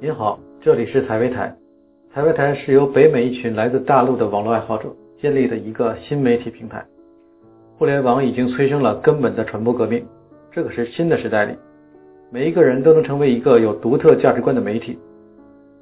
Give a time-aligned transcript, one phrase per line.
[0.00, 1.52] 您好，这里是采薇台。
[2.14, 6.86] 采薇台是由北美一群来自大陆的网络爱好者建立的一个新媒体平台。
[7.76, 10.06] 互联网已经催生了根本的传播革命，
[10.52, 11.56] 这可是新的时代里，
[12.30, 14.96] 每一个人都能成为一个有独特价值观的媒体。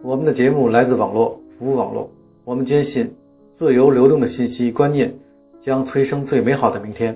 [0.02, 2.10] 我们的节目来自网络，服务网络。
[2.46, 3.14] 我们坚信，
[3.58, 5.14] 自由流动的信息观念
[5.62, 7.14] 将催生最美好的明天。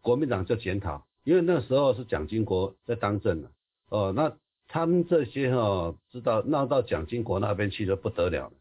[0.00, 3.50] 国民党就检讨，因为那时候是蒋经国在当政了
[3.88, 4.36] 哦，那
[4.68, 8.52] 他们这些哈知道闹到蒋经国那边去就不得了了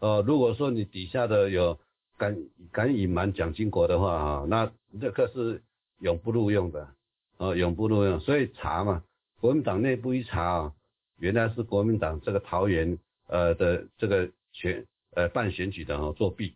[0.00, 0.24] 哦。
[0.26, 1.78] 如果说你底下的有
[2.16, 2.36] 敢
[2.72, 5.62] 敢隐瞒蒋经国的话哈，那这个是
[6.00, 6.88] 永不录用的
[7.36, 8.20] 哦，永不录用。
[8.20, 9.02] 所以查嘛，
[9.40, 10.74] 国民党内部一查啊。
[11.20, 12.96] 原来是国民党这个桃园
[13.26, 16.54] 呃的这个选呃办选举的哦作弊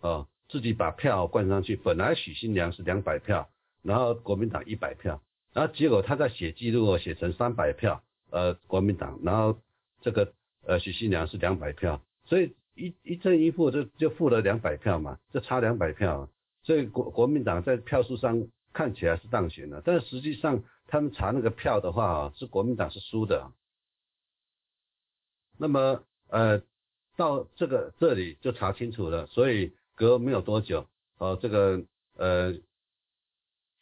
[0.00, 3.50] 啊，自己把票灌上去，本来许新良是两百票，
[3.86, 9.58] 然后国民党一百票，然后结果他在写记录写成三百票呃国民党，然后
[10.02, 10.32] 这个
[10.64, 16.28] 呃许新良是两百票，所以一一正一负就就负了两百票嘛，就差两百票，
[16.62, 23.50] 所以国国民党在票数上看起来是当选了，但是实际上他们查那个票的话啊，是国民党是输的。
[25.58, 26.60] 那么，呃，
[27.16, 30.86] 到这个这里就查清楚了，所以隔没有多久，
[31.18, 31.82] 呃，这个
[32.16, 32.52] 呃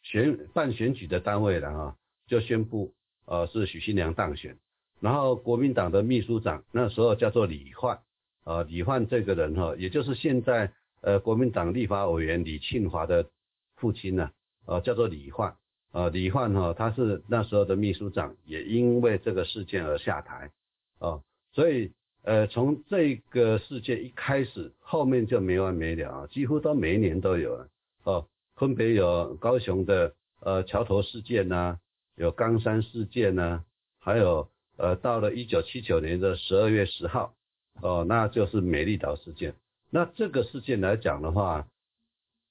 [0.04, 1.96] 选办选举的单位了啊，
[2.28, 2.94] 就宣布，
[3.24, 4.56] 呃，是许新良当选，
[5.00, 7.98] 然后国民党的秘书长那时候叫做李焕，
[8.44, 13.28] 呃，李焕这个人哈，也就是现在呃国民党立法委员李庆华的
[13.74, 14.30] 父亲呢，
[14.66, 15.56] 呃，叫做李焕，
[15.90, 20.52] 呃，李焕哈，他是那时候的秘书长，也因为这个事件而下台，
[21.00, 21.20] 啊。
[21.52, 21.92] 所以，
[22.24, 27.68] 呃，从这个事件一开始，后面就没完没了啊，几乎都每一年都有了
[28.02, 28.26] 哦，
[28.56, 31.78] 分别有高雄的呃桥头事件呐，
[32.14, 33.64] 有冈山事件呐，
[33.98, 37.34] 还有呃到了一九七九年的十二月十号，
[37.82, 39.54] 哦，那就是美丽岛事件。
[39.90, 41.68] 那这个事件来讲的话，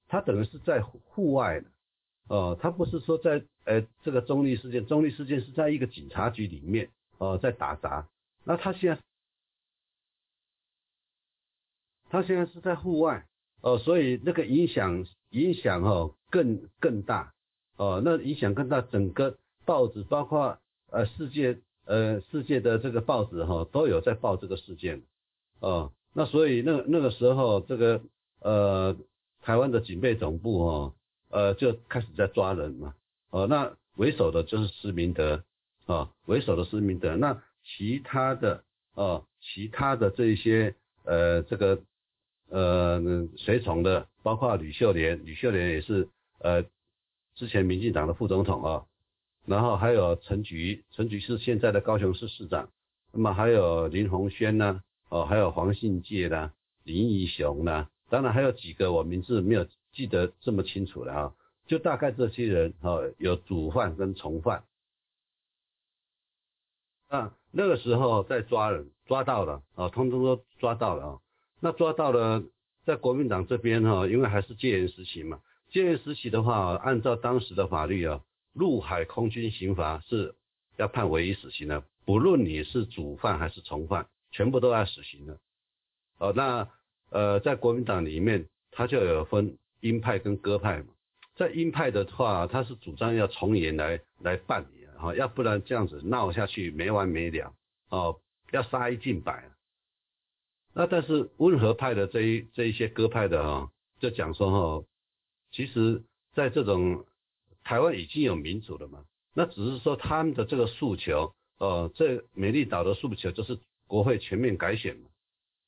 [0.08, 1.68] 它等于是在户外的，
[2.28, 8.08] 哦，它不是说在呃这个中立事件，中立事件是在一个警察局里面，哦，在打杂。
[8.46, 9.02] 那他现在，
[12.09, 13.25] 他现在是在户外
[13.62, 17.33] 哦，所以那个影响影响哦更更大。
[17.75, 20.57] 哦，那影响更大，整个报纸包括
[20.89, 25.03] 呃世界呃世界的这个报纸哈都有在报这个事件。
[25.59, 28.01] 哦，那所以那那个时候这个
[28.39, 28.95] 呃
[29.41, 30.93] 台湾的警备总部哦
[31.29, 32.93] 呃就开始在抓人嘛。
[33.29, 35.43] 哦，那为首的就是施明德。
[35.85, 37.43] 啊，为首的施明德那。
[37.66, 38.61] 其他的
[38.93, 41.79] 哦，其他的这一些呃，这个
[42.53, 43.02] 呃
[43.36, 46.64] 随从的，包括吕秀莲，吕秀莲也是呃
[47.34, 48.86] 之前民进党的副总统啊，
[49.47, 52.69] 然后还有陈菊，陈菊是现在的高雄市市长，
[53.12, 56.53] 那么还有林鸿轩呢，哦，还有黄信介呢，
[56.84, 61.34] 林义雄呢，当然还有几个我名字没有记得这么清楚了啊，
[61.66, 64.64] 就大概这些人哦，有主犯跟从犯。
[67.09, 71.20] 那那个时候在抓人，抓到了啊，通通都抓到了啊。
[71.63, 72.43] 那抓到了，
[72.85, 75.39] 在国民党这边哈，因为还是戒严时期嘛，
[75.71, 78.19] 戒严时期的话，按照当时的法律啊，
[78.51, 80.35] 陆海空军刑罚是
[80.75, 85.39] 要判唯一死刑的，不论你是主犯还是从犯，全部都要死刑的。
[86.17, 86.67] 哦，那
[87.11, 90.87] 呃，在国民党里面，他就有分鹰派跟鸽派嘛，
[91.37, 94.83] 在鹰派的话，他是主张要从严来来办理。
[94.99, 97.53] 哦，要不然这样子闹下去没完没了
[97.87, 98.19] 哦，
[98.51, 99.49] 要杀一儆百。
[100.73, 104.87] 那但是温和派的这一这一些鸽派的哈，就讲说哈，
[105.52, 106.03] 其实
[106.34, 107.05] 在这种
[107.64, 109.05] 台湾已经有民主了嘛，
[109.35, 115.09] 那只是说他们的这个诉求，呃，这美丽岛的诉求就是国会全面改选嘛，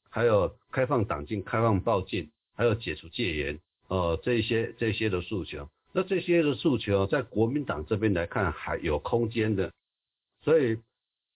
[0.10, 9.72] 还有开放党禁、开放报禁，还有解除戒严，呃，这些这些的诉求，那这些的诉求在国民党这边来看还有空间的，
[10.44, 10.80] 所以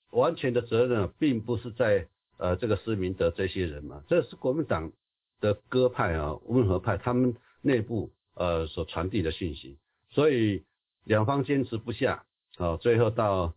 [0.10, 2.08] 完全的责任并不是在
[2.40, 4.92] 呃这个施明德这些人嘛，这是国民党
[5.40, 9.78] 的鸽派啊、温和派他们内部呃所传递的信息，
[10.10, 10.64] 所以
[11.04, 12.26] 两方坚持不下，
[12.58, 13.54] 啊，最后到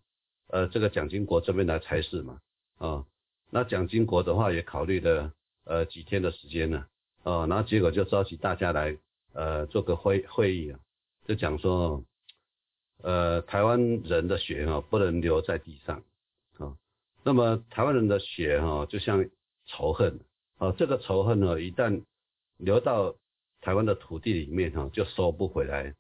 [0.49, 2.41] 呃这个蒋经国这边来裁示嘛，
[2.79, 3.07] 啊，
[3.51, 5.33] 那蒋经国的话也考虑了
[5.65, 6.87] 呃几天的时间呢，
[7.23, 8.99] 啊，然后结果就召集大家来
[9.33, 10.79] 呃做个会会议啊，
[11.27, 12.05] 就讲说，
[13.03, 16.03] 呃台湾人的血哈不能留在地上，
[17.25, 19.25] 那么台湾人的血哈就像
[19.67, 20.21] 仇恨，
[20.59, 22.03] 啊，这个仇恨呢一旦
[22.59, 23.15] 流到
[23.61, 25.95] 台湾的土地里面哈就收不回来。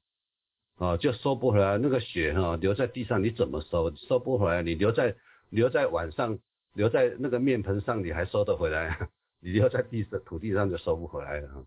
[0.79, 3.95] 啊，就收不回来那个血哈，留在地上你怎么收？
[3.95, 5.15] 收不回来，你留在
[5.49, 6.41] 留在碗上，
[6.75, 9.09] 留在那个面盆上，你还收得回来？
[9.39, 11.67] 你留在地上土地上就收不回来了。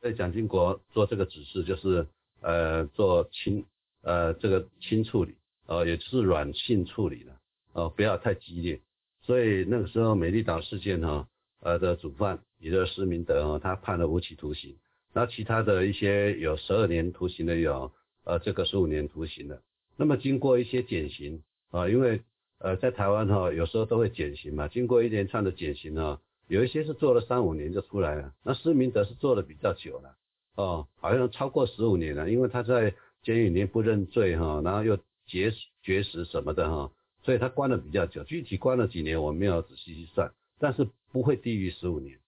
[0.00, 2.08] 在蒋经国做这个指示就是
[2.40, 3.64] 呃做轻
[4.02, 5.36] 呃这个轻处理，
[5.66, 7.36] 呃也就是软性处理了，
[7.74, 8.80] 呃不要太激烈。
[9.26, 11.28] 所以那个时候美丽岛事件哈
[11.60, 14.76] 呃的主犯也就是施明德啊，他判了无期徒刑，
[15.12, 17.92] 那其他的一些有十二年徒刑的有。
[18.28, 19.62] 呃，这个十五年徒刑的，
[19.96, 22.20] 那么经过一些减刑啊，因为
[22.58, 26.18] 呃在台湾哈，有时候都会减刑嘛，经过一连串的减刑呢，
[26.48, 30.16] 有一些是做了三五年就出来了，那施明德是做的比较久了，
[30.56, 34.98] 哦，好像超过十五年了，因为他在监狱里面不认罪哈，然后又
[35.28, 36.90] 绝绝食什么的哈，
[37.26, 42.18] 所以他关的比较久，具体关了几年我没有仔细去算，但是不会低于十五年，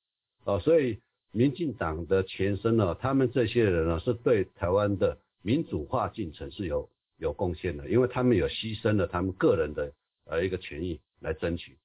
[0.44, 0.98] 哦，所以
[1.32, 5.16] 民进党的前身呢，他们这些人呢是对台湾的。
[5.40, 9.92] 民主化进程是有有贡献的，因为他们有牺牲了他们个人的
[10.26, 11.78] 呃一个权益来争取。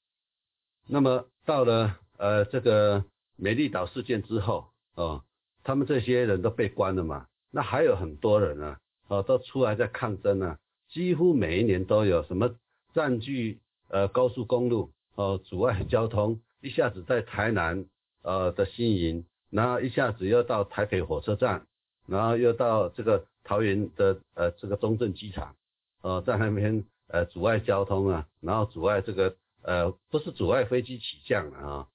[0.88, 3.06] 那么到了呃这个
[3.38, 5.24] 美丽岛事件之后啊，
[5.63, 10.57] 他们这些人都被关了嘛，那还有很多人啊，哦都出来在抗争啊，
[10.89, 12.56] 几乎每一年都有什么
[12.94, 13.60] 占据
[13.90, 17.86] 呃高速公路哦阻碍交通，一下子在台南
[18.22, 21.66] 呃的新营，然后一下子又到台北火车站，
[22.07, 23.25] 然后又到这个。
[23.45, 25.54] 桃园的呃这个中正机场，
[26.01, 31.90] 呃在那边呃阻碍交通啊，然后阻碍这个呃不是阻碍飞机起降啊，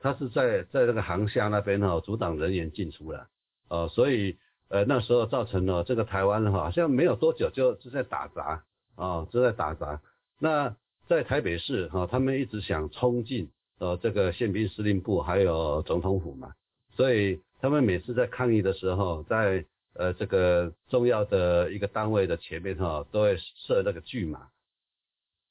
[0.00, 3.28] 它是在在那个航厦那边哈阻挡人员进出了，
[3.68, 4.38] 呃所以
[4.68, 8.64] 呃那时候造成了这个台湾哈好像没有多久就就在打杂
[8.94, 10.00] 啊就在打杂，
[10.42, 10.74] 那
[11.06, 13.48] 在台北市哈他们一直想冲进
[13.78, 16.52] 呃这个宪兵司令部还有总统府嘛，
[16.96, 24.48] 所以他们每次在抗议的时候在呃，这个重要的一个单位的前面哈，都会设那个巨马。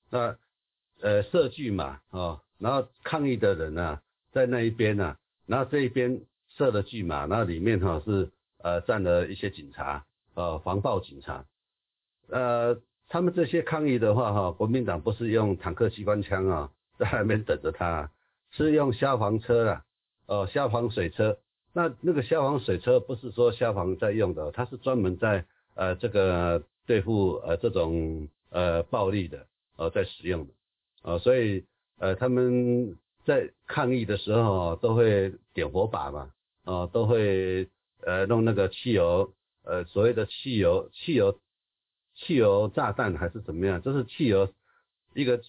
[0.10, 0.36] 那
[1.00, 4.02] 呃，设巨马啊，然后抗议的人呢，
[4.34, 5.16] 在那一边呢，
[5.46, 6.22] 然后这一边
[6.58, 8.32] 设的巨马，那里面哈是
[8.64, 11.46] 呃站了一些警察，呃，防暴警察。
[12.28, 12.76] 呃，
[13.12, 18.10] 他们这些抗议的话哈，国民党不是用坦克机关枪啊， 在那边等着他，
[18.52, 19.84] 是用消防车啊，
[20.28, 21.38] 哦，消防水车。
[21.74, 30.54] 那那个消防水车不是说消防在用的，它是专门在呃这个对付呃这种呃暴力的呃在使用的，
[31.04, 31.66] 呃所以
[32.00, 36.30] 呃他们在抗议的时候都会点火把嘛，
[36.64, 37.68] 啊都会
[38.06, 39.34] 呃弄那个汽油
[39.66, 41.38] 呃所谓的汽油汽油
[42.16, 44.50] 汽油炸弹还是怎么样，就是汽油
[45.14, 45.42] 一个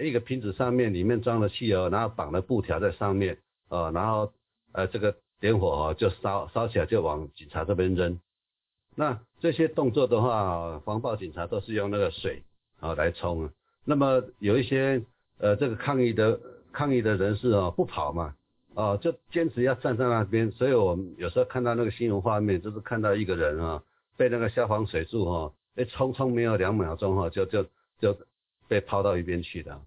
[0.00, 4.32] 一个瓶子上面里面装了汽油，然后绑了布条在上面，呃然后
[4.72, 5.16] 呃这个。
[5.40, 8.20] 点火，就烧烧起来就往警察这边扔。
[8.94, 12.42] 那这些动作的话，防暴警察都是用那个水
[12.78, 13.48] 啊来冲。
[13.86, 15.02] 那么有一些
[15.38, 16.38] 呃这个抗议的
[16.72, 18.34] 抗议的人士啊不跑嘛，
[18.74, 20.50] 啊就坚持要站在那边。
[20.50, 23.82] 所以我们有时候看到那个新闻画面，就是看到一个人啊
[24.18, 27.66] 被那个消防水柱哈，哎冲冲没有两秒钟哈就就
[28.00, 28.16] 就
[28.68, 29.80] 被抛到一边去的。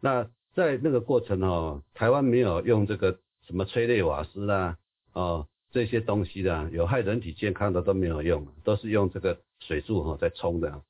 [0.00, 4.76] 那在那个过程哦，台湾没有用这个什么催泪瓦斯啦。
[5.12, 10.82] 哦，这些东西的有害人体健康的都没有用，都是用这个水柱哈在冲的。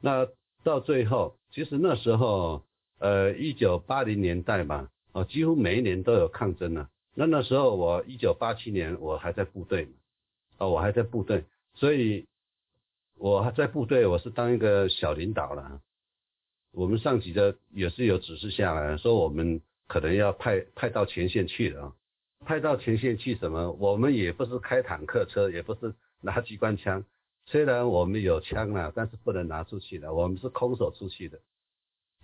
[0.00, 0.26] 那
[0.64, 2.64] 到最后，其实那时候，
[2.98, 6.88] 呃，一九八零年代嘛，哦，几乎每一年都有抗争啊。
[7.14, 9.92] 那那时候我一九八七年我还在部队嘛，
[10.58, 12.26] 哦，我还在部队，所以
[13.18, 15.80] 我还在部队，我是当一个小领导了。
[16.72, 21.92] 我们上级的也是有指示下来说，我们可能要派派到前线去了。
[22.44, 23.72] 派到前线去什么？
[23.72, 27.04] 我们也不是开坦克车，也不是拿机关枪。
[27.46, 31.40] 虽然我们有枪了，但是不能拿出去的，我们是空手出去的。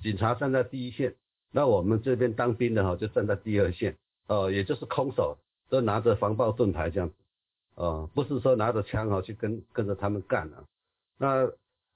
[0.01, 1.17] 警察站在第一线，
[1.51, 3.97] 那我们这边当兵的哈就站在第二线，
[4.29, 7.15] 哦，也就是空手，都拿着防爆盾牌这样子，
[7.75, 10.65] 哦，不是说拿着枪哈去跟跟着他们干啊。
[11.19, 11.51] 那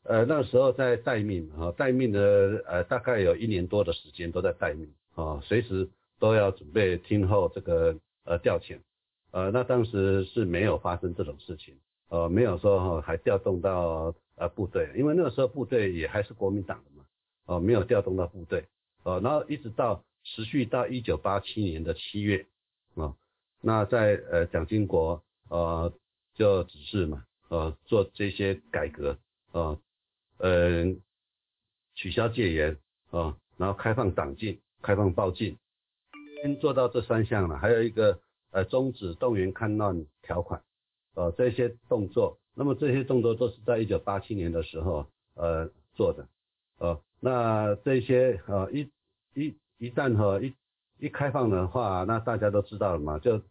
[0.05, 8.79] 呃那时候在待命啊，待命的呃大概有一年多的时间都在待命啊，随时都要准备听候这个呃调遣，
[9.33, 11.75] 呃那当时是没有发生这种事情。
[12.11, 17.05] 呃，没有说哈，还调动到呃部队，因为那个时候部队也还是国民党的嘛，
[17.45, 18.65] 哦，没有调动到部队，
[19.03, 22.47] 哦，然后一直到持续到一九八七年的七月，
[22.95, 23.15] 啊，
[23.61, 25.93] 那在呃蒋经国呃
[26.35, 29.19] 就指示嘛，呃做这些改革，
[29.53, 29.79] 啊，
[30.39, 31.01] 嗯，
[31.95, 32.77] 取消戒严，
[33.11, 35.59] 啊，然后开放党禁，开放报禁，
[36.43, 40.63] 先做到这三项了，还有一个呃终止动员戡乱条款。
[41.15, 46.29] 呃，这些动作，那么这些动作都是在一九八七年的时候，呃做的，
[46.79, 48.89] 呃，那这些呃一
[49.35, 50.55] 一一旦哈一
[50.99, 53.43] 一开放的话，那大家都知道了嘛，就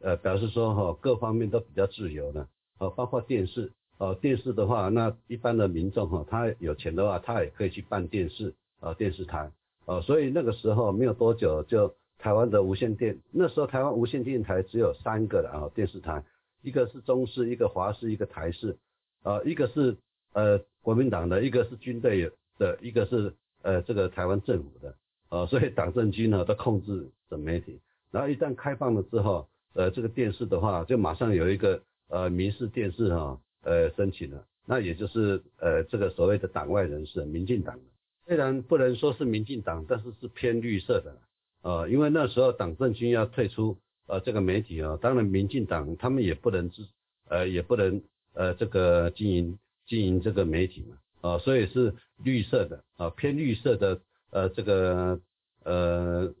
[0.00, 2.48] 呃表示说哈各方面都比较自由的，
[2.80, 9.52] 呃包括电视，呃电视的话，那一般的民众哈他有钱的话，他也可以去办电视，呃电视台，
[9.86, 16.24] 呃所以那个时候没有多久就台湾的无线电，那时候台湾无线电台只有三个的啊电视台。
[16.62, 18.76] 一个是中视，一个华视，一个台视，
[19.22, 19.96] 呃，一个是
[20.34, 23.32] 呃国民党的，一个是军队的，一个是
[23.62, 24.94] 呃这个台湾政府的，
[25.30, 27.80] 呃，所以党政军呢都控制着媒体。
[28.10, 37.84] 然后一旦开放了之后，呃，这个电视的话就马上有一个呃民事电视哈，呃申请了，那也就是呃这个所谓的党外人士，民进党的，
[38.26, 41.16] 虽然不能说是民进党，但是是偏绿色的，
[41.62, 43.78] 呃，因为那时候党政军要退出。
[44.06, 46.84] 呃，这个媒体啊，当然民进党他们也不能支，
[47.28, 48.02] 呃，也不能
[48.34, 54.00] 呃这个经营经营这个媒体嘛，啊，所以是绿色的啊，偏绿色的
[54.30, 55.20] 呃这个
[55.62, 56.34] 呃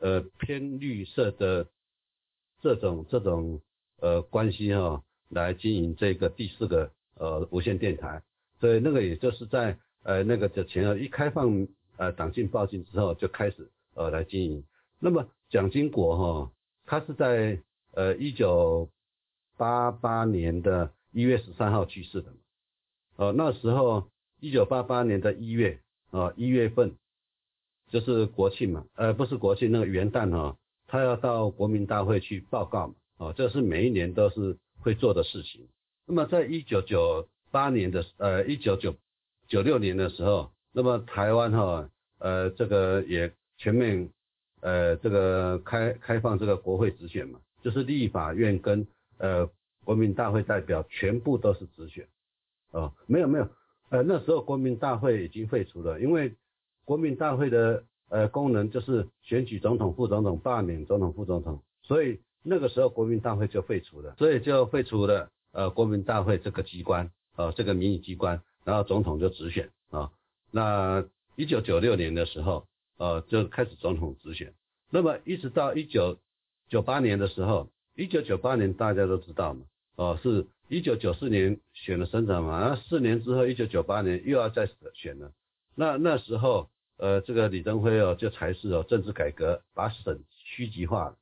[0.00, 1.66] 呃偏绿色的
[2.60, 3.62] 这种这种
[4.00, 8.22] 呃关系哈，来经营这个第四个呃无线电台，
[8.60, 14.64] 所以那个也就是在呃那个的前一开放呃党禁报禁之后就开始呃来经营，
[14.98, 16.52] 那么蒋经国哈。
[16.88, 17.60] 他是在
[17.94, 18.88] 呃一九
[19.56, 22.36] 八八年的一月十三号去世的嘛，
[23.16, 25.80] 呃那时候一九八八年的一月
[26.12, 26.94] 呃一月份
[27.90, 35.66] 就是国庆嘛，呃不是国庆那个元旦哈，他要到国民大会去报告嘛，哦这是每一年都是会做的事情。
[36.06, 38.94] 那么在一九九八年的呃一九九
[39.48, 44.10] 九六年的时候，那么台湾哈呃这个也全面。
[44.62, 48.84] 呃，这个开开放这个国会直选嘛，就是立法院跟
[49.18, 49.48] 呃
[49.84, 52.08] 国民大会代表全部都是直选，
[52.72, 53.48] 哦，没有没有，
[53.90, 56.34] 呃那时候国民大会已经废除了，因为
[56.84, 70.10] 国民大会的呃功能就是选举总统、副总统、罢免总统、副总统，所以那个时候国民大会就废除了，所以就废除了呃国民大会这个机关，呃这个民意机关，然后总统就直选啊，
[70.50, 72.66] 那一九九六年的时候。
[72.98, 74.54] 呃，就开始总统直选，
[74.90, 76.16] 那么一直到一九
[76.70, 85.30] 九八年的时候，一九九八年大家都知道嘛，哦，是一九九四年选了省长嘛，那四年之后，一九九八年又要再选了，
[85.74, 91.16] 那那时候，呃，这个李登辉哦，就才是哦政治改革，把省区级化了，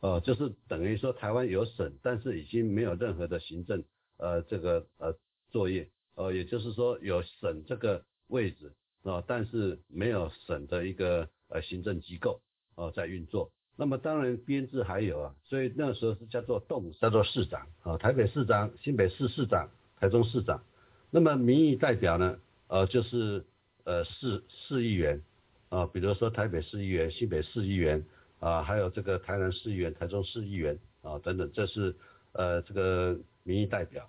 [0.00, 3.84] 哦，就是等于说台湾有省，但是已经没有任何的行政，
[4.16, 5.14] 呃，这个呃
[5.50, 8.72] 作业，呃，也就是说有省这个位置。
[9.04, 12.42] 啊，但是没有省的一个呃行政机构
[12.74, 20.62] 啊在运作，那么当然编制还有啊，所以那时候是叫做动，叫做市长啊，台北市长、新北市市长、台中市长，
[21.10, 23.46] 那么民意代表呢，呃就是
[23.84, 25.22] 呃市市议员
[25.70, 28.04] 啊，比如说台北市议员、新北市议员
[28.40, 31.94] 啊，还有这个台南市议员、台中市议员啊等等，这是
[32.32, 34.08] 呃这个民意代表，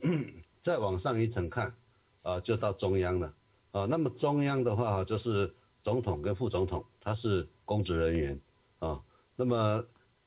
[0.64, 1.74] 再往上一层看
[2.22, 3.34] 啊，就到中央了。
[3.72, 8.38] 啊，那么中央的话就是总统跟副总统，他是公职人员
[8.80, 9.00] 啊。
[9.34, 9.82] 那么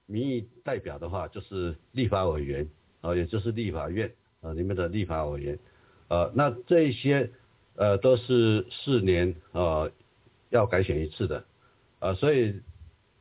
[0.07, 2.67] 民意代表的话就是立法委员
[3.01, 4.11] 啊，也就是立法院
[4.41, 5.59] 啊里面的立法委员
[6.07, 6.31] 啊。
[6.33, 7.29] 那这一些
[7.75, 9.87] 呃都是四年啊
[10.49, 11.45] 要改选一次的
[11.99, 12.59] 啊，所以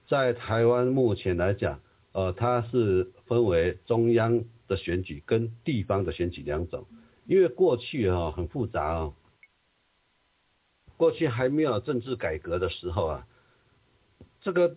[0.07, 1.81] 在台湾目前来讲，
[2.13, 6.87] 呃，它是分为中央的选举跟地方的选举两种，
[7.27, 9.13] 因为过去哈很复杂啊。
[10.97, 13.27] 过去还没有政治改革的时候啊，
[14.43, 14.77] 这个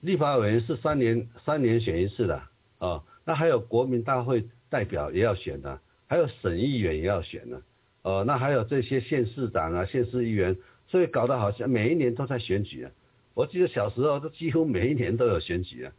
[0.00, 2.42] 立法委员是三年三年选一次的
[2.78, 7.62] 啊，那还有国民大会代表也要选的，还有省议员也要选的，
[8.02, 10.56] 呃，那还有这些县市长啊、县市议员，
[10.86, 12.92] 所以搞得好像每一年都在选举啊。
[13.36, 15.92] 我记得小时候都几乎每一年都有选举啊，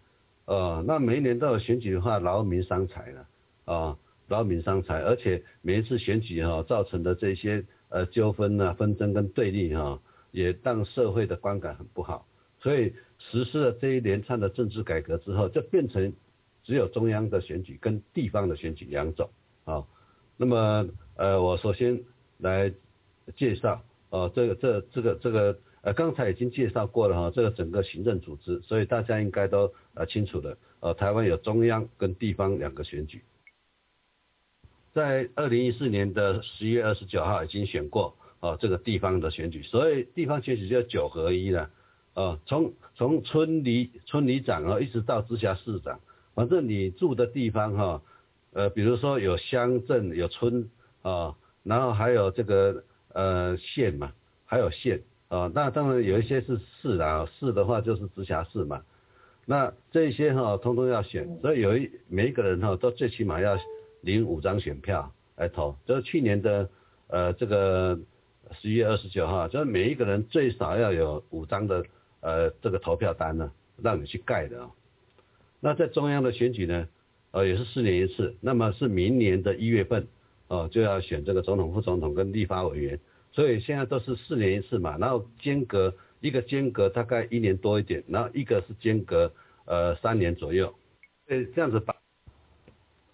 [0.46, 3.28] 呃，那每一年都有选举的话，劳民伤财了
[3.66, 10.02] 啊，劳民伤财，而且每一次选举哈造成的这些呃纠纷啊、纷争跟对立哈，
[10.32, 12.26] 也让社会的观感很不好。
[12.60, 16.12] 所以实施了这一连串的政治改革之后，就变成
[16.64, 19.30] 只有中央的选举跟地方的选举两种
[19.64, 19.86] 啊。
[20.38, 22.02] 那么呃，我首先
[22.40, 22.74] 来
[23.36, 30.58] 介绍呃这个这这个这个呃刚才已经介绍过了哈，这个整个行政组织，所以大家应该都呃清楚的。
[30.82, 33.24] 呃，台湾有中央跟地方两个选举，
[34.94, 41.70] 在二零一四年的十一月二十九号已经选过啊这个地方的选举，所以地方选举就九合一了。
[42.16, 46.02] 啊，从从村里村里长啊，一直到直辖市长，
[46.36, 48.02] 反正你住的地方哈，
[48.52, 50.70] 呃，比如说有乡镇有村
[51.02, 54.12] 啊，然后还有这个呃县嘛，
[54.44, 58.84] 还有县啊，那当然有一些是市啊，市的话就是直辖市嘛，
[59.46, 63.58] 那这些哈通通要选，所以有一每一个人哈都最起码要
[64.02, 66.70] 领五张选票来投，就是去年的
[67.08, 68.00] 呃这个
[68.60, 71.84] 十一月二十九号，就是每一个人最少要有五张的。
[72.20, 74.72] 呃，这个投票单呢，让你去盖的啊。
[75.60, 76.88] 那在中央的选举呢，
[77.30, 80.08] 呃，也是四年一次，那么是明年的一月份，
[80.48, 83.00] 哦，就要选这个总统、副总统跟立法委员，
[83.38, 89.32] 所以现在都是四年一次嘛，然后间隔一个间隔大概一年多一点，然后一个是间隔
[89.66, 90.74] 呃三年左右，
[91.28, 91.96] 呃，这样子把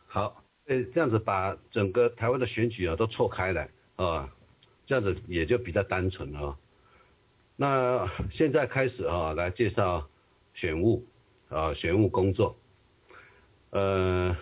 [0.07, 4.33] 好，呃，这样子把整个台湾的选举啊都错开来啊，
[4.87, 6.57] 这样子也就比较单纯了。
[7.57, 10.07] 那现在开始啊，来介绍
[10.53, 11.05] 选务
[11.49, 12.55] 啊，选务工作。
[13.71, 14.33] 呃，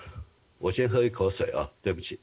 [0.59, 2.19] 我先喝一口水啊，对不起。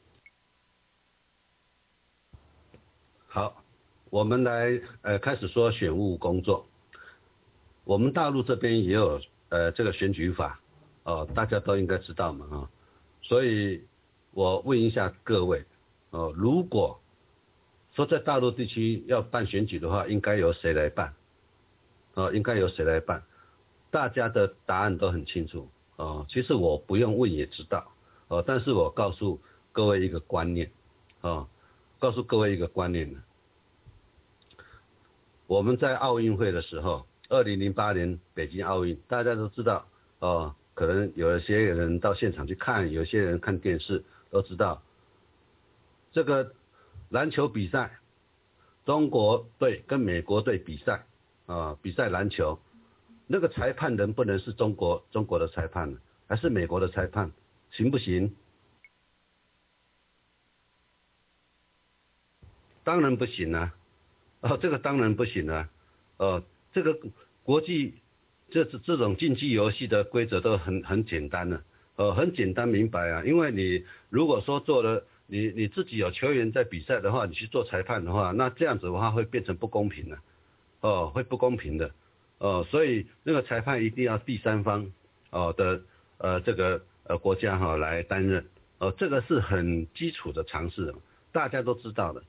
[3.30, 3.62] 好，
[4.08, 6.66] 我们来呃开始说选务工作。
[7.84, 10.58] 我们大陆这边也有呃这个选举法
[11.04, 12.70] 哦，大家都应该知道嘛啊。
[13.20, 13.82] 所以
[14.32, 15.62] 我问一下各位
[16.10, 16.98] 哦，如果
[17.94, 21.12] 说在大陆地区要办选举的话，应该由谁来办？
[22.14, 23.22] 哦，应该由谁来办？
[23.90, 26.24] 大家的答案都很清楚哦。
[26.30, 27.92] 其实我不用问也知道
[28.28, 29.38] 哦，但是我告诉
[29.70, 30.70] 各位一个观念
[31.20, 31.46] 哦，
[31.98, 33.20] 告诉各位一个观念呢。
[35.46, 39.86] 我们在奥运会的时候，二零零八年北京奥运，大家都知道
[40.18, 44.82] 哦，可能有一些人到现场去看，有些人看电视都知道
[46.12, 46.54] 这个。
[47.10, 48.00] 篮球比赛，
[48.84, 51.06] 中国队跟美国队比赛
[51.46, 52.58] 啊，比赛篮球，
[53.26, 55.98] 那个裁判能不能是中国中国的裁判呢？
[56.26, 57.32] 还是美国的裁判？
[57.70, 58.36] 行不行？
[62.88, 63.74] 当然不行啊！
[64.40, 65.68] 哦，这个当然不行啊！
[66.16, 66.98] 哦，这个
[67.42, 67.94] 国际
[68.50, 71.62] 这这种竞技游戏的规则都很很简单的，
[71.96, 75.04] 呃，很简单明白啊，因为你如果说做了。
[75.30, 80.18] 你你自己有球员在比赛的话，你去做裁判的话，那这样子的话会变成不公平的，
[80.80, 81.90] 哦，会不公平的，
[82.38, 84.90] 哦，所以那个裁判一定要第三方
[85.28, 85.82] 哦的
[86.16, 88.42] 呃这个呃国家哈来担任，
[88.78, 90.94] 哦，这个是很基础的常识，
[91.30, 92.22] 大家都知道的。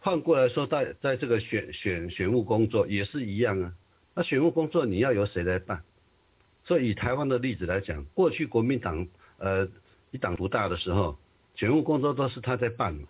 [0.00, 3.72] 换过来说，在在这个选选选务工作也是一样啊，
[4.14, 5.82] 那选务工作你要由谁来办？
[6.64, 9.06] 所以以台湾的例子来讲，过去国民党
[9.38, 9.68] 呃
[10.10, 11.16] 一党独大的时候。
[11.56, 13.08] 选务工作都是他在办嘛，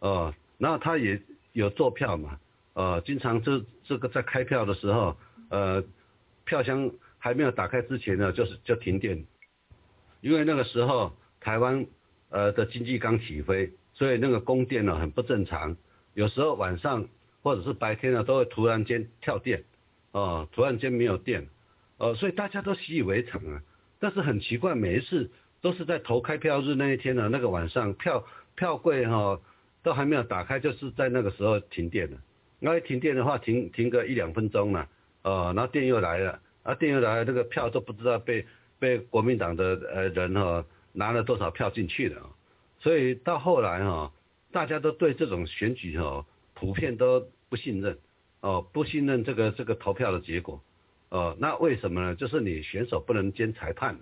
[0.00, 1.22] 哦，然后他也
[1.52, 2.38] 有做票嘛，
[2.74, 5.16] 呃，经常这这个在开票的时候，
[5.48, 5.82] 呃，
[6.44, 9.24] 票箱还没有打开之前呢，就是就停电，
[10.20, 11.86] 因为那个时候台湾
[12.28, 15.74] 呃的经济刚起飞，所以那个供电呢很不正常，
[16.16, 17.06] 有时候晚上
[17.42, 19.62] 或者是白天呢都会突然间跳电，
[20.10, 21.46] 哦，突然间没有电，
[21.98, 23.62] 哦，所以大家都习以为常啊，
[24.00, 25.30] 但是很奇怪，每一次。
[25.62, 28.24] 都是在投开票日那一天的那个晚上，票
[28.54, 29.40] 票柜哈
[29.82, 32.18] 都还没有打开，就是在那个时候停电了。
[32.60, 34.86] 那一停电的话，停停个一两分钟了，
[35.22, 38.46] 呃，然后电又来了，啊，电又来了，那个票都不知道被
[38.78, 42.22] 被国民党的呃人哈拿了多少票进去了。
[42.78, 44.12] 所以到后来哈，
[44.56, 47.98] 大家都对这种选举哦普遍都不信任，
[48.40, 50.64] 哦，不信任这个这个投票的结果，
[51.10, 52.14] 哦，那为什么呢？
[52.14, 54.00] 就是你选手不能兼裁判了。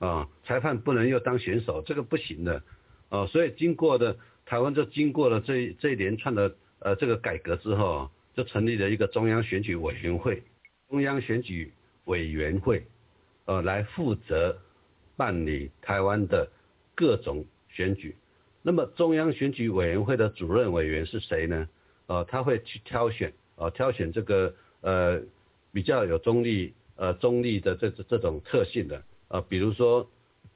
[0.00, 2.60] 啊，裁判不能又当选手，这个不行的，
[3.08, 10.42] 啊，所以经过的台湾就经过了这这一连串的呃这个改革之后，就成立了一个中央选举委员会，
[10.90, 11.72] 中央选举
[12.06, 12.84] 委员会，
[13.44, 14.58] 呃，来负责
[15.16, 16.50] 办理台湾的
[16.96, 18.16] 各种选举。
[18.66, 21.68] 那么中央选举委员会的主任委员是谁呢？
[22.06, 25.20] 呃，他会去挑选，呃，挑选这个呃
[25.70, 30.08] 比较有中立呃中立的这这这种特性的，呃，比如说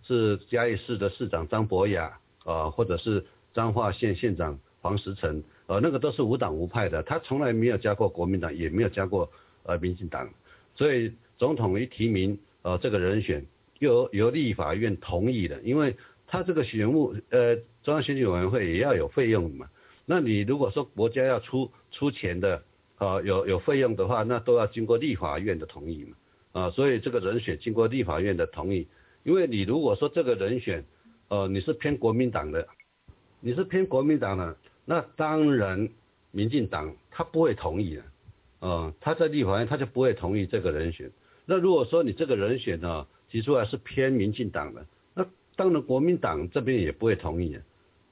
[0.04, 9.30] 是嘉义市的市长张博雅，呃，或者是彰化县县长黄石成，呃，那个都是无党无派的，他从来没有加过国民党，也没有加过
[9.64, 10.26] 呃民进党，
[10.74, 13.44] 所以总统一提名呃这个人选，
[13.80, 15.94] 由由立法院同意的，因为
[16.28, 19.68] 他这个选务呃中央选举委员会也要有费用嘛。
[20.04, 22.62] 那你如果说国家要出出钱的，
[22.96, 26.16] 啊有有费用的话，那都要经过立法院的同意嘛，
[26.52, 28.86] 啊，所以这个人选经过立法院的同意，
[29.24, 30.84] 因为你如果说这个人选，
[31.28, 32.68] 呃你是偏国民党的，
[33.40, 35.88] 你是偏国民党的，那当然
[36.30, 41.10] 民进党他不会同意的，啊他在立法院他就不会同意这个人选。
[41.44, 44.86] 那如果说你这个人选呢提出来是偏民进党的，
[45.58, 47.58] 当然国民党这边也不会同意，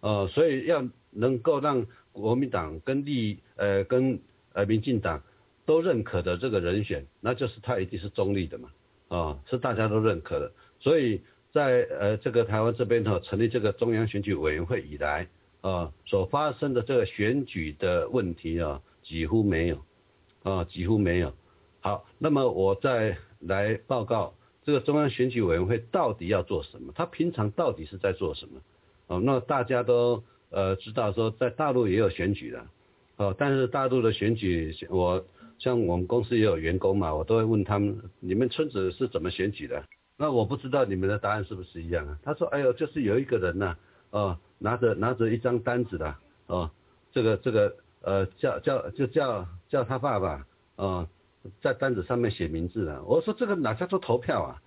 [0.00, 0.86] 呃所以要。
[1.18, 4.20] 能够让国民党跟立呃跟
[4.52, 5.22] 呃民进党
[5.64, 8.68] 都认可的这个人选，那就是他一定是中立的嘛，
[9.08, 11.22] 啊是大家都认可的，所以
[11.54, 15.26] 在呃这个台湾这边呢成立这个中央选举委员会以来
[15.62, 19.82] 啊所发生的这个选举的问题啊几乎没有
[20.42, 21.32] 啊几乎没有。
[21.80, 24.34] 好，那么我再来报告
[24.66, 28.60] 这个中央选举委员会到底要做什么，他平常到底是在做什么？
[29.06, 30.22] 哦，那大家都。
[30.48, 32.64] 呃，知道说在大陆也有选举的，
[33.16, 35.22] 哦，但是大陆的选举，我
[35.58, 39.82] 像我们公司也有员工嘛，我都会问他们，你们村子是怎么选举的？
[40.16, 42.16] 那我不知道你们的答案是不是一样啊？
[42.22, 43.76] 他说，哎呦，就是有一个人呐，
[44.10, 46.14] 哦，拿着拿着一张单子的，
[46.46, 46.70] 哦，
[47.12, 51.08] 这个这个呃叫叫就叫叫他爸爸，哦，
[51.62, 53.02] 在单子上面写名字的。
[53.04, 54.62] 我说这个哪叫做投票啊？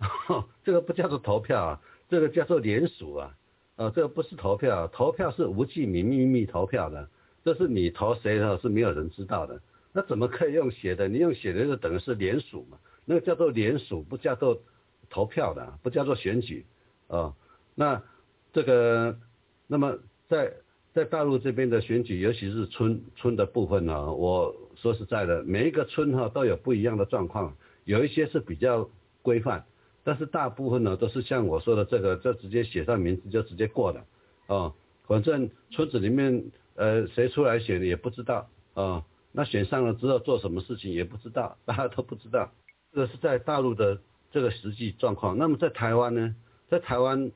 [0.64, 3.34] 这个不叫做投票啊，这个叫做联署啊。
[3.76, 7.08] 呃，这个不是投票，投票是无记名秘密投票的，
[7.44, 9.60] 这是你投谁的，是没有人知道的。
[9.92, 11.08] 那怎么可以用写的？
[11.08, 14.60] 你用写的就等于是联署嘛，那个叫做联署，不叫做
[15.10, 16.64] 投票的，不叫做选举
[17.08, 17.34] 啊。
[17.74, 18.00] 那
[18.52, 19.18] 这个，
[19.66, 20.52] 那么在
[20.94, 28.88] 在大陆这边的选举，尤其是村村的部分呢，我说实在的，每一个村哈都有不一样的状况，有一些是比较
[29.20, 29.64] 规范。
[30.04, 34.06] 但是大部分呢都是像我说的这个，就直接写上名字就直接过了，
[34.46, 34.72] 啊，
[35.08, 36.44] 反正村子里面
[36.76, 42.52] 呃谁出来选也不知道啊，那选上了之后做什么事情也不知道，大家都不知道，
[42.92, 43.98] 这个是在大陆的
[44.30, 45.36] 这个实际状况。
[45.38, 46.36] 那么在台湾呢，
[46.68, 47.32] 在台湾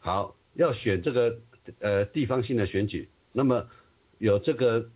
[0.00, 1.38] 好要选这个
[1.80, 3.66] 呃地方性的选举，那么
[4.18, 4.88] 有这个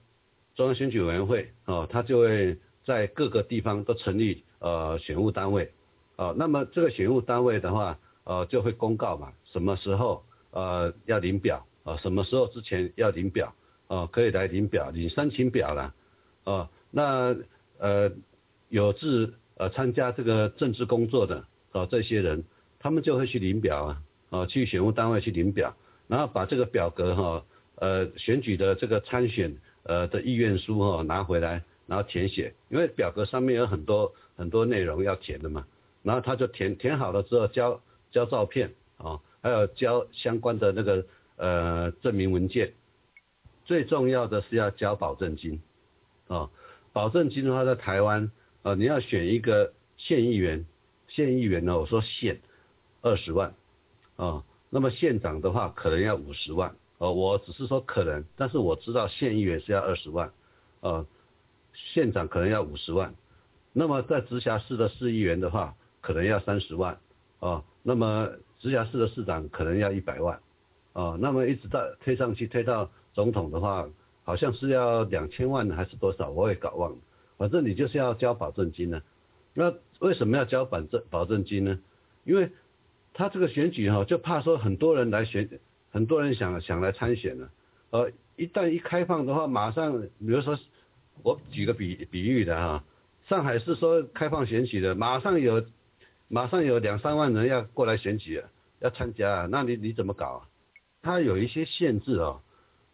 [0.55, 5.73] 中央选举委员会哦，他就会在各个地方都成立呃选务单位。
[6.17, 13.55] 哦，那么这个选务单位的话，呃，就会公告嘛，什么时候呃要领表啊，什么时候之前要领表
[13.89, 15.95] 呃，可以来领表，领申请表了，
[16.45, 17.35] 啊，那
[17.79, 18.13] 呃
[18.69, 22.45] 有志呃参加这个政治工作的呃这些人，
[22.79, 25.75] 他们就会去领表啊，啊去选务单位去领表，
[26.13, 27.43] 然后把这个表格哈，
[27.77, 35.67] 呃选举的这个参选呃的意愿书哈拿回来，然后填写，因为表格上面有很多很多内容要填的嘛。
[36.03, 42.75] 然后他就填填好了之后交交照片啊，还有交相关的那个呃证明文件，
[43.65, 45.63] 最重要的是要交保证金
[46.29, 46.51] 啊，
[46.93, 48.31] 保证金的话在台湾
[48.63, 50.67] 啊你要选一个县议员，
[51.09, 52.43] 县议员呢我说县
[53.01, 53.55] 二十万
[54.17, 54.45] 啊，
[54.75, 60.33] 那么县长的话可能要五十万哦，我只是说可能，但是我知道县议员是要二十万
[60.81, 61.07] 呃，
[61.75, 63.15] 县长可能要五十万，
[63.73, 65.77] 那么在直辖市的市议员的话。
[66.05, 66.99] 可能要三十万，
[67.39, 70.41] 啊，那么直辖市的市长可能要一百万，
[70.95, 73.89] 啊，那么一直到推上去推到总统的话，
[74.25, 76.99] 好像是要两千万还是多少，我也搞忘了。
[77.39, 79.01] 反正你就是要交保证金呢。
[79.55, 81.79] 那为什么要交保证保证金呢？
[82.25, 82.51] 因为
[83.15, 85.49] 他这个选举哈，就怕说很多人来选，
[85.91, 87.49] 很多人想想来参选呢。
[87.91, 90.59] 呃，一旦一开放的话，马上，比如说
[91.23, 92.85] 我举个比比喻的哈，
[93.29, 95.65] 上海是说开放选举的，马上有。
[96.29, 98.43] 马上有两三万人要过来选举，
[98.81, 100.49] 要参加，那你你怎么搞啊？
[101.03, 102.41] 他有一些限制哦，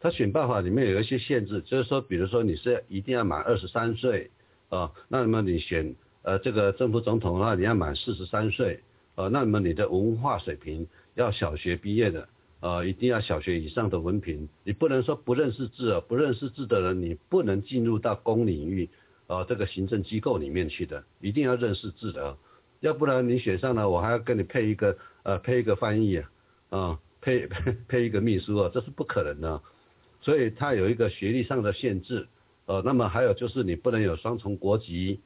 [0.01, 4.33] 他选办法里面有一些限制，就是说，比如说你是一定要满二十三岁
[4.71, 8.81] 啊，那么你选呃这个政府总统的话，你要满四十三岁
[9.19, 12.29] 呃，那么你的文化水平要小学毕业的，
[12.61, 18.89] 呃，一定要小学以上的文凭，你不能说不认识字啊，不认识字的人你不能进入到公领域
[19.27, 22.37] 呃这个行政机构里面去的，一定要认识字的。
[22.79, 26.31] 要不然你选上了，我还要跟你配一个呃配一个翻译啊，
[26.69, 29.61] 啊配配 配一个秘书啊，这是不可能的。
[30.21, 32.29] 所以它有一个学历上的限制，
[32.67, 35.19] 呃，那么还有就是你不能有双重国籍，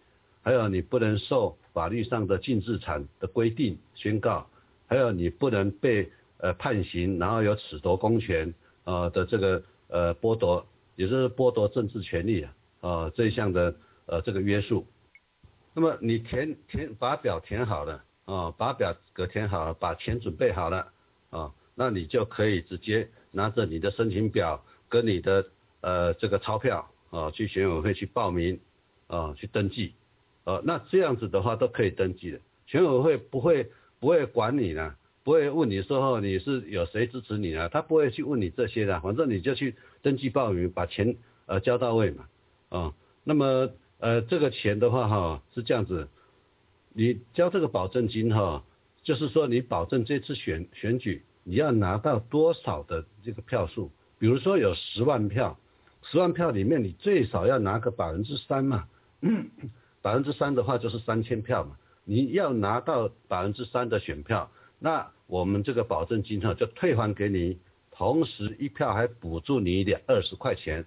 [0.43, 4.47] 还有你不能受法律上的禁制产的规定宣告，
[4.87, 8.53] 还有你不能被呃判刑，然后有褫夺公权
[8.85, 13.75] 呃的这个呃剥夺，也就是剥夺政治权利啊，呃这一项的
[14.07, 14.87] 呃这个约束。
[15.75, 20.93] 那么你填填把表填好了啊，把表格填好了，把钱准备好了
[21.31, 24.63] 啊，那你就可以直接拿着你的申请表。
[24.89, 25.47] 跟你的
[25.81, 28.61] 呃这个钞票啊，去选委会去报名
[29.07, 29.95] 啊，去登记，
[30.45, 42.29] 呃，那这样子的话都可以登记的，全委会不会不会管你呢，不会问你说你是有谁支持你呢，他不会去问你这些的，反正你就去登记报名，把钱呃交到位嘛，
[42.71, 46.09] 啊，那么呃这个钱的话哈是这样子，
[46.93, 48.65] 你交这个保证金哈，
[49.03, 53.91] 就是说你保证这次选选举你要拿到多少的这个票数。
[54.19, 55.59] 比如说有十万票，
[56.05, 58.87] 十万票里面你最少要拿个百分之三嘛，
[60.03, 67.59] 百分之三的话就是三千票嘛，你要拿到百分之三的选票，那我们这个保证金哈就退还给你，
[67.93, 70.85] 同时一票还补助你一点二十块钱。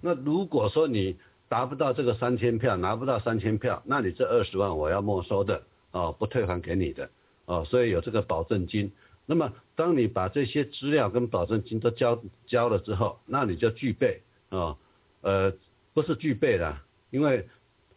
[0.00, 1.16] 那如果说你
[1.48, 7.10] 达不到这个三千票，拿不到三千票，那你这二十万我要没收的哦，不退还给你的
[7.44, 8.92] 哦，所以有这个保证金。
[9.26, 14.76] 那么，当你把这些资料跟保证金都交交了之后，那你就具备啊，
[15.20, 15.52] 呃，
[15.94, 17.46] 不是具备了，因为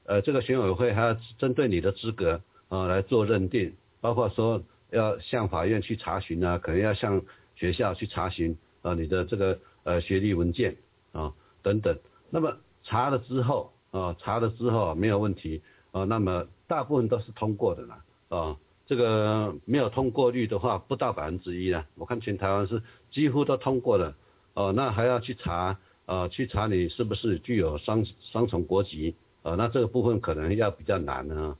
[0.05, 7.21] 呃，这个选委会还要针对你的资格啊来做认定，包括说要向法院去查询啊，可能要向
[7.55, 10.77] 学校去查询啊你的这个呃学历文件
[11.11, 11.97] 啊等等。
[12.29, 18.57] 那么查了之后啊，查了之后没有问题啊，那么大部分都是通过的啦啊。
[18.87, 24.15] 这个没有通过率的话不到百分之一了，我看全台湾是几乎都通过了，
[24.53, 29.15] 哦，那还要去查，呃，去查你是不是具有双双重国籍，
[29.45, 31.55] 呃，那这个部分可能要比较难呢。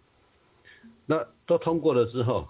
[1.06, 2.48] 那都通过了之后，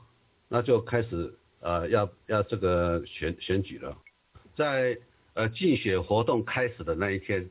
[0.48, 3.98] 那就开始呃要要这个选选举了，
[4.56, 4.98] 在
[5.34, 7.50] 呃竞选活动开始的那一天，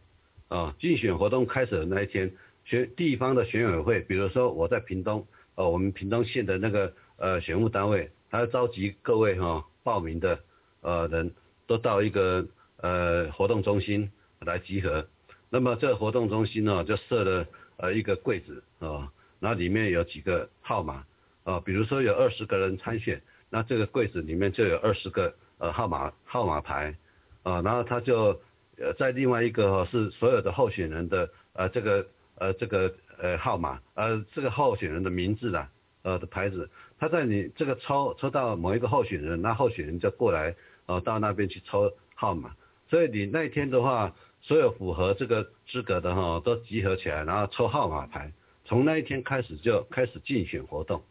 [0.49, 2.33] 啊，竞选活动开始的那一天，
[2.65, 6.93] 选地方的选委会，比如说我在屏东，呃，我们屏东县的那个。
[7.17, 10.41] 呃，选务单位，他召集各位哈报名的
[10.81, 11.33] 呃人
[11.65, 12.45] 都到一个
[12.79, 15.07] 呃活动中心来集合。
[15.49, 21.05] 那么这个活动中心呢，就设了呃一个柜子啊，那里面有几个号码
[21.45, 26.95] 啊，比如说有二十个人参选，那这个柜子里面就有二十个呃号码号码牌
[27.43, 28.41] 啊，然后他就
[28.79, 32.07] 呃在另外一个是所有的候选人的呃这个
[32.37, 35.71] 呃这个呃号码呃这个候选人的名字啦。
[36.07, 42.55] 呃的牌子，他在你这个抽抽到某一个候选人，那候选人就过来，呃到那边去抽号码，
[42.91, 44.15] 所以你那天的话，
[44.47, 48.33] 所有符合这个资格的哈都集合起来，然后抽号码牌，
[48.65, 51.03] 从那一天开始就开始竞选活动，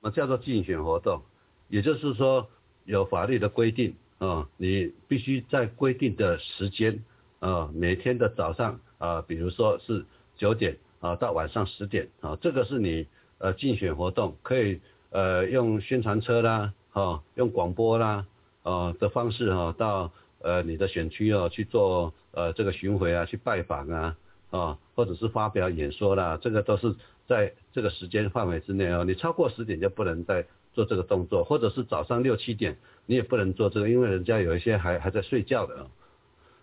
[0.00, 1.22] 那叫做竞选活动，
[1.68, 2.48] 也就是说
[2.84, 7.02] 有法律的规定啊，你必须在规定的时间
[7.38, 10.04] 啊，每天的早上啊，比如说是
[10.36, 13.06] 九点啊到晚上十点啊，这个是你。
[13.42, 18.26] 呃，竞选活动可以呃用宣传车啦，哈，用广播啦，
[18.64, 24.16] 呃的方式哈，到呃你的选区哦去做呃这个巡回啊，去拜访啊，
[24.50, 26.94] 啊，或者是发表演说啦，这个都是
[27.26, 29.04] 在这个时间范围之内哦。
[29.04, 32.76] 你超过十点就不能再做这个动作，或者是早上六七点
[33.06, 35.86] 你也不能做这个，因为人家有一些还还在睡觉的。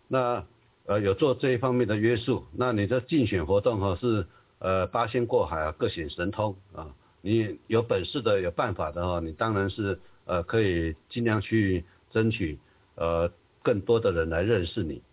[0.08, 0.46] 那
[0.86, 4.26] 呃有做这一方面的约束，那你的竞选活动哈是。
[4.60, 6.90] 呃，八仙过海啊，各显神通啊！
[7.22, 12.58] 你有本事的、有办法的哈，你当然是呃可以尽量去争取
[12.96, 13.32] 呃
[13.68, 15.04] 更多的人来认识你。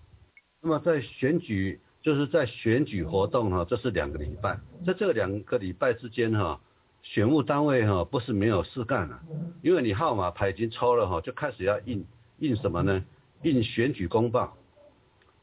[0.60, 6.60] 那么在选举，就是在选举活动哈，这是两个礼拜，在这两个礼拜之间哈，
[7.02, 9.20] 选务单位哈不是没有事干啊，
[9.60, 12.06] 因为你号码牌已经抽了哈，就开始要印
[12.38, 13.04] 印什么呢？
[13.42, 14.56] 印选举公报。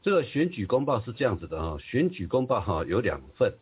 [0.00, 3.52] 这个选举公报是这样子的哈，选举公报哈有两份。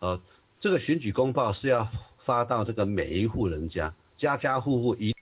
[0.00, 0.20] 呃，
[0.60, 1.88] 这个选举公报是要
[2.26, 5.14] 发到这个每一户人家，家家户户一，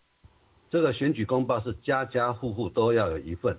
[0.70, 3.56] 这个选举公报是家家户户都要有一份。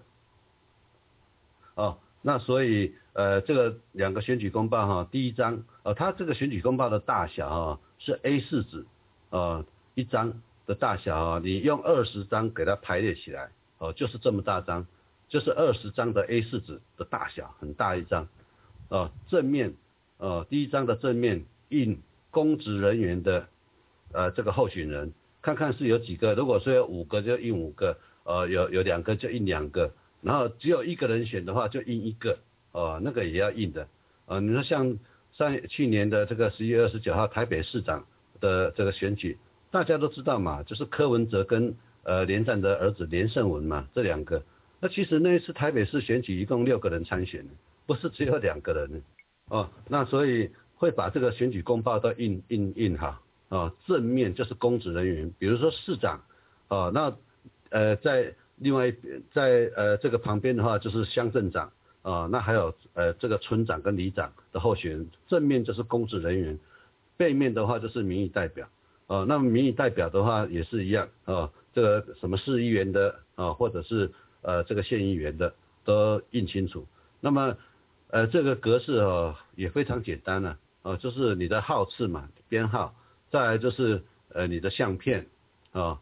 [1.78, 8.86] 哦，那所以呃，这个两个选举公报哈，第一张呃，它这个选举公报的大小啊是 A 四纸
[9.30, 9.64] 呃
[9.94, 14.88] 一张的大小啊，你用二十张给它排列起来，哦，就是这么大张，
[15.30, 18.28] 就是二十张的 A 四纸的大小，很大一张，
[18.90, 19.76] 呃，正面。
[20.20, 23.48] 呃，第一张的正面印公职人员的
[24.14, 25.14] 呃这个候选人，
[25.44, 29.92] 看看是有几个，如果说有五个就印五个，呃有有两个就印两个，
[30.28, 32.38] 然后只有一个人选的话就印一个，
[32.74, 33.88] 哦那个也要印的，
[34.26, 35.00] 呃你说像
[35.34, 38.06] 上去年的这个十一月二十九号台北市长
[38.42, 39.38] 的这个选举，
[39.72, 44.44] 大家都知道嘛，就是柯文哲跟呃连战的儿子连胜文嘛这两个，
[44.80, 47.44] 那其实那一次台北市选举一共六个人参选，
[47.86, 49.02] 不是只有两个人，
[49.48, 50.52] 哦那所以。
[50.80, 56.22] 会把这个选举公报都印印印好啊，正面就是公职人员，比如说市长。
[56.68, 57.18] 哦，那
[57.72, 58.94] 呃在另外
[59.34, 66.60] 在呃这个旁边的话就是乡镇长啊，那还有呃这个村长跟里长的候选人，正面就是公职人员，
[67.18, 68.68] 背面的话就是民意代表
[69.08, 75.54] 啊，那么民意代表的话也是一样啊，这个什么市议员的啊，或者是呃这个县议员的
[75.86, 76.88] 都印清楚，
[77.22, 77.58] 那么
[78.10, 80.58] 呃这个格式哦也非常简单了。
[80.84, 82.96] 哦，就是你的号次嘛，编号，
[83.30, 85.28] 再来就是呃你的相片，
[85.74, 86.00] 啊，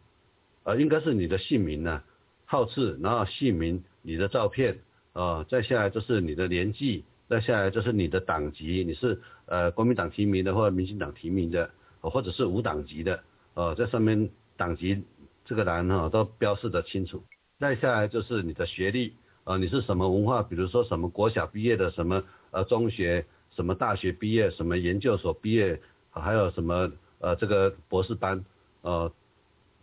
[0.63, 2.03] 呃应该是你的姓名呢，
[2.45, 4.79] 号次，然后姓名，你的照片，
[5.13, 11.69] 啊，再下来就是你的年纪，再下来就是你的党籍，你是呃国民党提名的或者民进党提名的，
[12.01, 15.03] 或者是无党籍的，呃在上面党籍
[15.45, 17.23] 这个栏哈都标示的清楚，
[17.59, 23.25] 再下来就是你的学历，啊你是什么文化，比如说什么国小毕业的，什么呃中学。
[23.55, 25.79] 什么大学毕业，什么研究所毕业，
[26.09, 28.43] 还有什么呃这个博士班，
[28.81, 29.09] 呃，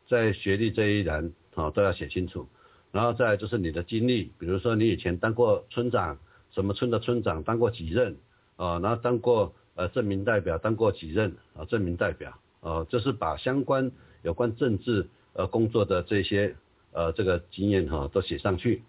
[0.06, 2.46] 在学历这一栏啊都要写清楚，
[2.90, 6.18] 然后再就是你的经历，比如说你以前当过村长，
[6.50, 8.16] 什么村的村长，当过几任
[8.56, 13.90] 啊，然后当过呃证明代表，当过几任啊证明代表，啊，就是把相关
[14.22, 16.56] 有关政治呃工作的这些
[16.92, 18.82] 呃这个经验哈都写上去，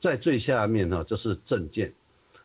[0.00, 1.94] 在最下面呢就是证件。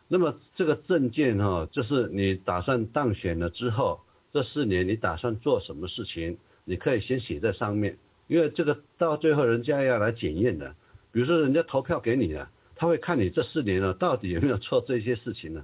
[0.09, 7.97] 那么这个证件哈，就是你打算当选了之后，这四年你打算做什么事情，你可以先写在上面，
[8.33, 10.73] 因为这个到最后人家要来检验的。
[11.11, 15.63] 比如说人家投票给你了，他会看你这四年了到底有没有做这些事情呢？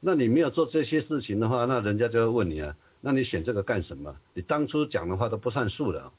[0.00, 4.14] 那你没有做这些事情的话，那人家就会问你啊，那你选这个干什么？
[4.34, 6.12] 你当初讲的话都不算数的。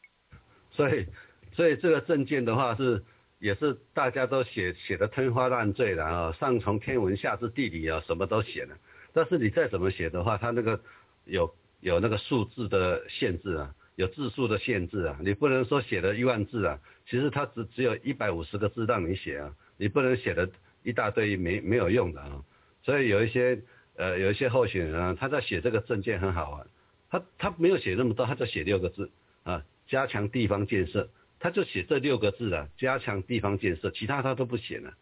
[0.72, 1.06] 所以，
[1.54, 3.04] 所以这个证件的话是。
[3.42, 8.78] 也是大家都写写的天花乱坠的啊，上从天文下至地理啊，什么都写了。
[9.14, 10.80] 但是你再怎么写的话，它那个
[11.26, 20.50] 有有那个数字的限制啊，有字数的限制啊，你不能说写了一万字啊，其实它只只有一百五十个字让你写啊，你不能写的
[20.84, 22.44] 一大堆没没有用的啊。
[22.82, 23.62] 所以有一些
[23.96, 26.68] 呃有一些候选人啊，他在写这个证件很好玩，
[27.12, 29.12] 他他没有写那么多，他就写六个字
[29.44, 31.08] 啊，加强地方建设。
[31.44, 34.94] 他就写这六个字啊，加强地方建设，其他他都不写了。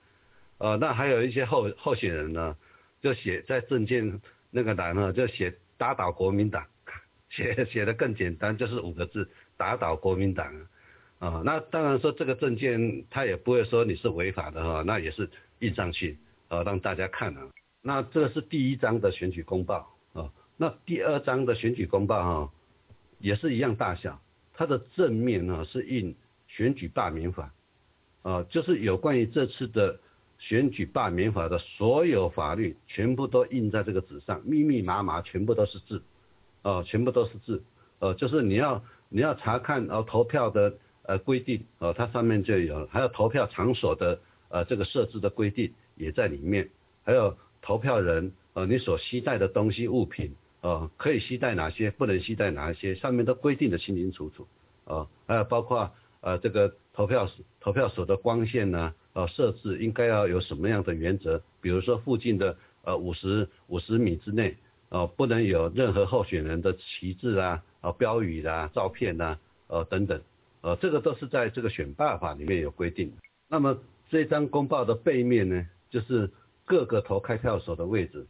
[0.57, 2.55] 呃，那还有一些候候选人呢，
[3.01, 6.65] 就写在证件那个栏呢，就写打倒国民党，
[7.29, 10.53] 写写的更简单，就是五个字，打倒国民党。
[11.19, 17.47] 啊，那当然说这个证件他也不会说你是违法的哈，那也是印上去，呃，让大家看啊。
[17.81, 22.51] 那这是第一张的选举公报啊，那第二张的选举公报哈，
[23.19, 24.21] 也是一样大小，
[24.53, 26.15] 它的正面呢是印。
[26.51, 27.53] 选举罢免法，
[28.23, 29.99] 啊，就是有关于这次的
[30.39, 36.01] 选举罢免法的所有法律，全部都印在这个纸上，密密麻麻，全部都是字，
[36.61, 37.63] 哦，全部都是字，
[37.99, 44.19] 呃，就是你要你要查看呃投票的呃规定，哦，它上面就有，还有投票场所的
[44.49, 46.69] 呃这个设置的规定也在里面，
[47.03, 54.47] 还有投票人呃你所携带的东西物品，呃可以携带哪些，不能携带哪一些，上面都规定的清清楚楚，
[54.85, 55.91] 啊，还有包括。
[56.21, 57.29] 呃，这个投票
[57.61, 61.41] 投票所的光线呢，呃，设置应该要有什么样的原则？
[61.61, 64.57] 比如说附近的呃五十五十米之内，
[64.89, 70.21] 呃，不能有任何候选人的旗帜啊、啊标语啦、照片呐，呃等等，
[70.61, 73.13] 呃，这个都是在这个选办法里面有规定。
[73.47, 76.29] 那么这张公报的背面呢，就是
[76.65, 78.25] 各个投开票所的位置，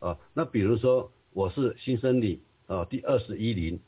[0.00, 3.80] 啊，那比如说我是新生里，啊，第二十一零，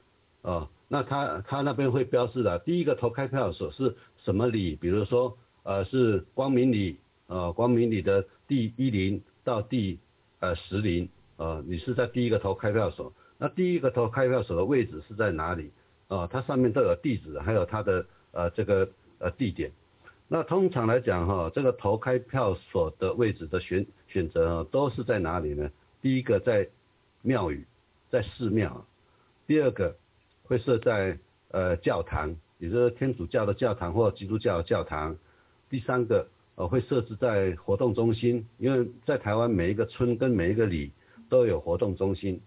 [0.43, 0.69] 啊。
[0.89, 4.77] 那他他那边会标示的，第一个投开票所是什么里？
[4.77, 6.97] 比如说，呃，是光明里，
[7.27, 9.99] 呃，光明里的第一零到第
[10.39, 13.13] 呃十零，呃，你是在第一个投开票所。
[13.39, 15.71] 那第一个投开票所的位置是在哪里？
[16.09, 19.73] 呃，它上面都有地址，还有它的呃这个呃地点。
[20.29, 25.71] 那通常来讲哈，这个投开票所的位置的选选择都是在哪里呢？
[26.03, 26.69] 第一个在
[27.23, 27.67] 庙宇，
[28.11, 28.87] 在寺庙。
[29.47, 29.97] 第二个。
[30.49, 31.19] 会设在
[31.51, 35.17] 呃教堂，也就是天主教的教堂或基督教的教堂。
[35.69, 40.93] 第三个呃会设置在活动中心，因为在台湾每一个村跟每一个里
[41.29, 42.41] 都有活动中心。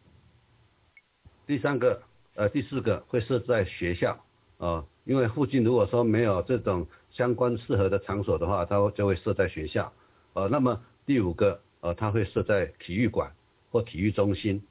[1.46, 2.02] 第三个
[2.36, 4.24] 呃第四个会设在学校，
[4.58, 9.92] 啊，因为附近如果说没有这种相关适合的场所的话，它就会设在学校，
[10.34, 13.32] 呃，那么第五个，呃，它会设在体育馆
[13.72, 14.62] 或体育中心，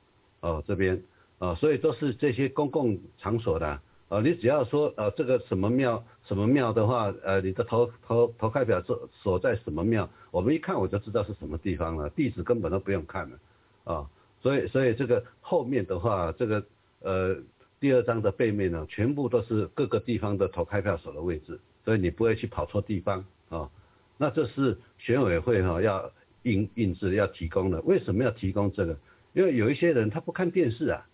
[0.40, 1.02] 哦这边，
[1.38, 3.80] 啊，所以都是这些公共场所的。
[4.08, 13.38] 呃，你只要说呃这个什么庙什么庙的话，呃你的投投投开表所所在什么庙，我们一看我就知道是什么地方了，地址根本都不用看了，
[13.92, 14.06] 啊，
[14.40, 16.64] 所以所以这个后面的话，这个
[17.00, 17.36] 呃
[17.80, 23.70] 第二张的背面呢，全部都是各个地方的投开票所的位置，所以你不会去跑错地方啊。
[24.16, 26.12] 那这是选委会哈要
[26.42, 28.96] 印印制要提供的，为什么要提供这个？
[29.32, 31.06] 因为有一些人他不看电视啊。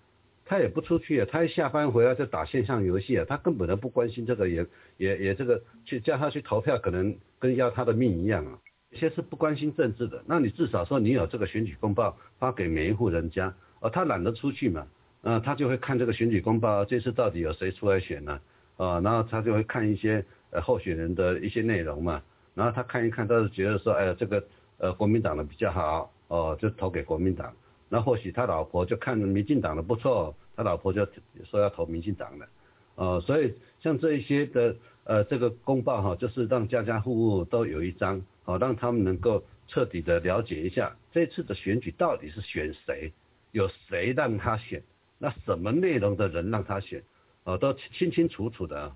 [0.47, 4.67] 他也不出去啊，他一下班回来就打线上游戏啊，他根本都不关心这个，也
[4.99, 8.59] 也也这个去叫他去投票，可能跟要他的命一样啊。
[8.95, 14.87] 有些是不关心政治的，那你至少说你有这个选举公报发给每一户人家，哦，他懒得出去嘛，
[15.23, 18.41] 呃，他就会看这个选举公报，这次到底有谁出来选呢？
[18.77, 22.23] 啊，然后他就会看一些呃候选人的一些内容嘛，
[22.55, 24.45] 然后他看一看，他是觉得说，哎呀，这个
[24.79, 27.53] 呃国民党的比较好，哦，就投给国民党。
[27.89, 31.05] 那或许他老婆就看民进党的不错，他老婆就
[31.43, 32.49] 说要投民进党的，
[32.95, 43.13] 呃，所以像这一些的呃这个公报哈，就是让家家户户都有一张，好让他们能够彻底的了解一下这次的选举到底是选谁，
[43.53, 44.83] 有谁让他选，
[45.19, 47.03] 那什么内容的人让他选，
[47.45, 48.95] 哦，都清清楚楚的。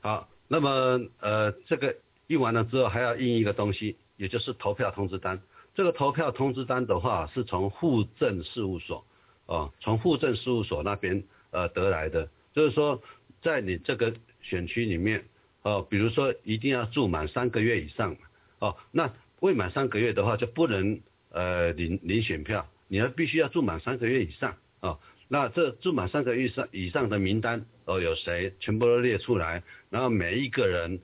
[0.00, 1.96] 好，那么呃这个
[2.26, 5.40] 印完了之后还要印一个东西，也就是投票通知单。
[5.74, 9.04] 这个投票通知单的话，是从户政事务所，
[9.46, 12.28] 哦，从户政事务所那边呃得来的。
[12.52, 13.00] 就是说，
[13.42, 14.12] 在你这个
[14.42, 15.24] 选区里面，
[15.62, 18.16] 哦，比如说一定要住满三个月以上，
[18.58, 31.00] 哦，那未满三个月的话就不能呃领领选票，你要必须要住满三个月以上，哦，那这住满三个月上以上的名单哦有谁，全部都列出来，然后每一个人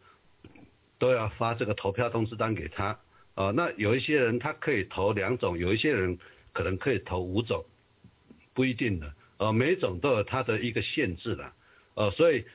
[0.98, 2.98] 都要发这个投票通知单给他。
[3.34, 6.18] 哦，那有一些人他可以投两种，有一些人
[6.54, 7.64] 可能可以投五种，
[8.54, 9.12] 不一定的。
[9.38, 11.52] 呃，每种都有它的一个限制的。
[11.92, 12.46] 呃，所以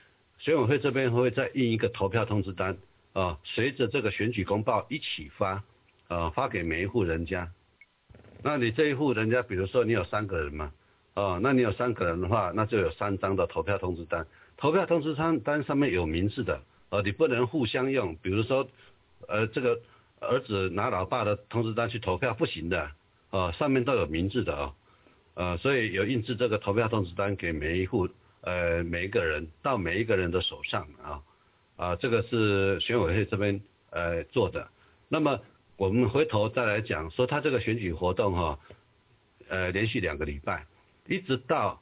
[0.41, 2.75] 选委会这边会再印一个投票通知单，
[3.13, 5.63] 啊，随着这个选举公报一起发，
[6.07, 7.51] 啊，发给每一户人家。
[8.43, 10.71] 那你这一户人家，比如说你有三个人嘛，
[11.13, 14.25] 哦，那你有三个人的话，那就有三张的投票通知单。
[14.57, 18.67] 投票通知单单上面有名字的，呃，你不能互相用，比如说，
[19.27, 19.79] 呃，这个。
[20.23, 22.91] 儿子拿老爸的通知单去投票不行的，
[23.31, 24.75] 啊，上面都有名字的哦，
[25.33, 28.07] 呃，所以有印制这个投票通知单给每一户，
[28.41, 31.21] 呃，每一个人到每一个人的手上啊，
[31.77, 34.67] 啊，这个是选委会这边呃做的。
[35.07, 35.39] 那么
[35.77, 38.59] 我们回头再来讲说，他这个选举活动哈，
[39.47, 40.65] 呃，连续两个礼拜，
[41.07, 41.81] 一直到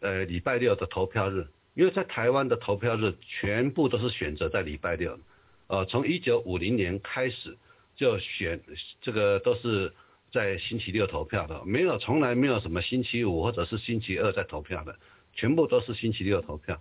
[0.00, 5.18] 呃礼拜六的投票日，因为在台湾的投票日全部都是选择在礼拜六，
[5.66, 7.56] 呃，从一九五零年开始。
[7.96, 8.60] 就选
[9.02, 9.92] 这个都是
[10.32, 14.98] 在星期六投票的，没有从来没有什么星期五或者是星期二在投票的，
[15.34, 16.80] 全部都是星期六投票。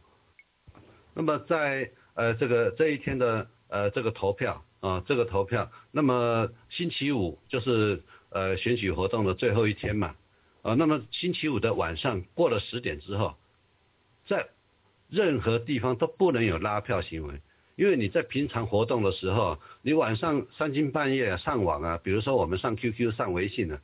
[1.14, 10.16] 那么在呃这个这一天的呃这个投票啊这个投票，那么星期五就是呃选举活动的最后一天嘛
[10.62, 13.36] 啊，那么星期五的晚上过了十点之后，
[14.28, 14.48] 在
[15.10, 17.42] 任何地方都不能有拉票行为。
[17.76, 23.82] 因为你在平常活动的时候，你晚上三更半夜上网啊，比如说我们上 QQ、上微信啊，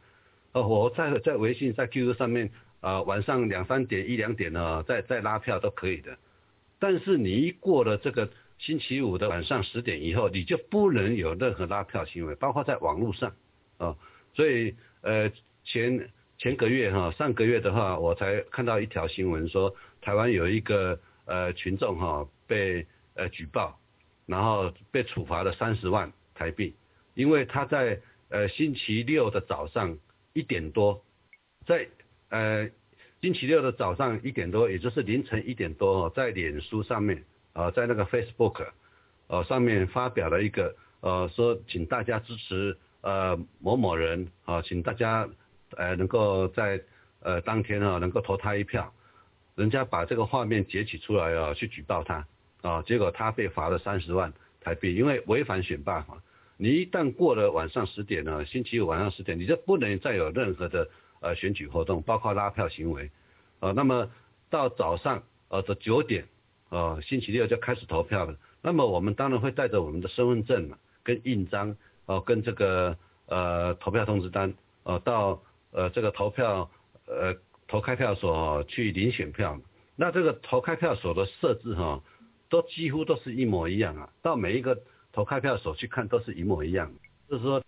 [0.52, 2.52] 哦，我在在微信、在 QQ 上面
[2.82, 6.18] 啊，晚上两三点、一两点呢，再再拉票都可以的。
[6.80, 13.34] 但是你一过了这个星期五的晚上十点以后，你就不能有任何拉票行为，包括在网络上
[13.78, 13.96] 啊。
[14.34, 15.32] 所以呃
[15.64, 23.78] 前前个月哈，上个月的话，我才看到一条新闻说，台湾有一个呃群众哈被呃举报。
[24.30, 26.76] 然后被处罚了三十万台币，
[27.16, 28.00] 因为他在
[28.30, 29.98] 呃星期六的早上
[30.34, 31.04] 一点多，
[31.66, 31.88] 在
[32.30, 32.70] 呃
[33.22, 37.24] 星期六的早上一点多，也就是凌晨一点多，在脸书上面
[37.54, 38.68] 啊，在那个 Facebook
[39.28, 45.30] 呃上面发表了一个呃说，请大家支持呃某某人啊，请大家
[45.76, 46.82] 呃能够在
[47.22, 48.94] 呃当天啊能够投他一票，
[49.56, 52.26] 人家把这个画面截取出来啊，去举报他。
[52.62, 56.22] 啊，结果他被罚了三十万台币，因为违反选罢法。
[56.58, 60.90] 你一旦过了晚上十点呢，星期五晚上十点，你就不能再有任何的
[61.20, 63.12] 呃选举活动，包括拉票行为。
[63.60, 64.10] 呃，那么
[64.50, 66.28] 到早上呃的九点，
[66.70, 68.36] 呃，星期六就开始投票了。
[68.62, 72.98] 那么我们当然会带着我们的身份证嘛，跟印章，哦，跟这个
[73.28, 74.54] 呃投票通知单，
[74.84, 75.42] 呃，到
[75.72, 76.70] 呃这个投票
[77.06, 77.36] 呃
[77.68, 79.60] 投开票所去领选票。
[79.96, 82.02] 那这个投开票所的设置哈，
[82.50, 86.90] 都几乎都是一模一样啊，到每一个投开票所去看都是一模一样，
[87.30, 87.62] 就是说，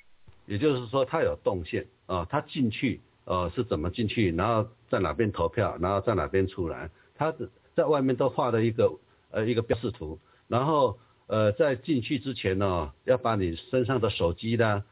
[0.45, 7.33] 也就是说它有动线啊，它进去呃是怎么进去，然后在哪边投票，然后在哪边出来，他
[7.75, 8.91] 在外面都画了一个
[9.31, 10.19] 呃一个标示图，
[10.49, 14.83] 然后呃在进去之前呢，要把你身上的手机啦、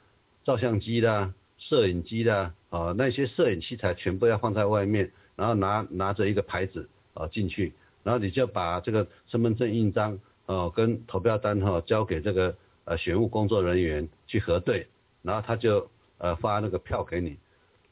[0.46, 6.88] 照相机啦、摄影机啦啊那些摄影器材全部要放在外面，然后拿拿着一个牌子。
[7.16, 7.74] 啊，进去，
[8.04, 14.88] 然后你就把这个身份证印章，哦，跟投票单哈交给这个呃选务工作人员去核对，
[15.22, 17.38] 然后他就呃发那个票给你。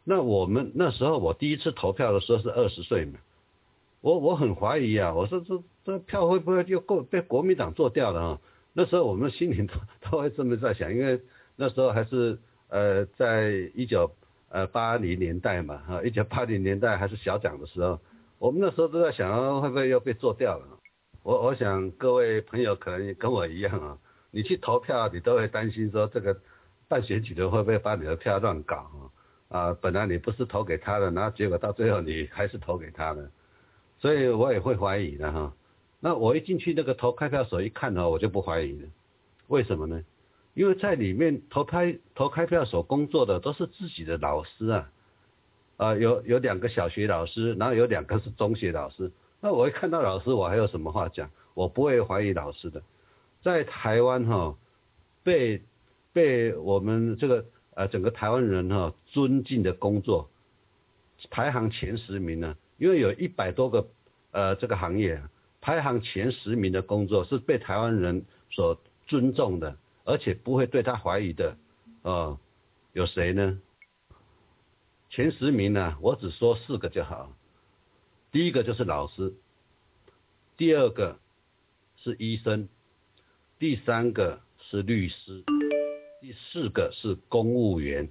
[0.09, 3.19] 那我们那时候我第一次投票的时候是二十岁嘛，
[3.99, 8.41] 我我很怀疑啊，我说这这票会不会就够被国民党做掉了啊？
[8.71, 9.73] 那时候我们心里都
[10.09, 11.19] 都会这么在想，因为
[11.57, 12.39] 那时候还是
[12.69, 14.09] 呃在一九
[14.47, 17.99] 呃八零年代嘛，哈，一九八零年代还是小蒋的时候。
[18.39, 20.79] 我们那时候都在想，会不会又被做掉了？
[21.23, 23.97] 我我想各位朋友可能跟我一样啊，
[24.31, 26.37] 你去投票，你都会担心说这个
[26.87, 29.11] 办选举的会不会把你的票乱搞啊？
[29.49, 33.31] 啊，本来你不是投给他的，然后结果到最后你还是投给他的，
[33.99, 35.53] 所以我也会怀疑的哈。
[35.99, 38.87] 那我一进去那个投开票所一看呢，我就不怀疑了。
[39.47, 40.03] 为什么呢？
[40.53, 44.91] 因为在里面投开投开票所工作的都是自己的老师啊。
[45.77, 49.11] 啊，有有两个小学老师，然后有两个是中学老师。
[49.39, 51.29] 那我一看到老师，我还有什么话讲？
[51.53, 52.81] 我不会怀疑老师的。
[53.43, 54.55] 在台湾哈，
[55.23, 55.61] 被
[56.11, 57.45] 被我们这个
[57.77, 60.31] 呃整个台湾人哈尊敬的工作，
[61.29, 62.57] 排行前十名呢。
[62.79, 63.87] 因为有一百多个
[64.31, 65.21] 呃这个行业，
[65.61, 71.55] 排行前十名的工作是被台湾人所尊重的，而且不会对他怀疑的。
[72.01, 72.39] 啊，
[72.93, 73.61] 有谁呢？
[75.09, 77.31] 前十名呢，我只说四个就好。
[78.31, 79.33] 第一个就是老师，
[80.57, 81.19] 第二个
[81.97, 82.69] 是医生，
[83.59, 85.43] 第三个是律师，
[86.21, 88.09] 第四个是公务员。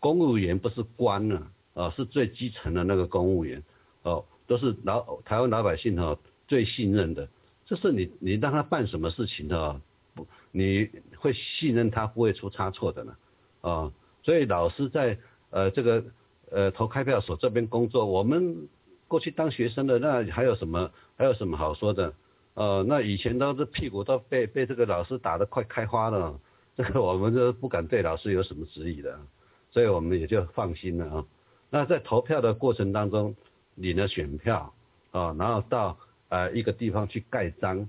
[0.00, 3.62] 公务员不是官啊，啊，是最基层的那个公务员，
[4.02, 7.28] 哦，都是老台湾老百姓哈最信任的。
[7.66, 9.80] 就是你你让他办什么事情的，
[10.14, 13.16] 不你会信任他不会出差错的呢，
[13.60, 13.92] 啊，
[14.22, 15.18] 所以老师在。
[15.50, 16.04] 呃，这个
[16.50, 18.66] 呃投开票所这边工作，我们
[19.06, 22.12] 过去当学生的那还有什么还有什么好说的？
[22.54, 26.40] 呃，那以前都是屁股都被被这个老师打得快开花了，
[26.76, 29.18] 这个我们就不敢对老师有什么质疑的，
[29.70, 31.26] 所以我们也就放心了啊。
[31.70, 33.34] 那在投票的过程当中，
[33.74, 34.74] 领了选票
[35.10, 35.98] 啊，然后到
[36.28, 37.88] 呃一个地方去盖章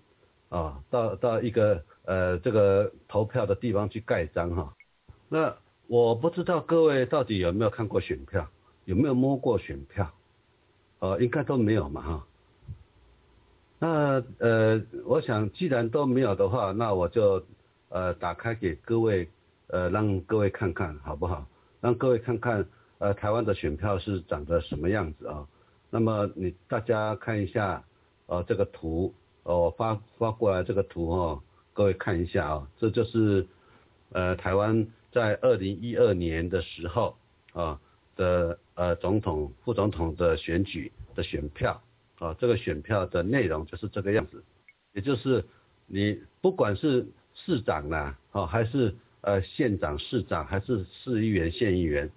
[0.50, 4.74] 啊，到到一个呃这个投票的地方去盖章哈，
[5.30, 5.56] 那。
[5.88, 8.50] 我不知道各位到底有没有看过选票，
[8.86, 10.12] 有没有摸过选票？
[10.98, 12.28] 呃，应该都没有嘛哈。
[13.78, 17.46] 那呃，我想既然都没有的话，那我就
[17.96, 19.30] 呃打开给各位
[19.68, 21.48] 呃让各位看看好不好？
[21.80, 22.68] 让各位看看
[22.98, 25.48] 呃台湾的选票是长得什么样子啊？
[25.90, 27.82] 那么你大家看一下
[28.26, 31.42] 呃这个图，我发发过来这个图哦，
[31.72, 33.48] 各位看一下啊，这就是
[34.12, 34.86] 呃台湾。
[35.16, 37.16] 在二零一二年的时候
[37.54, 37.80] 啊
[38.18, 41.82] 的呃总统副总统的选举的选票
[42.20, 44.44] 啊，这个选票的内容就是这个样子，
[44.92, 45.46] 也就是
[45.88, 52.10] 你不管是市长啦，哦还是呃县长、市长还是市议员、县议员，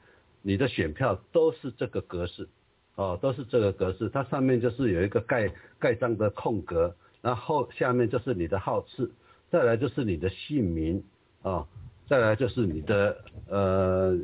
[0.43, 2.49] 你的选票都是这个格式，
[2.95, 9.11] 哦都是这个格式，它上面就是有一个盖盖章的空格，然后下面就是你的号次，
[9.51, 11.03] 再来就是你的姓名
[11.43, 11.67] 啊。
[12.09, 14.19] 再来就是你的呃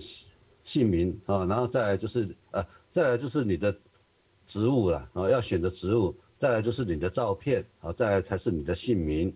[0.65, 2.65] 姓名啊，然后再来就是呃
[2.95, 3.77] 再来就是你的
[4.49, 9.35] 职务了啊，要选的职务，再来就是你的照片啊，再来才是你的姓名，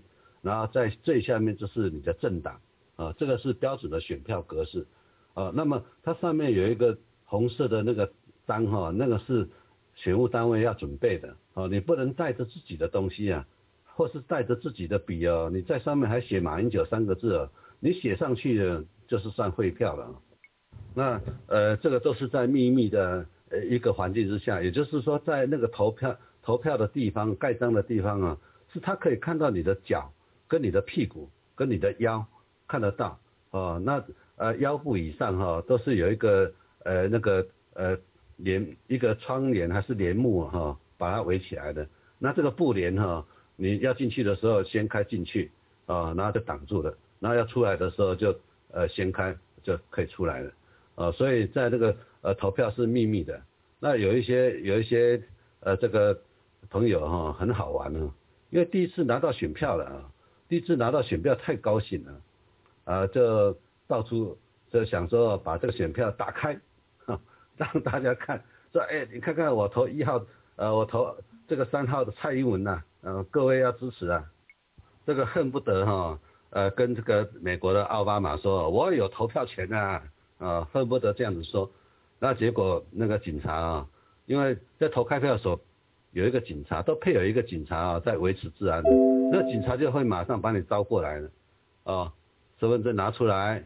[0.49, 2.59] 然后在最下面就是你的政党
[2.97, 4.87] 啊，这个是标准的选票格式
[5.35, 5.53] 啊。
[5.55, 6.97] 那么它上面有一个
[7.27, 8.11] 红色的那个
[8.47, 9.49] 章哈，那个是
[9.95, 13.47] 选务单位要准备的啊，你不能带着自己的东西啊，
[13.85, 17.51] 或是带着自己的笔哦，你在上面还写马英九三个字哦。
[17.81, 20.13] 你写上去的，就是算汇票了。
[20.95, 28.39] 那呃，这个都是在秘密的呃一个环境之下，也就是说，在那个投票投票的地方、盖章的地方啊，
[28.73, 30.13] 是他可以看到你的脚、
[30.49, 32.27] 跟你的屁股、跟你的腰
[32.67, 33.21] 看得到
[33.51, 33.81] 哦。
[33.85, 34.03] 那
[34.37, 36.53] 呃腰部以上哈，都是有一个
[36.85, 37.97] 呃那个呃
[38.37, 41.87] 帘一个窗帘还是帘幕哈，把它围起来的。
[42.19, 43.25] 那这个布帘哈，
[43.57, 45.51] 你要进去的时候掀开进去
[45.87, 46.97] 啊，然后就挡住了。
[47.21, 48.33] 然后要出来的时候就
[48.71, 50.53] 呃掀开就可以出来了，
[50.95, 53.43] 呃，所以在这个呃投票是秘密的。
[53.81, 55.21] 那有一些有一些
[55.59, 56.21] 呃这个
[56.71, 58.15] 朋友哈很好玩呢，
[58.51, 60.11] 因为第一次拿到选票了啊，
[60.49, 62.21] 第一次拿到选票太高兴了，
[62.85, 64.39] 啊，就到处
[64.71, 66.59] 就想说把这个选票打开，
[67.57, 68.43] 让大家看，
[68.73, 70.25] 说哎，你看看我投一号，
[70.57, 71.15] 呃，我投
[71.47, 74.25] 这个三号的蔡英文呐，嗯，各位要支持啊，
[75.05, 76.19] 这个恨不得哈，
[76.51, 80.03] 呃，跟这个美国的奥巴马说，我有投票权啊，
[80.39, 81.71] 啊，恨不得这样子说，
[82.19, 83.89] 那结果那个警察啊，
[84.25, 85.61] 因为在投开票的时候。
[86.13, 88.91] 有一个警察，都配有一个警察啊，在维持治安的，
[89.31, 91.31] 那警察就会马上把你招过来了，
[91.85, 92.13] 啊，
[92.59, 93.65] 身份证拿出来，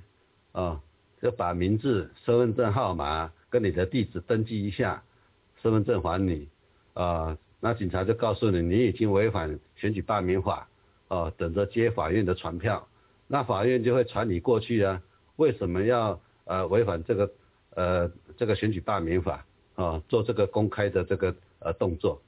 [0.52, 0.80] 啊，
[1.20, 5.02] 就把名字、身份证号码跟你的地址登记一下，
[5.62, 6.48] 身份证还你，
[6.94, 10.68] 啊，那警察就告诉你，你已经违反选举罢免法，
[11.08, 12.88] 啊，等着接法院的传票，
[13.28, 15.00] 那法院就会传你过去啊，
[15.36, 17.30] 为什么要呃违反这个
[17.74, 19.46] 呃这个选举罢免法
[19.76, 22.20] 啊，做这个公开的这个呃动作？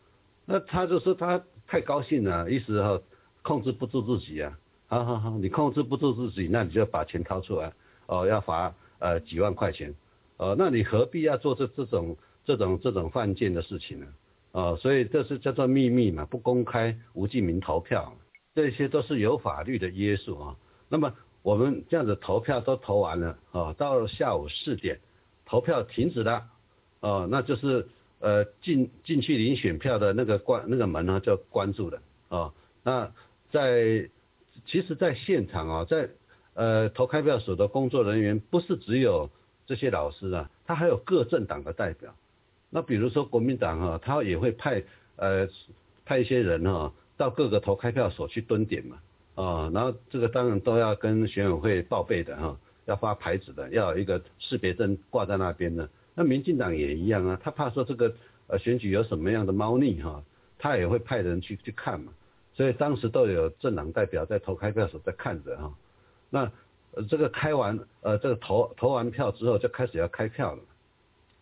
[0.46, 3.00] 那他就说他太高兴了，意思哈
[3.44, 7.72] 控制不住自己啊，好好好，你控制不住自己，那你就把钱掏出来，
[8.06, 9.94] 哦，要罚呃几万块钱，
[10.38, 14.06] 哦，那你何必要做这这种这种这种犯贱的事情呢？
[14.50, 18.12] 哦，所以这是叫做秘密嘛，不公开无记名投票，
[18.56, 20.56] 这些都是有法律的约束啊。
[20.88, 24.98] 那么我们这样子投票都投完了，哦，到了下午四点，
[25.46, 26.42] 投票停止了，
[27.00, 27.86] 哦，那就是。
[28.20, 32.54] 呃，进进去领选票的那个关那个门呢，就关住了哦。
[32.82, 33.12] 那
[33.54, 34.10] 在
[34.66, 36.08] 其实，在现场啊，在
[36.54, 39.30] 呃投开票所的工作人员不是只有
[39.64, 42.12] 这些老师啊，他还有各政党的代表。
[42.70, 44.82] 那比如说国民党啊，他也会派
[45.14, 45.48] 呃
[46.04, 48.98] 派一些人哈到各个投开票所去蹲点嘛
[49.36, 49.70] 啊。
[49.72, 55.88] 然后这个当然都要跟选委会报备的哈，要发牌子的，要有一个识别证挂在那边的。
[56.16, 58.12] 那民进党也一样啊，他怕说这个
[58.48, 60.24] 呃选举有什么样的猫腻哈，
[60.58, 62.12] 他也会派人去去看嘛，
[62.54, 65.74] 所以当时都有政党代表在投开票时在看着哈。
[66.30, 66.52] 那
[67.08, 70.62] 这个开完呃这个投投完票之后就开始要开票了，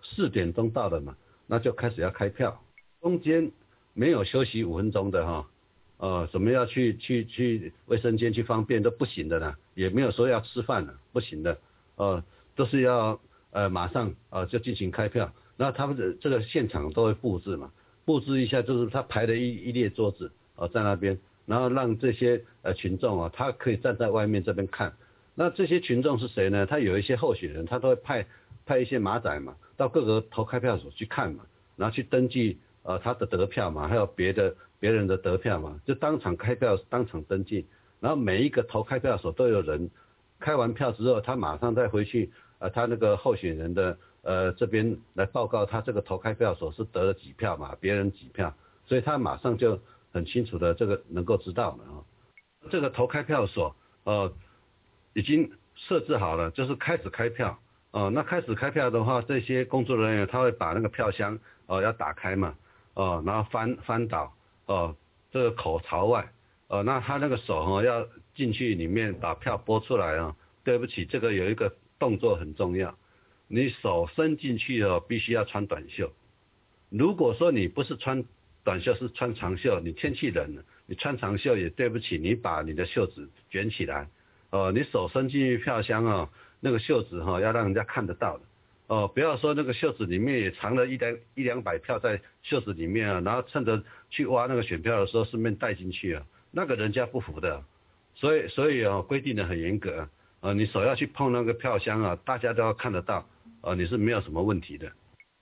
[0.02, 2.62] 四点钟到的嘛，那就开始要开票，
[3.00, 3.52] 中间
[3.94, 5.48] 没有休息五分钟的哈，
[5.98, 11.58] 呃怎么要去去去卫生间去方便都不行的呢，也没有说要吃饭了不行的，
[11.96, 12.24] 呃
[12.56, 13.20] 都是要。
[13.54, 17.70] 呃，马上呃就进行开票，那他们的这个现场都会布置嘛，
[18.06, 24.92] 布置一下就是他排了一一列桌子哦在那边，然后让这些呃群众啊，他可以站在外面这边看。
[25.34, 26.66] 那这些群众是谁呢？
[26.66, 28.26] 他有一些候选人，他都会派
[28.66, 31.44] 派一些马仔嘛，到各个投开票所去看嘛，
[31.76, 37.66] 然后去登记呃他的得票嘛，还有别的别人的得票嘛，就当场开票当场登记，
[38.00, 39.90] 然后每一个投开票所都有人
[40.38, 42.30] 开完票之后，他马上再回去。
[42.58, 48.54] 呃，他那个候选人的呃这边来报告，他这个投开票所是得了几票嘛，别人几票，
[48.86, 49.80] 所以他马上就
[50.12, 52.04] 很清楚的这个能够知道的啊。
[52.70, 54.32] 这个投开票所呃
[55.14, 57.58] 已经设置好了，就是开始开票
[57.90, 58.10] 呃。
[58.10, 62.54] 那开始开票的话，这些工作人员他会把那个票箱呃要打开嘛
[62.94, 64.32] 哦，然后翻翻倒
[64.66, 64.96] 哦，
[65.30, 66.32] 这个口朝外
[66.68, 70.36] 哦，那他那个手哈要进去里面把票拨出来啊。
[70.64, 71.74] 对不起，这个有一个。
[71.98, 72.98] 动作很重要，
[73.46, 76.10] 你手伸进去哦，必须要穿短袖。
[76.88, 78.24] 如果说你不是穿
[78.64, 84.08] 短袖，是穿长袖，你天气冷了，你穿长袖也对不起，你把你的袖子卷起来，
[84.50, 86.28] 哦，你手伸进去票箱哦，
[86.60, 88.44] 那个袖子哈要让人家看得到的，
[88.86, 97.64] 哦，不要说那个袖子里面也藏了一两一两百票在袖子里面啊，然后趁着去挖那个选票的时候顺便带进去啊，那个人家不服的，
[98.14, 100.08] 所以所以啊规定的很严格。
[100.40, 103.28] 呃，你手要去碰那个票箱啊，大家都要看得到，
[103.60, 104.90] 呃，你是没有什么问题的。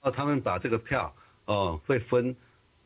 [0.04, 1.14] 那他们把这个票，
[1.46, 2.36] 哦，会分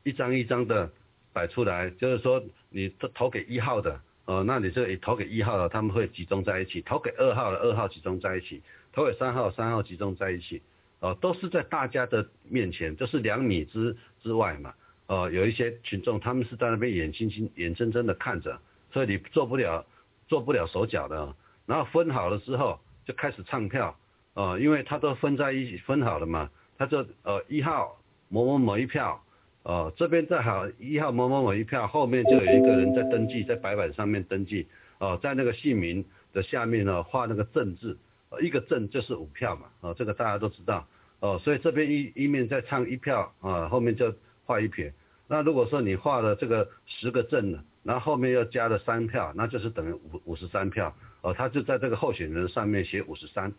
[0.05, 0.89] 一张一张的
[1.33, 8.61] 摆出来，就是说你投投给一号的，呃，那你这里投给一号的，他们会集中在一起；投给二号的，二号集中在一起；
[8.93, 10.63] 投给三号，三号集中在一起，
[11.01, 14.73] 哦，都是在大家的面前，就是两米之之外嘛。
[15.07, 18.59] 哦，有一些群众他们是在那边眼睛睛眼睁睁的看着，
[18.93, 19.85] 所以你做不了
[20.29, 21.35] 做不了手脚的。
[21.67, 23.99] 然后分好了之后就开始唱票，
[24.35, 27.99] 哦，因为他都分在一起分好了嘛，他就呃一号
[28.29, 29.24] 某某某一票，
[29.65, 34.67] 哦这边再好一号某某某一票，后面就有一个人在登记在白板上面登记，
[34.99, 37.99] 哦在那个姓名的下面呢画那个正字，
[38.41, 40.87] 一个正就是五票嘛，哦这个大家都知道，
[41.21, 44.95] 哦所以这边一一面在唱一票啊，后面就画一撇。
[45.27, 50.95] 那如果说你画了这个十个正呢，然后后面又加了三票，那就是等于五五十三票。
[51.23, 53.51] 哦，他就在这个候选人上面写五十三，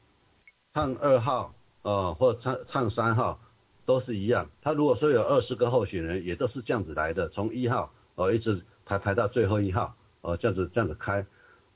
[0.76, 3.40] 唱二号，哦，或唱唱三号，
[3.86, 4.50] 都是一样。
[4.62, 11.26] 他如果说有二十个候选人，也都是这样子来的，从一号哦一直排排到最后一号哦，这样子这样子开。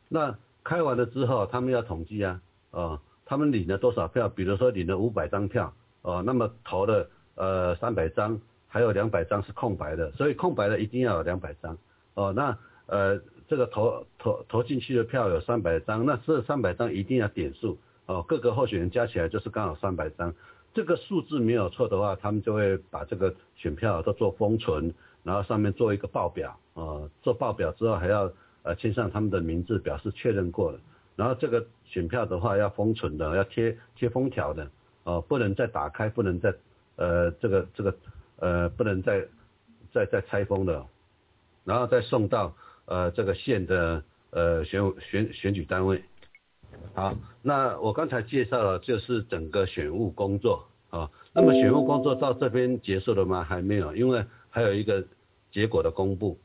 [0.07, 2.41] 那开完了之后，他们要统计啊，
[2.71, 4.27] 哦，他们领了多少票？
[4.27, 11.77] 比如说领了五百张票哦，那么投了呃三百张，还有两百张是空白的，所以空白的一定要有两百张
[12.15, 12.33] 哦。
[12.35, 12.57] 那
[12.87, 20.33] 呃这个投投投进去的票有三百张，那这三百张一定要点数哦，各个候选人加起来就是刚好三百张。
[20.73, 24.93] 这个数字没有错的话，他们就会把这个选票都做封存，
[25.23, 28.31] 然后上面做一个报表，呃，做报表之后还要
[28.63, 30.79] 呃签上他们的名字，表示确认过了。
[31.15, 34.69] 然后这个选票的话要封存的，要贴贴封条的，
[35.03, 36.53] 哦，不能再打开，不能再
[36.95, 37.95] 呃这个这个
[38.37, 39.27] 呃不能再
[39.91, 40.85] 再再拆封的，
[41.65, 42.55] 然后再送到
[42.85, 46.03] 呃这个县的呃选选选举单位。
[46.93, 53.43] 好，那我刚才介绍了就是整个选务工作啊，那么选务工作到这边结束了吗？
[53.43, 55.05] 还没有，因为还有一个
[55.51, 56.37] 结果的公布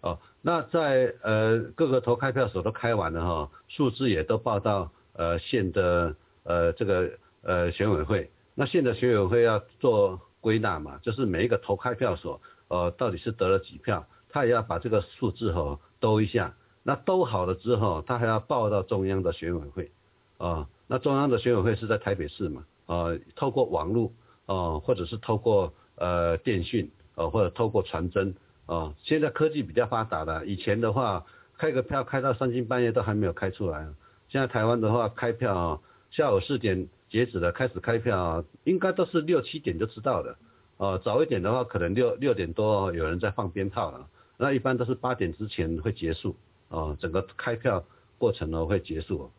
[0.00, 0.18] 哦。
[0.42, 7.10] 那在呃各个投开票所都开完了哈，数字也都报到呃县的呃这个
[7.42, 16.54] 呃选委会，那县的选委会要做归纳嘛，就是每一个投开票所呃到底是得了几票，他也要把这个数字哈兜一下。
[16.82, 19.90] 那都好了之后，他还要报到中央的选委会，
[20.38, 24.12] 啊，那中央的选委会是在台北市嘛，啊，透过网络，
[24.46, 31.26] 啊，或者是透过呃电讯，啊，或者透过传真，啊，现在科技比较发达了，以前的话
[31.58, 33.86] 开个票开到三更半夜都还没有开出来，
[34.28, 40.38] 现在台湾的话开票，下午四点截止了，开始开票，应该都是六七点就知道了，
[40.78, 44.08] 啊，早一点的话可能六六点多有人在放鞭炮了，
[44.38, 46.34] 那一般都是八点之前会结束。
[46.70, 47.84] 哦，整个开票
[48.16, 49.30] 过程呢会结束。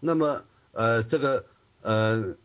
[0.00, 0.42] 那么，
[0.72, 1.44] 呃，这个，
[1.82, 2.36] 呃，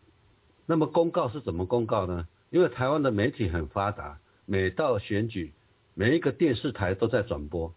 [0.66, 2.28] 那么公告是怎么公告呢？
[2.51, 5.51] 因为台湾的媒体很发达，每到选举，
[5.95, 7.74] 每一个电视台都在转播，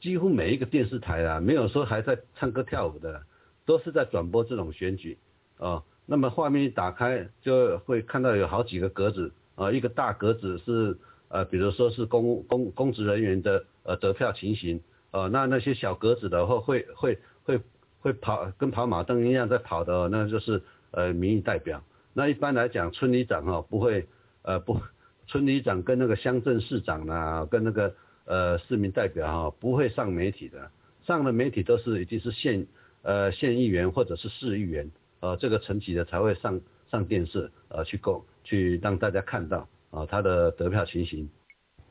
[0.00, 3.22] 几乎每一个电视台啊，没有说还在唱歌跳舞的，
[3.66, 5.18] 都是在转播这种选举。
[5.58, 10.96] 哦，那么画面一打开，就会看到有好几个格子，啊，一个大格子是，
[11.28, 14.80] 呃，比如说是公公公职人员的呃得票情形。
[15.12, 17.60] 呃，那那些小格子的话会会会
[18.00, 21.82] 会跑，跟跑马灯一样在跑的，那就是呃民意代表。
[22.14, 24.06] 那一般来讲，村里长哈不会
[24.40, 24.80] 呃不，
[25.26, 27.94] 村里长跟那个乡镇市长呐，跟那个
[28.24, 30.70] 呃市民代表哈不会上媒体的，
[31.06, 32.66] 上了媒体都是已经是县
[33.02, 34.90] 呃县议员或者是市议员，
[35.20, 36.60] 呃这个层级的才会上
[36.90, 41.28] 上电视呃去购去让大家看到啊他的得票情形。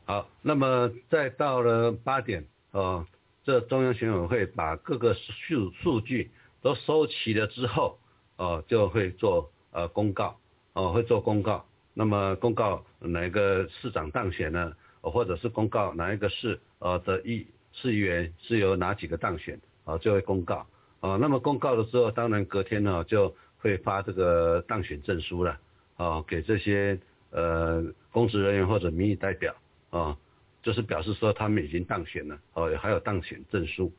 [0.06, 2.46] 好，那么再到了八点。
[2.72, 3.06] 哦，
[3.44, 8.00] 这中央选委会把各个数数据都收齐了之后，
[8.38, 10.40] 哦，就会做呃公告，
[10.74, 11.66] 哦，会做公告。
[11.94, 14.74] 那么公告哪一个市长当选呢？
[15.02, 19.60] 或者是公告哪一个市呃的议市议员是由哪几个当选？
[19.84, 20.66] 哦，就会公告。
[21.02, 25.60] 哦，那么公告的时候，当然隔天呢就会发这个当选证书了，
[25.98, 26.98] 哦，给这些
[27.32, 29.54] 呃公职人员或者民意代表，
[29.90, 30.16] 啊。
[30.64, 33.92] 就是表示说他们已经当选了，哦，还有当选证书，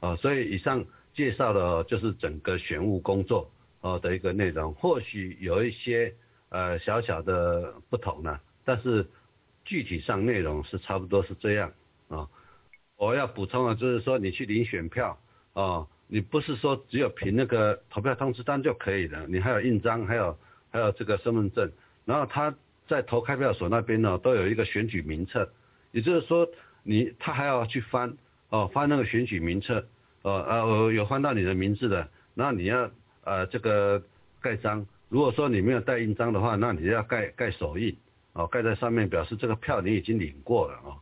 [0.00, 3.50] 哦，所以以上介绍的就是整个选务工作，
[3.80, 6.14] 哦的一个内容，或许有一些
[6.50, 9.06] 呃小小的不同呢，但是
[9.64, 11.72] 具体上内容是差不多是这样，
[12.08, 12.28] 啊，
[12.96, 15.18] 我要补充的就是说你去领选票，
[15.54, 20.38] 哦，你不是说只有凭那个投票通知单就可以了，你还有印章，还有
[20.70, 21.72] 还有这个身份证，
[22.04, 22.54] 然后他
[22.86, 25.50] 在投开票所那边呢都有一个选举名册。
[25.92, 26.48] 也就是说，
[26.82, 28.16] 你他还要去翻
[28.48, 29.86] 哦，翻那个选举名册，
[30.22, 32.90] 哦呃有翻到你的名字的，那你要
[33.24, 34.02] 呃这个
[34.40, 34.86] 盖章。
[35.08, 37.96] 如果说你没有带印章的话，那你要盖盖手印，
[38.32, 41.00] 哦盖在上面表示这个票你已经领过了哦，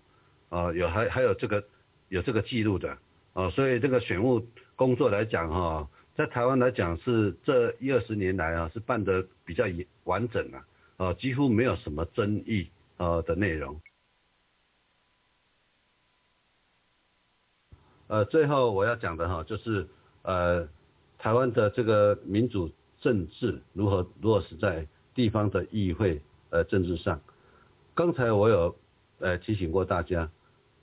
[0.48, 1.62] 哦有还还有这个
[2.08, 2.96] 有这个记录的，
[3.34, 9.64] 哦所以这个选务工作来讲哈，在台湾来讲是这一二十年来啊是办得比较
[10.04, 10.64] 完整啊，
[10.96, 13.78] 哦几乎没有什么争议呃的内容。
[18.08, 19.86] 呃，最后我要讲的哈，就是
[20.22, 20.66] 呃，
[21.18, 27.20] 台湾的这个民主政治如何落实在地方的议会呃政治上。
[27.94, 28.74] 刚才我有
[29.18, 30.30] 呃提醒过大家，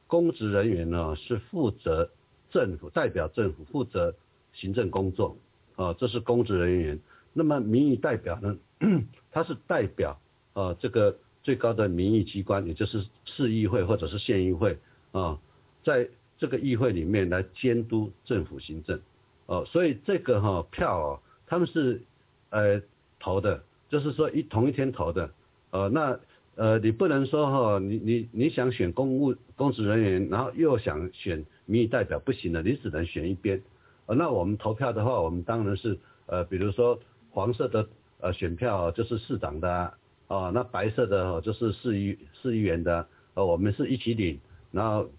[0.08, 2.10] 公职人员呢是负责
[2.52, 4.14] 政府代表政府负责
[4.54, 5.38] 行政工作，
[5.76, 7.00] 啊，这是公职人员。
[7.34, 8.58] 那么民意代表呢，
[9.32, 10.20] 他是代表
[10.54, 14.78] 呃这个最高的民意机关，也就是市议会或者是县议会
[15.12, 15.40] 啊，
[15.84, 16.08] 在
[16.38, 19.00] 这个议会里面来监督政府行政，
[19.46, 22.02] 哦，所以这个哈票哦，他们是
[22.50, 22.82] 呃
[23.20, 25.32] 投的，就是说一同一天投的，
[25.72, 26.20] 呃，那
[26.56, 33.62] 呃你不能说哈，你你你想选公务公职人员，然后又想选民意代表，不行的，你只能选一边。
[34.08, 37.00] 呃，那我们投票的话，我们当然是呃，比如说
[37.32, 37.88] 黄色的
[38.20, 39.94] 呃选票就是市长的，
[40.28, 44.40] 哦，那白色的就是市议市议员的，呃，我们是一起领，
[44.72, 45.10] 然后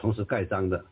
[0.00, 0.84] 同时盖章的。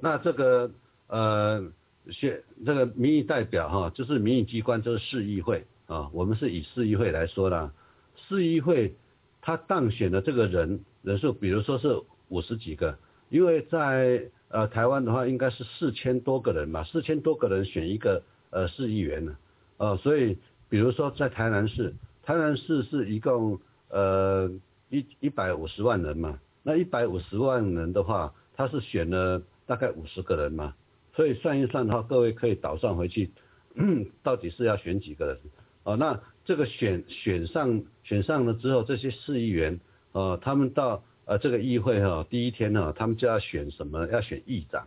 [0.00, 0.70] 那这个
[1.06, 1.62] 呃
[2.10, 7.70] 选这个民意代表哈，就是民意机关就是市议会啊，我们是以市议会来说的，
[8.16, 8.96] 市议会
[9.40, 12.98] 他当选的这个人人数，比如说是五十几个，
[13.28, 19.36] 因为在呃，台湾的话应该是四千多个人吧，四千多个人选一个呃市议员呢，
[19.76, 20.38] 呃，所以
[20.68, 24.50] 比如说在台南市，台南市是一共呃
[24.88, 30.74] 一一百五十万人嘛，那一百五十万人的话，他是选了大概五十个人嘛，
[31.14, 33.30] 所以算一算的话，各位可以倒算回去，
[34.24, 35.38] 到底是要选几个人？
[35.84, 39.78] 哦，那这个选选上选上了之后，这些市议员，
[40.12, 41.04] 呃，他们到。
[41.28, 44.06] 呃，这个议会哈，第一天呢，他们就要选什么？
[44.12, 44.86] 要选议长，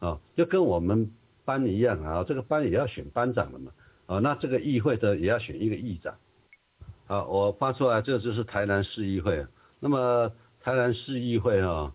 [0.00, 1.10] 啊，就跟我们
[1.44, 3.72] 班一样啊，这个班也要选班长的嘛，
[4.06, 6.14] 啊，那这个议会的也要选一个议长。
[7.06, 9.44] 好，我发出来，这就是台南市议会。
[9.78, 10.32] 那么
[10.62, 11.92] 台南市议会哈，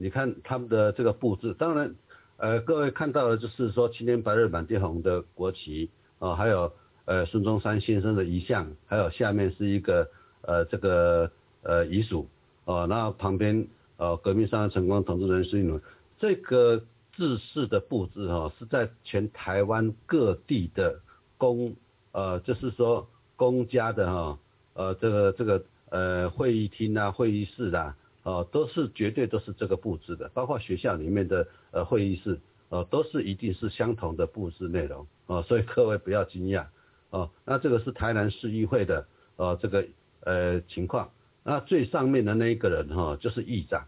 [0.00, 1.94] 你看他们的这个布置，当然，
[2.36, 6.72] 呃，各位看到的就是说青天白日满地红的国旗，啊，还有
[7.04, 10.08] 呃孙中山先生的遗像，还有下面是一个
[10.42, 11.30] 呃这个
[11.62, 12.28] 呃遗属。
[12.64, 15.80] 哦，那旁边呃，革命上的成功统治人士运动，
[16.18, 16.82] 这个
[17.16, 21.00] 制式的布置哈，是在全台湾各地的
[21.38, 21.74] 公
[22.12, 24.38] 呃，就是说公家的哈，
[24.74, 27.96] 呃，这个这个呃会议厅啊、会议室啊，
[28.28, 36.66] 哦，都是绝对都是这个布置的，包括学校里面的呃会议室，呃，都是一定是相同的布置内容，哦，所以各位不要惊讶，
[37.08, 39.86] 哦，那这个是台南市议会的呃这个
[40.20, 41.10] 呃情况。
[41.42, 43.86] 那最上面的那一个人哈，就是议长，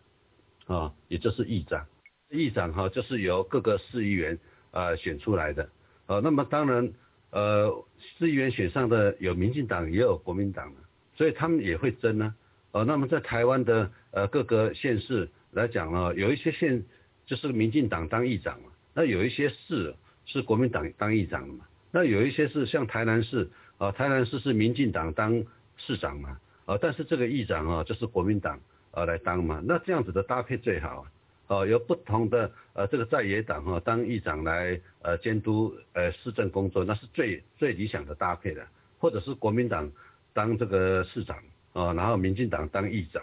[0.67, 1.85] 啊，也就是议长，
[2.31, 4.39] 议长哈，就是由各个市议员
[4.71, 5.69] 啊选出来的，
[6.07, 6.91] 呃，那么当然，
[7.29, 7.85] 呃，
[8.17, 10.81] 市议员选上的有民进党，也有国民党的，
[11.15, 12.35] 所以他们也会争呢，
[12.73, 16.85] 呃，那么在台湾的呃各个县市来讲呢，有一些县
[17.27, 19.95] 就是民进党当议长嘛，那有一些市
[20.27, 25.45] 是国民党当议长的嘛，那有一些是像台南市，啊，台南市是民进党当
[25.77, 26.39] 市长嘛。
[26.67, 28.61] 呃，但是这个议长啊，就是国民党
[28.93, 31.13] 呃来当嘛，那这样子的搭配最好啊，
[31.49, 38.65] 哦，由不同的呃这个在野党哈当议长来呃监督呃市政工作，那是最最理想的搭配的，
[39.01, 39.91] 或者是国民党
[40.33, 41.37] 当这个市长
[41.73, 43.21] 啊，然后民进党当议长，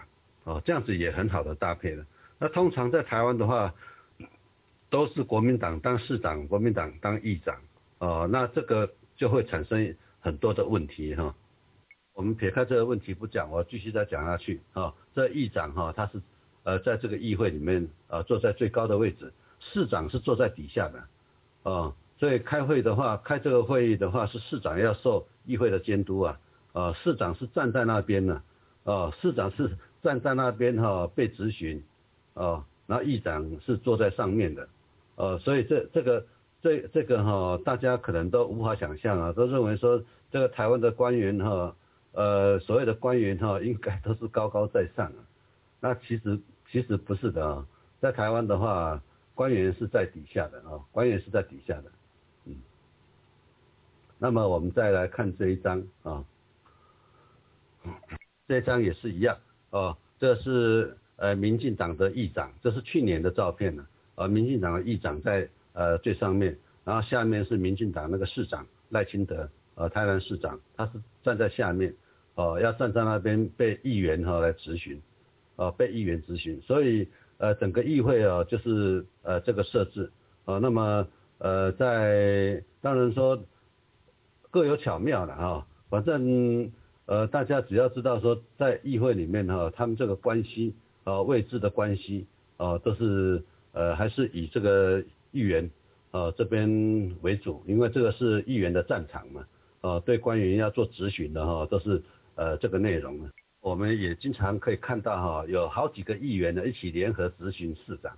[0.48, 2.06] 哦，这样子也很好的搭配的。
[2.40, 3.74] 那通常在台湾的话，
[4.90, 7.54] 都是国民党当市长，国民党当议长，
[8.00, 11.36] 哦，那这个就会产生很多的问题哈。
[12.14, 14.94] 我们撇开这个问题不讲，我继续再讲下去啊。
[15.14, 16.22] 这议长哈，他是
[16.64, 21.94] 呃在这个议会里面呃坐在最高的位置，市长是坐在底下的啊。
[22.18, 26.40] 所以开会的话，开这个会议的话，是市长要受议会的监督啊。
[26.72, 28.42] 呃，市长是站在那边呢，啊，
[29.22, 31.84] 市长是 站在那边哈被质询
[32.34, 34.68] 啊，然后议长是坐在上面的，
[35.16, 36.26] 呃，所以这这个
[36.62, 41.76] 这这个哈，大家可能都无法想象啊，都认为说这个台湾的官员哈。
[42.14, 45.22] 呃，所谓的官员哈，应该都是高高在上啊。
[45.80, 46.40] 那其实
[46.72, 47.68] 其实不是的啊，
[48.02, 49.00] 在台湾的话，
[49.36, 51.92] 官员是在底下的啊，官员是在底下的。
[52.46, 52.56] 嗯。
[54.18, 56.26] 那么我们再来看这一张啊，
[58.48, 59.38] 这张也是一样
[59.72, 63.86] 哦，这是呃民进党的议长，这是去年的照片了。
[64.16, 70.94] 呃，民进党的议长在呃最上面，然后下面是民进党那个市长赖清德，呃台南市长，他是
[71.24, 71.94] 站在下面。
[72.36, 75.02] 哦，要站在那边被议员哈来质询，
[75.56, 77.08] 哦，被议员质询，所以
[77.40, 80.12] 呃整个议会啊就是呃这个设置，
[80.46, 81.08] 啊，那么
[81.40, 83.44] 呃在当然说
[84.52, 86.72] 各有巧妙了哈，反正
[87.08, 92.28] 呃大家只要知道说在议会里面哈，他们这个关系呃位置的关系
[92.58, 95.68] 啊都是呃还是以这个议员
[96.12, 96.70] 呃这边
[97.24, 99.48] 为主，因为这个是议员的战场嘛，
[99.82, 102.04] 啊对官员要做质询的哈都是。
[102.40, 103.32] 呃，这个内容呢，
[103.62, 108.16] 我们也经常可以看到哈，有好几个议员呢一起联合咨询市长，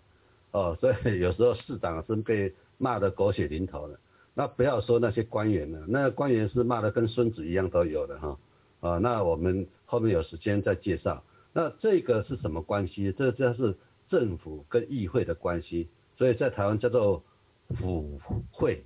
[0.51, 3.97] 哦，所以有时候市长是被骂得狗血淋头的。
[4.33, 8.37] 那不要说那些官员了，那官员是骂得跟孙子一样都有的哈。
[8.79, 11.23] 啊，那我们后面有时间再介绍。
[11.51, 13.11] 那这个是什么关系？
[13.11, 13.75] 这这是
[14.09, 17.23] 政府跟议会的关系，所以在台湾叫做
[17.77, 18.19] 府
[18.51, 18.83] 会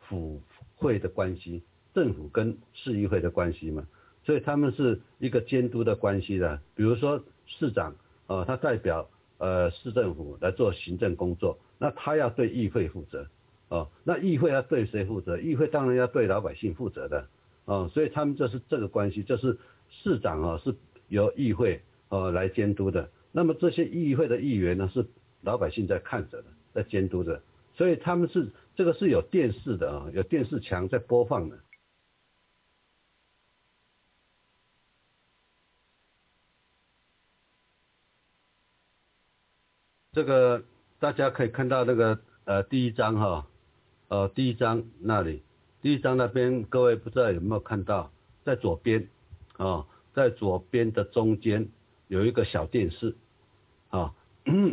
[0.00, 0.40] 府
[0.76, 1.62] 会的关系，
[1.94, 3.86] 政府跟市议会的关系嘛。
[4.24, 6.60] 所以他们是一个监督的关系的。
[6.74, 7.94] 比如说市长，
[8.26, 9.08] 呃，他代表
[9.38, 13.26] 呃市政府来做行政工作，那他要对议会负责，
[13.68, 15.38] 哦，那议会要对谁负责？
[15.38, 17.28] 议会当然要对老百姓负责的，
[17.66, 19.58] 哦，所以他们这是这个关系，就是
[19.90, 20.74] 市长啊是
[21.08, 25.04] 由议会呃来监督的，那么这些议会的议员呢是
[25.42, 27.42] 老百姓在看着的，在监督的，
[27.74, 31.58] 所以他们是这个是有电视的啊，有电视墙在播放的。
[40.12, 40.64] 这个
[40.98, 43.46] 大家可以看到那个呃第一章哈，
[44.08, 45.42] 呃第一章那里，
[45.86, 48.10] 第一章那边各位不知道有没有看到，
[48.44, 49.08] 在左边
[49.56, 51.68] 啊，在左边的中间
[52.08, 53.14] 有一个小电视
[53.90, 54.12] 啊，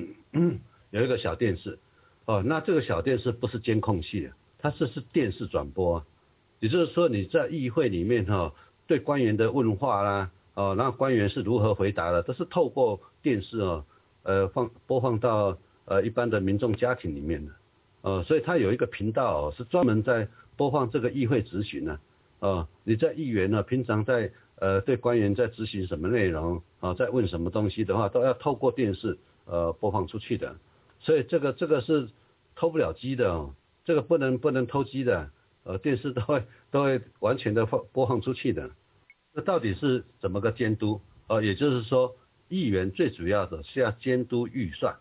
[0.90, 1.78] 有一个小电视
[2.26, 6.04] 哦，那这个小电视不是监控器，它是是电视转播，
[6.60, 8.52] 也就是说你在议会里面哈，
[8.88, 13.86] 对官员的问话啦，哦，那官员是如何回答的，都是透过电视哦。
[14.24, 15.56] 呃，放播放到
[15.86, 17.52] 呃一般的民众家庭里面的，
[18.02, 22.00] 呃，所以它有一个频道是专门在播放这个议会咨询呢，
[22.40, 26.62] 啊，你在议员呢，平常在呃对官员在咨询什么内容？
[26.80, 30.56] 啊，在问什么东西的话，都要透过电视呃播放出去的，
[31.00, 32.10] 所以这个这个是
[32.56, 33.54] 偷不了机的，哦，
[33.86, 35.30] 这个不能不能偷机的，
[35.64, 38.70] 呃，电视都会都会完全的放播放出去的，
[39.34, 41.02] 那到底是怎么个监督？
[41.28, 42.16] 呃，也就是说。
[42.50, 44.96] 议员最主要的是要监督预算，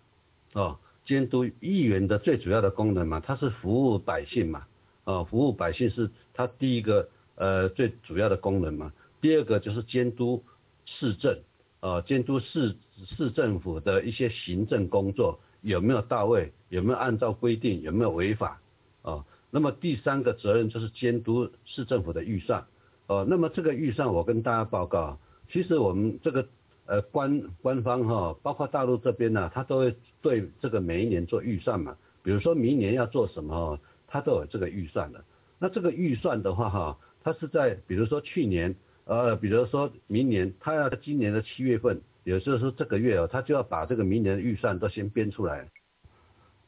[0.54, 4.66] 哦，监督议员的最主要的功能嘛，他是服务百姓嘛，
[5.04, 10.42] 哦，服务百姓是他第一个呃最主要的功能嘛，第二个就是监督
[10.84, 11.38] 市政，
[11.80, 18.60] 呃，监督市市政府的一些行政工作有没有到位，有没有按照规定，有没有违法，
[19.02, 22.64] 哦，那么第三个责任就是监督市政府的预算，
[23.06, 25.18] 哦，那么这个预算我跟大家报告，
[25.50, 26.46] 其实我们这个。
[26.84, 31.96] 呃，官官方哈，包括大陆这边呢，他都会对这个每一年做预算嘛。
[32.24, 33.78] 比如说明年要做什么，
[34.12, 35.24] 他都有这个预算的。
[35.58, 38.74] 那这个预算的话哈，他是在比如说去年，
[39.06, 45.70] 呃，比如说明年，他要今年的七月份，也就是说这个月哦，他就要把这个明年的预算都先编出来。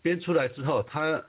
[0.01, 1.23] 编出来之后，他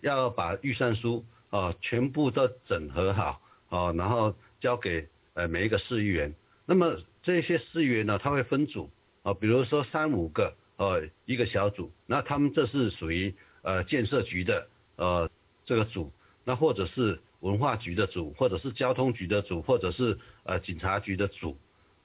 [0.00, 3.40] 要把预算书啊全部都整合好
[3.70, 6.34] 哦，然后交给呃每一个市议员。
[6.66, 8.90] 那么这些市议员呢，他会分组
[9.22, 15.29] 啊，比如说三五个呃一个小组，那他们这是属于呃建设局的呃
[15.70, 16.10] 这个组，
[16.42, 21.56] 那或者是文化局的组，或者是交通局的组，或者是呃警察局的组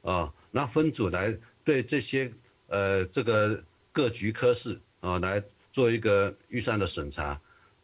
[0.03, 2.31] 啊，那分组来对这些
[2.67, 5.43] 呃这个各局科室啊来
[5.73, 7.41] 做一个预算的审查。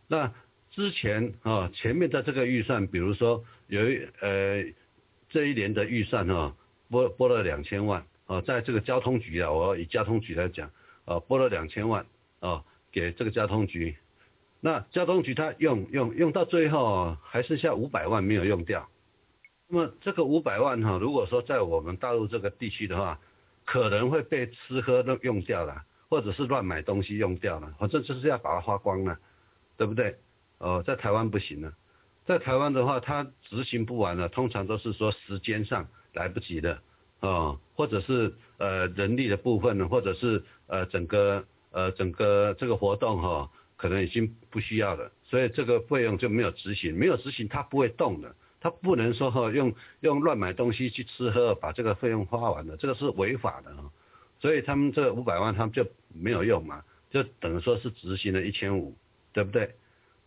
[0.07, 0.31] 那
[0.69, 4.63] 之前啊前面的这个预算，比如说有一呃
[5.29, 6.55] 这一年的预算哈。
[6.91, 10.69] 拨拨了两千万啊，在这个交通局啊，我要以交通局来讲
[11.05, 12.05] 啊，拨了两千万
[12.41, 13.95] 啊，给这个交通局。
[14.61, 18.87] 那交通局他用用用到最后还剩下五百万没有用掉。
[19.67, 23.19] 那么这个五百万哈，如果说在我们大陆这个地区的话，
[23.65, 29.17] 可能会被吃喝都用掉了，或者是乱买东西用掉了，反正就是要把它花光了，
[29.75, 30.15] 对不对？
[30.59, 31.73] 哦，在台湾不行了，
[32.25, 35.87] 在台湾的话，它执行不完了，通常都是说时间上。
[36.13, 36.77] 来不及的
[37.21, 43.49] 啊，或者是呃人力的部分呢，或者是呃整个呃整个这个活动哈，
[43.81, 53.75] 可能已经不需要了，所以这个费用就没有执行，没有执行它不会动的，它不能说哈用用乱买东西去吃喝把这个费用花完了，这个是违法的，
[54.39, 58.95] 所以他们这五百万他们就没有用嘛，就等于说是执行了一千五，
[59.33, 59.73] 对不对？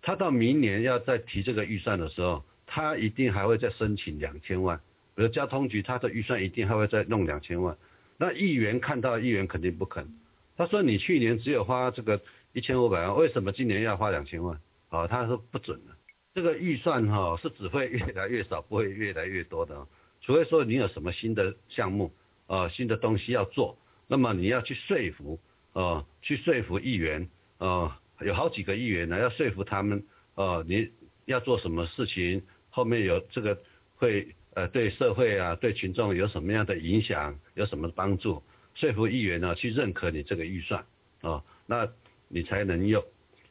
[0.02, 4.80] 他到明年要再提这个预算的时候，他一定还会再申请两千万。
[5.14, 7.76] 比如交通局，他的预算一定还会再弄两千万。
[8.16, 10.12] 那议员看到，议员肯定不肯。
[10.56, 12.20] 他说：“你去年只有花这个
[12.54, 15.92] 一千五百万，为什么今年要花两千万？”啊，他说不准的。
[16.34, 19.86] 这个预算哈是只会越来越少，不会越来越多的。
[20.22, 22.10] 除非说你有什么新的项目
[22.46, 23.76] 啊，新的东西要做，
[24.06, 25.38] 那么你要去说服
[25.74, 27.28] 啊，去说服议员
[27.58, 30.02] 啊，有好几个议员呢，要说服他们
[30.34, 30.90] 啊，你
[31.26, 33.60] 要做什么事情，后面有这个
[33.96, 34.34] 会。
[34.56, 38.40] 呃，对社会啊，对群众有什么样的影响，有什么帮助？
[38.76, 40.86] 说服议员呢，去认可你这个预算
[41.22, 41.88] 啊，那
[42.34, 43.00] 你才能用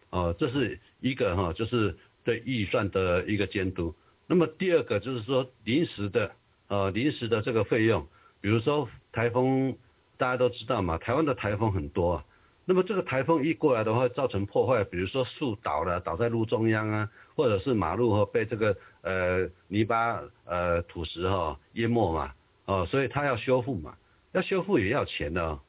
[0.10, 0.36] 哦。
[0.38, 3.96] 这是一个哈，就是对预算的一个监督。
[4.28, 6.32] 那么第二个就是说临时的
[6.68, 8.06] 呃临时的这个费用，
[8.42, 9.78] 比如说台风，
[10.18, 12.22] 大家都知道嘛，台湾的台风很多，
[12.66, 22.34] 那么这个台风一过来的话，造成破坏，比如说树倒了，倒在路中央啊，或者是马路哈被这个呃泥巴呃土石哈淹没嘛，
[22.66, 23.96] 哦，所以它要修复嘛，
[24.34, 25.60] 要修复也要钱的。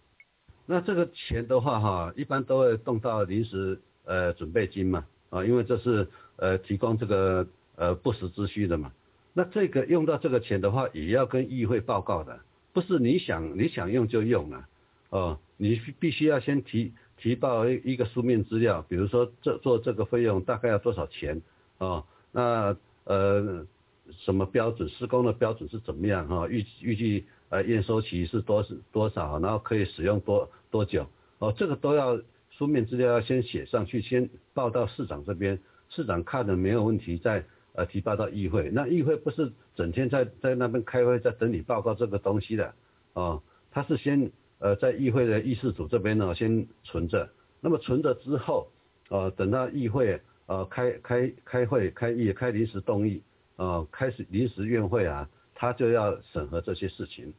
[0.67, 7.47] 那这个钱的话哈，一般都会动到临时呃准备金嘛，啊，因为这是呃提供这个
[7.77, 8.93] 呃不时之需的嘛。
[9.35, 12.41] 那这个用到这个钱的话，也要跟议会报告的，
[12.73, 14.67] 不是你想你想用就用了，
[15.11, 21.43] 哦，你必须要先提提报一一个书面资料，比如说这做这个费用大概要多少钱，
[21.79, 23.67] 哦，那呃
[24.13, 31.07] 什么标准施工的标准是怎么样哈，预预计呃验收期是多是多少，然后可以使用多多久，
[31.39, 37.45] 哦，这个都要书面资料要先写上去，先报到市长这边，市长看了没有问题再。
[37.77, 42.73] 呃，提报到议会，那议会不是整天在在那边开会，在等你报告这个东西的，
[43.15, 43.43] 哦，
[43.73, 44.31] 他是先
[44.61, 47.29] 呃在议会的议事组这边呢先存着，
[47.61, 48.69] 那么存着之后，
[49.09, 53.21] 呃，等到议会呃开开开会开议开临时动议，
[53.57, 57.35] 呃，开始临时院会啊，他就要审核这些事情，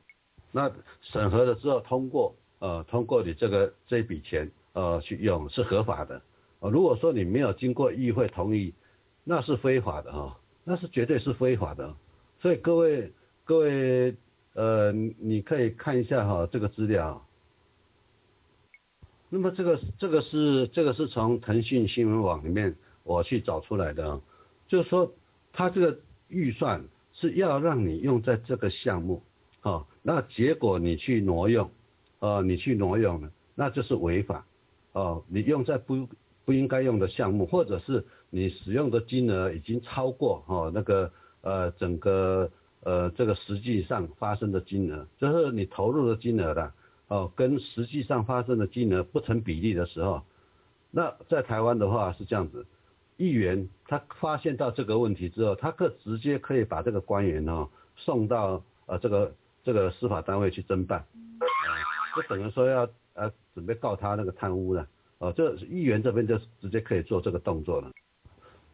[0.55, 6.21] 那审核了之后通过，呃，通过你这个这笔钱呃去用是合法的，
[6.61, 8.73] 呃，如果说你没有经过议会同意。
[9.27, 11.95] 那是非法的哈，那是绝对是非法的，
[12.41, 13.11] 所以各位
[13.43, 14.15] 各位
[14.53, 17.25] 呃，你可以看一下哈这个资料。
[19.29, 24.21] 那么这个这个是这个是从腾讯新闻网里面我去找出来的，
[24.67, 25.11] 就是说
[25.51, 25.97] 他这个
[26.27, 29.23] 预算是要让你用在这个项目，
[29.63, 31.71] 哦，那结果你去挪用，
[32.19, 34.45] 呃，你去挪用了，那就是违法，
[34.93, 36.07] 哦，你用在不。
[36.45, 42.51] 不应该用的项目，或者是你使用的金额已经超过哦那个呃整个
[42.83, 46.71] 呃这个实际上发生的金额，就是你投入的金额的
[47.07, 50.21] 哦跟实际上发生的金额不成比例的时候，
[50.91, 52.67] 那在台湾的话是这样子，
[53.17, 59.33] 议员他发现到这个问题之后，他可直接可以把这个官员哦送到呃这个
[59.65, 61.03] 这个司法单位去侦办，
[62.15, 64.87] 就等于说要呃准备告他那个贪污了。
[65.17, 67.91] 哦，这议员这边就直接可以做这个动作了。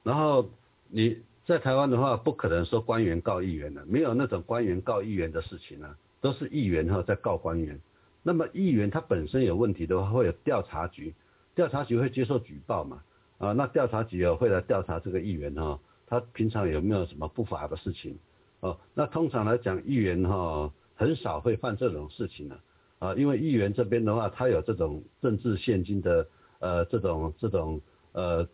[0.03, 0.49] 然后
[0.89, 7.79] 你在台湾的话，不可能说官员告议员的，没有那种官员告议员的事情啊，都是议员哈在告官员。
[8.21, 11.13] 那么议员他本身有问题的话，会有调查局，
[11.55, 13.01] 调查局会接受举报嘛？
[13.37, 18.19] 啊，那调查局会来调查这个议员哈，他平常有没有什么不法的事情？
[18.59, 22.59] 哦，那通常来讲，议员哈很少会犯这种事情的。
[22.99, 26.27] 啊，因为议员这边的话，他有这种政治现金的
[26.59, 27.81] 呃这种这种
[28.11, 28.47] 呃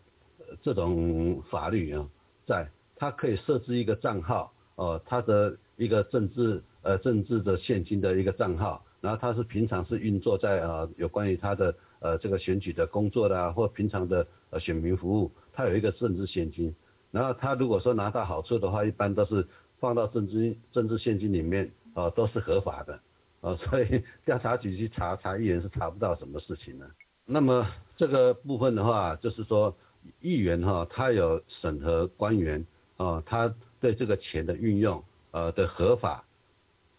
[0.62, 2.08] 这种法律啊，
[2.46, 16.74] 在他可以设置一个账号，哦，他的一个政治呃政治的现金的一个账号，然后他是平常是运作在啊有关于他的呃这个选举的工作的或平常的呃选民服务，他有一个政治现金，
[17.10, 19.46] 然后他如果说拿到好处的话，一般都是
[19.78, 23.00] 放到政治政治现金里面，哦都是合法的。
[23.40, 26.90] 哦，所以 调查局去查查议员是查不到什么事情的。
[27.24, 27.66] 那么
[27.96, 29.76] 这个部分的话，就是说
[30.20, 32.66] 议员哈，他有审核官员
[32.96, 36.24] 啊，他对这个钱的运用呃的合法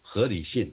[0.02, 0.72] 合理性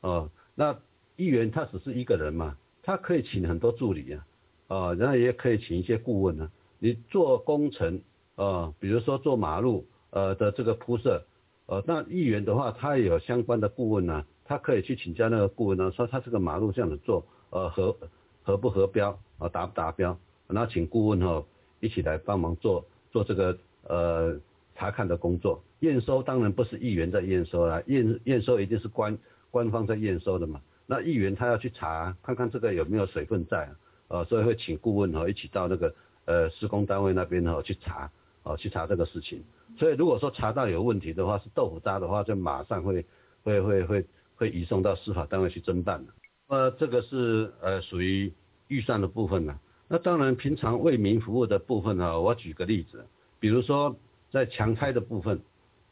[0.00, 0.78] 哦，那
[1.16, 4.26] 议员他只是一个人嘛，他可以请很多助理啊，
[4.68, 6.50] 啊，然后也可以请一些顾问呢。
[6.78, 8.00] 你做工程
[8.36, 11.24] 啊，比如说做马路呃的这个铺设，
[11.70, 14.24] 呃，那议员的话，他也有相关的顾问呢。
[14.44, 17.96] 他可以去请教那个顾问呢，说他这个马路这样子做，呃，合
[18.42, 20.18] 合不合标呃，达不达标，
[20.48, 21.44] 然后请顾问哈
[21.78, 24.36] 一起来帮忙做做这个呃
[24.74, 25.62] 查看的工作。
[25.78, 29.16] 验收当然不是议员在验收啦，验验收一定是官
[29.52, 30.60] 官方在验收的嘛。
[30.86, 33.70] 那议员他要去查看看这个有没有水分在，
[34.08, 35.94] 呃，所以会请顾问哈一起到那个
[36.24, 38.10] 呃施工单位那边哈去查，
[38.42, 39.44] 哦去查这个事情。
[39.78, 43.04] 所以如果说查到有问题的话，是豆腐渣的话，就马上会
[43.42, 44.06] 会会会。
[44.40, 46.12] 会移送到司法单位去侦办的，
[46.46, 48.32] 呃，这个是呃属于
[48.68, 49.60] 预算的部分呢。
[49.86, 53.04] 那当然，平常为民服务的部分呢，我举个例子，
[53.38, 53.94] 比如说
[54.30, 55.42] 在强拆的部分，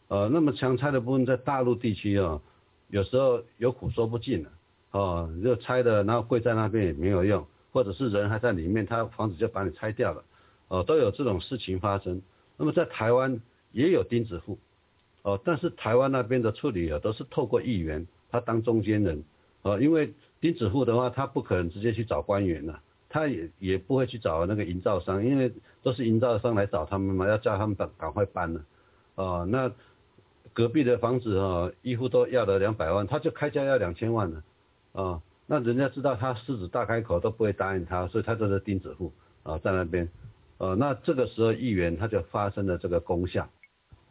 [0.09, 2.41] 呃，那么强拆的部分在大陆地区啊，
[2.89, 4.51] 有时候有苦说不尽了，
[4.93, 10.25] 哦，就拆的，然后跪在那边也没有用，或者是人还在里面，他房子就把你拆掉了，
[10.69, 12.23] 哦，都有这种事情发生。
[12.59, 13.41] 那么在台湾
[13.73, 14.59] 也有钉子户，
[15.23, 18.07] 哦，但是台湾那边的处理啊，都是透过议员。
[18.31, 19.25] 他当中间人，
[19.63, 22.79] 呃，因为钉子户的话，他不可能直接去找官员呐，
[23.09, 25.51] 他也也不会去找那个营造商，因为
[25.83, 28.65] 都是营造商来找他们嘛，要叫他们赶赶快搬了，
[29.15, 29.73] 啊，那
[30.53, 34.43] 隔壁的房子哈，一户都要了两百万，他就开价要两千万了，
[34.93, 39.11] 啊，那人家知道他狮子大开口都不会答应他，所以他就是钉子户
[39.43, 40.07] 啊，在那边，
[40.59, 43.49] 呃，那这个时候议员他就发生了这个功效，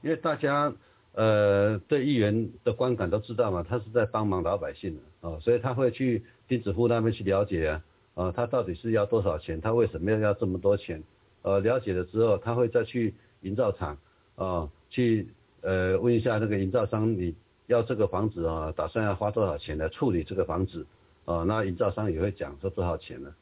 [0.01, 0.73] 因为大家
[1.13, 7.83] 呃对议员的观感都知道嘛，他是在帮忙老百姓的啊，所以他会去钉子户那边去了解啊，
[8.15, 11.03] 啊，他到底是要多少钱，他为什么要要这么多钱？
[11.41, 13.97] 呃，了解了之后，他会再去营造厂
[14.35, 15.27] 啊，去
[15.61, 17.35] 呃问一下那个营造商，你
[17.67, 20.85] 要这个房子啊，打算要花多少钱来处理这个房子？
[21.25, 23.33] 哦，那营造商也会讲说多少钱呢？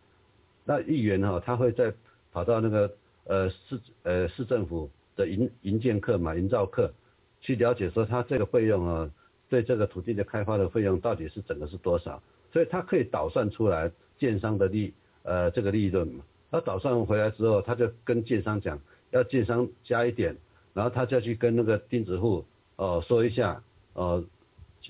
[0.63, 1.93] 那议员哈，他会在
[2.35, 2.93] 跑到那个
[3.23, 6.91] 呃市呃市政府的营营建课嘛，营造课
[7.39, 9.09] 去了解说他这个费用啊，
[9.47, 12.21] 对这个土地的开发的费用到底是整个是多少？
[12.51, 13.89] 所以他可以导算出来
[14.19, 14.93] 建商的利
[15.23, 16.25] 呃这个利润嘛。
[16.51, 18.77] 他导算回来之后，他就跟建商讲
[19.11, 20.35] 要建商加一点，
[20.73, 22.43] 然后他就去跟那个钉子户
[22.75, 23.63] 哦说一下
[23.93, 24.25] 哦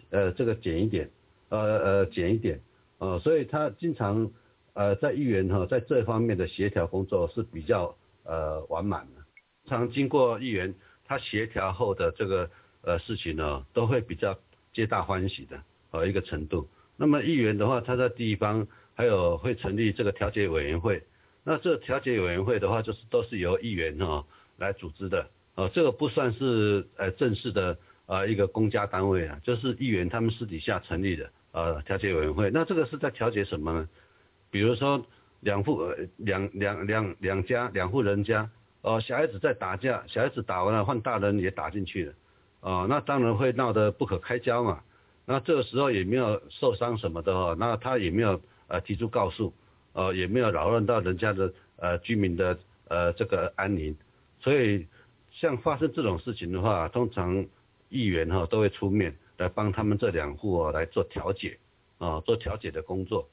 [0.09, 1.11] 呃这个减一点
[1.49, 2.59] 呃呃减一点。
[2.97, 4.31] 呃，所以他经常
[4.75, 9.21] 呃在议员哈在这方面的协调工作是比较呃完满的，
[9.67, 10.75] 常经过议员
[11.05, 12.49] 他协调后的这个
[12.81, 14.37] 呃事情呢，都会比较
[14.73, 16.67] 皆大欢喜的呃一个程度。
[16.97, 21.03] 那么议员的话，他在地方还有会成立这个调解委员会，
[21.43, 24.25] 那这调解委员会的话，就是都是由议员哈
[24.57, 27.77] 来组织的，呃，这个不算是呃正式的
[28.07, 31.31] 呃一个公家单位啊，就是议员他们私底下成立的。
[31.51, 33.87] 呃，调解委员会，那这个是在调解什么呢？
[34.51, 35.05] 比如说
[35.41, 38.49] 两户呃两两两两家两户人家，
[38.81, 42.13] 呃小孩子在打架，小孩子打完了换大人也打进去了，
[42.61, 44.81] 啊那当然会闹得不可开交嘛。
[45.25, 49.53] 那这个时候也没有受伤什么的哈，那他也没有呃提出告诉，
[49.93, 52.57] 呃也没有扰乱到人家的呃居民的
[52.87, 53.95] 呃这个安宁，
[54.39, 54.87] 所以
[55.31, 57.45] 像发生这种事情的话，通常
[57.89, 59.15] 议员哈都会出面。
[59.37, 61.59] 来帮他们这两户哦来做调解
[61.97, 63.27] 啊，做调解的工作。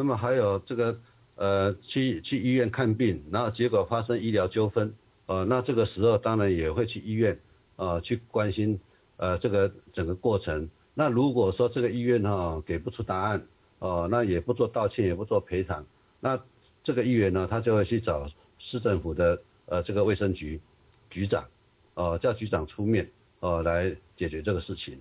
[0.00, 0.98] 那么还有这个
[1.36, 4.94] 呃去去医院看病，然后结果发生医疗纠纷，
[5.26, 7.38] 呃那这个时候当然也会去医院
[7.76, 8.80] 啊去关心
[9.18, 10.70] 呃这个整个过程。
[10.94, 13.46] 那如果说这个医院哈给不出答案，
[13.78, 15.84] 哦那也不做道歉，也不做赔偿，
[16.18, 16.40] 那
[16.82, 18.26] 这个议员呢他就会去找
[18.58, 20.62] 市政府的呃这个卫生局
[21.10, 21.44] 局长，
[21.92, 23.10] 哦叫局长出面
[23.40, 24.98] 哦来解决这个事情。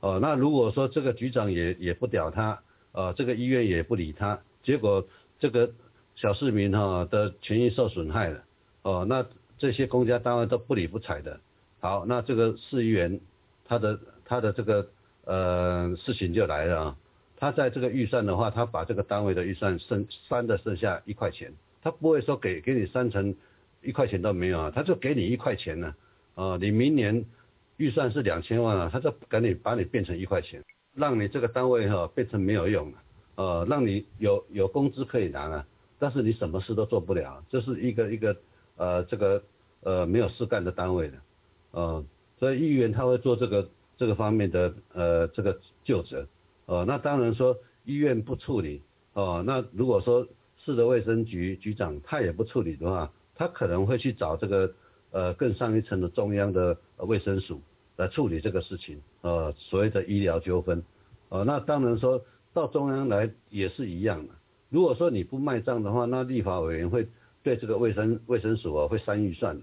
[0.00, 2.60] 哦，那如果说这个局长也也不屌他，
[2.92, 5.06] 呃，这个医院也不理他，结果
[5.38, 5.70] 这个
[6.14, 8.44] 小市民哈的权益受损害了，
[8.82, 9.26] 哦，那
[9.58, 11.40] 这些公家单位都不理不睬的，
[11.80, 13.20] 好，那这个市议员
[13.64, 14.88] 他的他的这个
[15.24, 16.96] 呃事情就来了啊，
[17.36, 21.52] 他在这个预算的话，他把这个单位的预算剩删的剩下一块钱，
[21.82, 23.34] 他不会说给给你删成
[23.82, 25.94] 一块钱都没有啊，他就给你一块钱呢，
[26.34, 27.24] 啊，你明年。
[27.78, 30.62] 预算是两千万啊，他就赶紧把你变成一块钱，
[30.94, 32.98] 让你这个单位哈变成没有用了，
[33.36, 35.66] 呃，让你有有工资可以拿了，
[35.98, 38.36] 但是你什么事都做不了，这是一个一个
[38.76, 39.42] 呃这个
[39.82, 41.18] 呃没有事干的单位的，
[41.72, 42.04] 呃，
[42.38, 46.26] 所以议员他会做这个这个方面的呃这个就责，
[46.66, 48.82] 呃，那当然说医院不处理，
[49.14, 50.26] 哦，那如果说
[50.64, 54.72] 市的卫生局局长他也不处理的话，他可能会去找这个。
[55.14, 57.60] 呃，更上一层的中央的卫生署
[57.96, 60.82] 来处理这个事情，呃，所谓的医疗纠纷，
[61.28, 64.34] 呃，那当然说到中央来也是一样的。
[64.70, 67.06] 如果说你不卖账的话，那立法委员会
[67.42, 69.62] 对这个卫生卫生署啊会删预算的，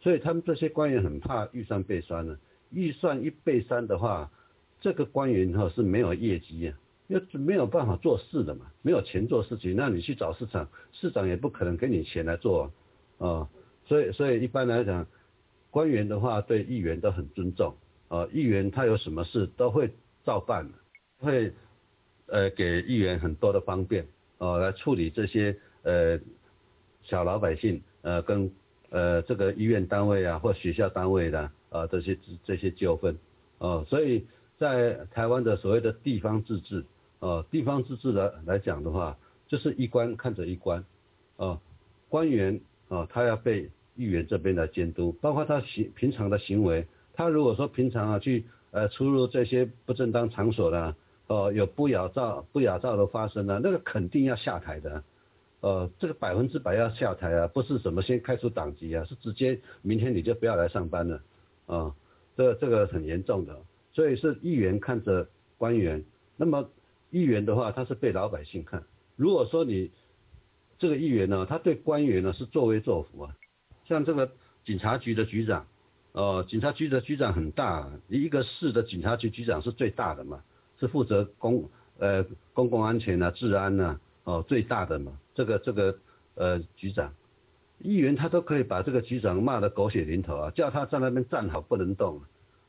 [0.00, 2.38] 所以他们这些官员很怕预算被删的。
[2.70, 4.30] 预算一被删的话，
[4.80, 6.76] 这个官员哈是没有业绩啊，
[7.06, 12.70] 因为没有办法做事的嘛，没有钱做事情，那你去找市长，市长也不可能给你钱来做
[13.18, 13.48] 啊。
[13.86, 15.06] 所以，所以一般来讲，
[15.70, 17.76] 官员的话对议员都很尊重，
[18.08, 19.90] 呃，议员他有什么事都会
[20.24, 20.70] 照办，
[21.18, 21.52] 会
[22.26, 24.06] 呃给议员很多的方便，
[24.38, 26.18] 呃，来处理这些呃
[27.02, 28.50] 小老百姓呃跟
[28.90, 33.18] 呃这个医院单位啊或学校单位的啊这些这些纠纷，
[33.58, 34.26] 呃，所以
[34.58, 36.84] 在台湾的所谓的地方自治，
[37.20, 40.84] 呃，地方自治的来讲的话，就是一关看着一关，
[41.36, 41.60] 呃，
[42.08, 50.94] 官员啊他要被议员这边来监督，包括他行平常的行为，他如果说平常啊去呃出入这些不正当场所的，
[51.26, 55.02] 哦有不雅照不雅照的发生呢，那个肯定要下台的，
[55.60, 61.20] 呃这个百分之百要下台啊，不是什么先开除党籍啊，是直接明天你就不要来上班了，
[61.66, 61.92] 啊
[62.36, 63.58] 这这个很严重的，
[63.92, 66.04] 所以是议员看着官员，
[66.36, 66.70] 那么
[67.10, 68.84] 议员的话他是被老百姓看，
[69.16, 69.90] 如果说你
[70.78, 73.34] 这个议员呢，他对官员呢是作威作福啊。
[73.88, 74.30] 像这个
[74.64, 75.66] 警察局的局长，
[76.12, 80.42] 哦，警察局的局长很大，一个市的警察局局长是最大的嘛，
[80.78, 85.98] 是负责公呃公共安全啊、治安呐，哦最大的嘛，这个这个
[86.34, 87.14] 呃局长，
[87.78, 92.20] 议员他都可以把这个局长骂得狗血淋头啊，叫他在那边站好不能动，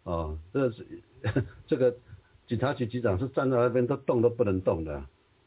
[0.04, 0.86] 哦，这是
[1.68, 1.96] 这个
[2.48, 5.04] 警察局局长是站在那边都动都不能动的，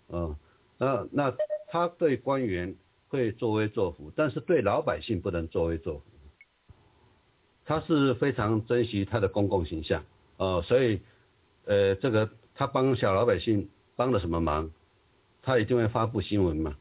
[0.09, 0.36] 哦，
[0.77, 1.35] 那那
[1.69, 2.74] 他对官员
[3.12, 6.02] 会作威作福，但是对老百姓不能作威作福。
[7.66, 10.02] 他是非常珍惜他的公共形象，
[10.39, 10.98] 哦，所以，
[11.66, 14.70] 呃，这个他帮小老百姓帮了什么忙，
[15.43, 16.74] 他一定会发布新闻嘛。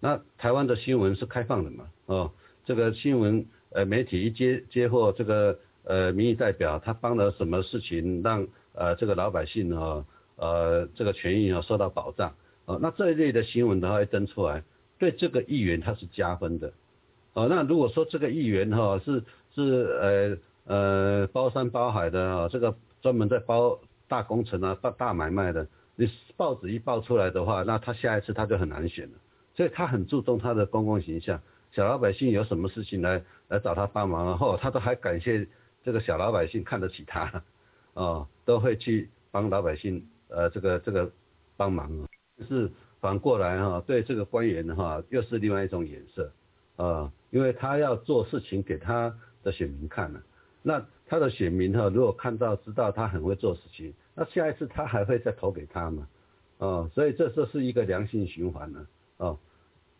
[0.00, 2.32] 那台湾的新闻是开放的嘛，哦，
[2.64, 12.34] 这个新闻呃媒体一接接获这个呃民意代表他帮了什么事情，让呃这个老百姓呢呃这个权益啊受到保障，
[12.64, 14.64] 哦，那这一类的新闻的话登出来，
[14.98, 16.72] 对这个议员他是加分的，
[17.34, 19.22] 哦，那如果说这个议员哈是。
[19.56, 19.62] 是
[20.66, 26.06] 呃呃包山包海的啊，这个专门在包大工程啊、大大买卖的，你
[26.36, 29.18] 报纸一报出来的话，那他下一次他就很难选了。
[29.54, 31.40] 所以他很注重他的公共形象，
[31.72, 35.48] 小老百姓有什么事情来来找他帮忙，然后他都还感谢
[35.82, 37.42] 这个小老百姓看得起他，
[37.94, 41.10] 哦，都会去帮老百姓呃这个这个
[41.56, 41.90] 帮忙。
[42.46, 42.70] 是
[43.06, 46.32] 反过来哈，对这个官员哈又是另外一种颜色
[46.74, 49.16] 啊，因为他要做事情给他。
[49.46, 50.20] 的选民看了，
[50.60, 56.08] 那他的选民哈，如果看到知道他很会做事情，那下一次他还会再投给他嘛？
[56.58, 58.84] 哦，所以这这是一个良性循环呢。
[59.18, 59.38] 哦，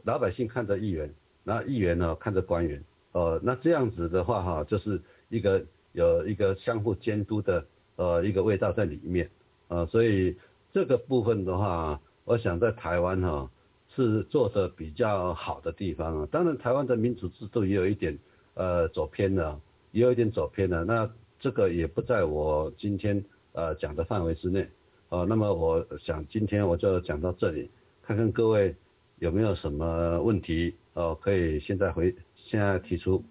[0.02, 1.14] 老百姓看着议员，
[1.44, 7.64] 然后议员呢看着官员，哦，那这样子的话哈，就是一个有一个相互监督的
[7.94, 9.30] 呃一个味道在里面
[9.68, 10.36] 啊，所以
[10.72, 13.50] 这个部分的话，我想在台湾哈
[13.94, 16.28] 是做的比较好的地方啊。
[16.30, 18.18] 当然，台湾的民主制度也有一点。
[18.58, 19.60] 呃，走偏了，
[19.92, 20.82] 也有一点走偏了。
[20.82, 21.06] 那
[21.38, 23.22] 这个也不在我今天
[23.52, 24.66] 呃讲的范围之内。
[25.10, 27.70] 哦，那么我想今天我就讲到这里，
[28.02, 28.74] 看看各位
[29.18, 33.22] 有没有什么问题哦，可以现在回现在提出。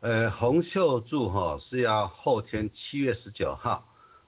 [0.00, 3.86] 呃，洪秀柱哈是要后天七月十九号，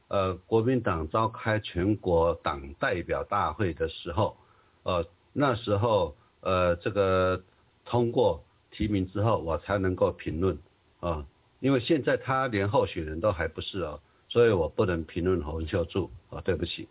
[0.08, 4.36] 呃，国民党召开全国党代表大会的时候，
[4.82, 7.42] 呃，那时候呃这个
[7.84, 8.44] 通过。
[8.76, 10.58] 提名之后，我才能够评论
[10.98, 11.24] 啊，
[11.60, 16.88] 因为现在他连候选人都还不是哦，所以我不能评论洪秀柱啊，对不起。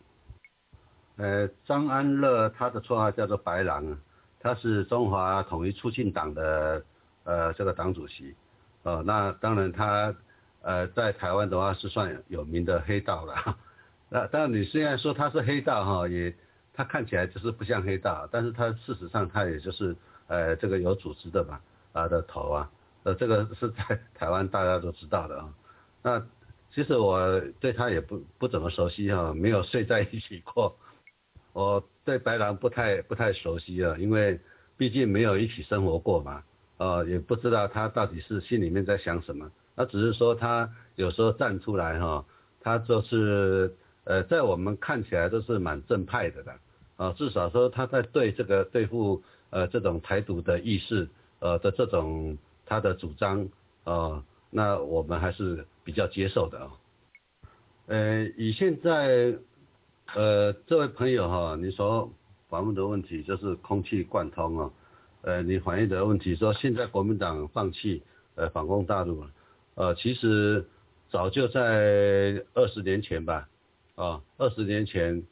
[1.17, 3.99] 呃，张安乐他的绰号叫做白狼，
[4.39, 6.85] 他是中华统一促进党的
[7.25, 8.33] 呃这个党主席
[8.83, 10.15] 啊，那当然他
[10.63, 13.57] 呃在台湾的话是算有名的黑道了。
[14.09, 16.33] 那当然你虽然说他是黑道哈，也
[16.73, 19.95] 他看起来就是不像黑道，但是他事实上他也就是
[20.25, 21.59] 呃这个有组织的嘛。
[21.93, 22.71] 啊的头啊，
[23.03, 25.53] 呃，这个是在台湾大家都知道的啊。
[26.01, 26.25] 那
[26.73, 30.75] 其实我对他也不不怎么熟悉哈，没有睡在一起过。
[31.51, 34.39] 我对白狼不太不太熟悉啊，因为
[34.75, 36.43] 毕竟没有一起生活过嘛，
[36.77, 39.51] 呃，也不知道他到底是心里面在想什么。
[39.75, 42.25] 那只是说他有时候站出来哈，
[42.59, 46.53] 他就是呃，在我们看起来都是蛮正派的的
[46.97, 51.07] 啊，至少说他在对这个对付呃这种台独的意识。
[51.39, 53.49] 呃的这种他的主张
[53.83, 56.71] 啊，那我们还是比较接受的啊。
[57.87, 59.35] 呃，以现在
[60.15, 62.09] 呃这位朋友哈，你所
[62.47, 64.71] 访问的问题就是空气贯通啊，
[65.23, 68.01] 呃，你反映的问题说现在国民党放弃
[68.35, 69.29] 呃反攻大陆了，
[69.75, 70.65] 呃，其实
[71.09, 73.49] 早就在二十年前吧，
[73.95, 75.23] 啊，二十年前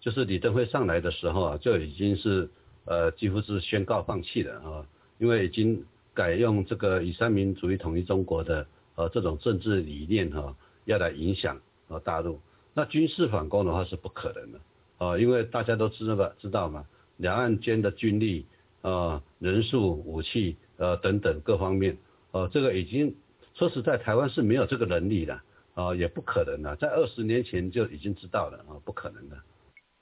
[0.00, 2.48] 就是李登辉上来的时候啊，就已经是
[2.84, 4.86] 呃几乎是宣告放弃了啊。
[5.18, 5.82] 因为已经
[6.12, 8.66] 改用这个以三民主义统一中国的
[8.96, 10.54] 呃这种政治理念哈，
[10.84, 11.58] 要来影响
[11.88, 12.38] 呃大陆，
[12.74, 14.60] 那军事反攻的话是不可能的
[14.98, 16.84] 啊，因为大家都知道吧，知道嘛，
[17.16, 18.44] 两岸间的军力
[18.82, 21.96] 啊、人数、武器呃等等各方面，
[22.32, 23.14] 呃这个已经
[23.56, 25.40] 说实在，台湾是没有这个能力的
[25.74, 29.36] 啊，也不可能的，在二十年前就已经知道了啊，不可能的。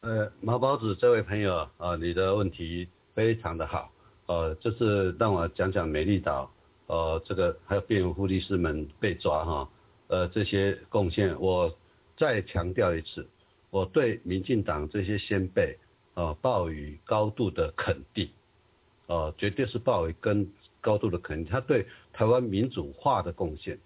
[0.00, 3.92] 呃，毛包子这位朋友啊，你的问题非常的好。
[4.26, 6.50] 呃，就是让我讲讲美丽岛，
[6.88, 9.70] 呃，这个还有辩护律师们被抓哈，
[10.08, 11.72] 呃，这些贡献，我
[12.16, 13.24] 再强调一次，
[13.70, 15.78] 我对民进党这些先辈，
[16.14, 18.28] 啊，抱以高度的肯定，
[19.06, 20.50] 啊，绝对是抱以跟
[20.80, 23.78] 高度的肯定，他对台湾民主化的贡献，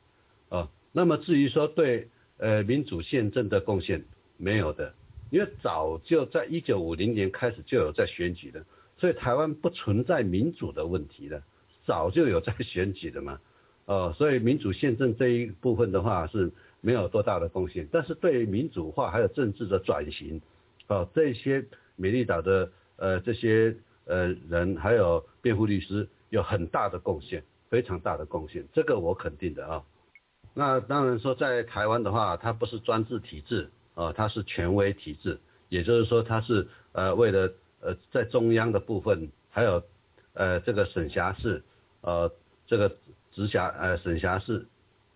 [0.50, 4.04] 啊，那么至于说对呃民主宪政的贡献，
[4.36, 4.94] 没有的，
[5.30, 8.64] 因为早就在一九五零年开始就有在选举的。
[8.98, 11.40] 所以台湾不存在民主的问题的，
[11.86, 13.40] 早就有在选举的嘛，
[13.86, 16.50] 呃，所以民主宪政这一部分的话是
[16.80, 20.42] 没有多大的贡献，但是对民主化还有政治的转型，
[20.88, 21.64] 哦，这些
[21.94, 29.84] 美丽岛的呃这些呃人还有辩护律师有很大的贡献，非常大的贡献，这个我肯定的啊。
[30.54, 35.38] 那当然说在台湾的话，它不是专制体制啊，它是权威体制，
[35.68, 39.82] 也就是说它是呃为了呃在中央的部分还有
[40.34, 41.62] 呃这个省辖市
[42.00, 42.32] 呃
[42.66, 42.96] 这个
[43.32, 44.66] 直辖呃省辖市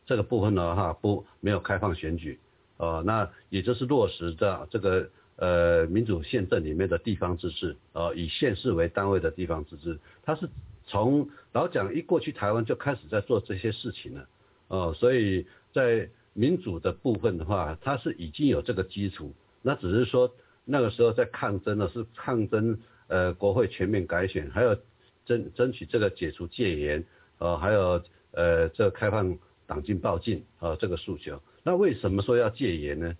[0.07, 2.39] 这个部分的话不没有开放选举。
[2.79, 10.49] 呃，那也就是落实的这个呃民主宪政里面的地方自治，呃，以县市为单位的地方自治，它是
[10.93, 14.29] 从老蒋一过去台湾就开始在做这些事情了，
[14.69, 19.33] 哦，所以在民主的部分的话，它是已经有这个基础，
[19.63, 20.31] 那只是说
[20.67, 22.79] 那个时候在抗争的是抗争
[23.09, 24.77] 呃国会全面改选，还有
[25.25, 27.03] 争争取这个解除戒严，
[27.39, 28.03] 呃，还有
[28.33, 31.41] 呃这开放党禁报禁呃这个诉求。
[31.63, 33.17] 那为什么说要戒严呢？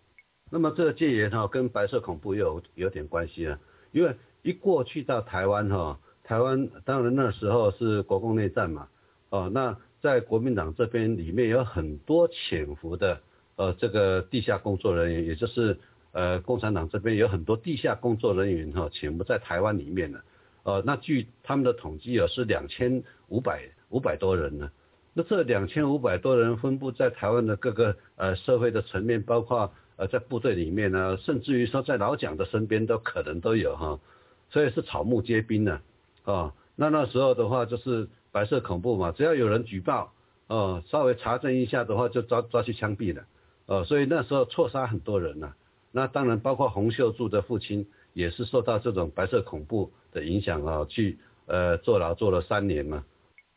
[0.51, 3.59] 那么这个戒严哈，跟白色恐怖又有有点关系啊。
[3.93, 5.99] 因为一过去到台湾哈，
[6.33, 8.89] 台湾当然那时候是国共内战嘛，
[9.29, 13.21] 哦，那在国民党这边里面有很多潜伏的
[13.57, 15.79] 呃这个地下工作人员，也就是
[16.13, 20.25] 呃共产党这边有很多地下工作人员哈潜伏在台湾里面的，
[20.63, 24.71] 呃，那据他们的统计啊是两千五百五百多人呢。
[25.13, 34.01] 那这两千五百多人分布在台湾的各个呃社会的层面，包括呃在部队里面呢，甚至于说在老蒋的身边都可能都有哈，
[34.49, 35.79] 所以是草木皆兵呢，
[36.25, 40.15] 啊那那时候的话就是白色恐怖嘛，只要有人举报，
[40.47, 43.25] 哦，稍微查证一下的话就抓抓去枪毙了，
[43.67, 45.55] 哦，所以那时候错杀很多人呐，
[45.91, 53.05] 那当然包括洪秀柱的父亲也是受到这种白色恐怖的影响啊，去呃坐牢坐了三年嘛。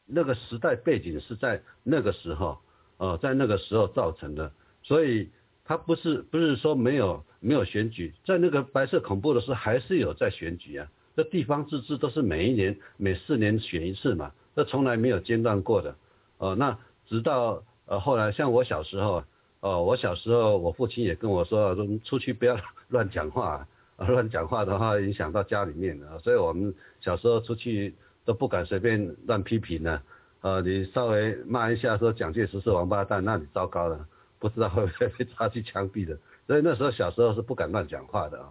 [0.05, 2.59] 那个时代背景是在那个时候，
[2.97, 4.51] 呃，在那个时候造成的，
[4.83, 5.29] 所以
[5.63, 10.87] 他不是不是说没有没有选举，在那个白色恐怖的时候还是有在选举啊。
[11.15, 15.95] 这地方自治都是每一年每四年选一次嘛，这从来没有间断过的。
[16.37, 16.77] 哦，那
[17.07, 19.23] 直到呃后来像我小时候，
[19.61, 22.57] 哦，我小时候我父亲也跟我说，说出去不要
[22.89, 23.67] 乱讲话，
[23.97, 27.95] 乱讲话的话影响到家里面的，所以我们小时候出去。
[28.25, 30.01] 都不敢随便乱批评呢，
[30.41, 34.03] 呃，你稍微骂一下说蒋介石是王八蛋，那你糟糕了，
[34.39, 36.17] 不知道会不会 被抓去枪毙的。
[36.47, 38.49] 所以那时候小时候是不敢乱讲话的啊。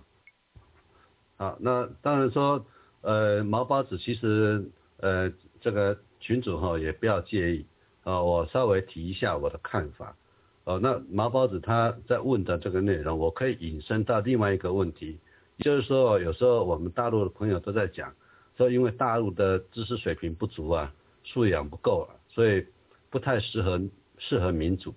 [1.45, 2.65] 啊，那当然说，
[3.03, 5.31] 呃，毛包子其实，呃，
[5.61, 7.67] 这个群主哈也不要介意
[8.03, 10.17] 啊，我稍微提一下我的看法。
[10.65, 15.19] 哦，那毛包子他在问的这个内容，我可以引申到另外一个问题，
[15.59, 18.15] 就是说有时候我们大陆的朋友都在讲。
[18.57, 20.95] 说因为大陆的知识水平不足啊，
[21.25, 22.65] 素养不够啊，所以
[23.11, 23.83] 不太适合
[24.17, 24.95] 适合民主，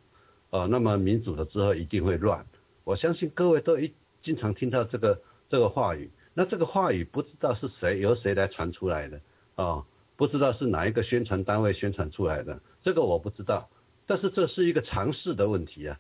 [0.52, 2.46] 啊，那么民主了之后一定会乱。
[2.84, 3.92] 我相信各位都一
[4.22, 5.20] 经常听到这个
[5.50, 9.20] 这个话语，那这个话语不知道是谁由谁来传出来的
[9.56, 9.84] 啊，
[10.16, 13.68] 不知道是哪一个宣传单位宣传出来的，这个我不知道，
[14.06, 16.00] 但是这是一个常识的问题啊。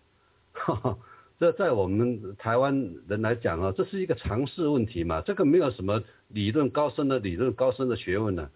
[1.39, 8.51] 这在我们台湾人来讲啊，这是一个常识问题嘛，这个没有什么理论高深的理论高深的学问呢，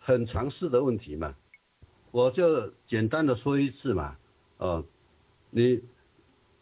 [0.00, 1.34] 很常识的问题嘛。
[2.10, 4.18] 我就简单的说一次嘛，
[4.58, 4.84] 哦，
[5.48, 5.80] 你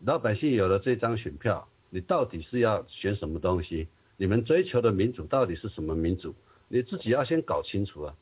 [0.04, 3.88] 老百姓有了这张选票，你到底是要选什么东西？
[4.20, 6.34] 你们追求的民主到底是什么民主？
[6.68, 8.14] 你自己要先搞清楚啊。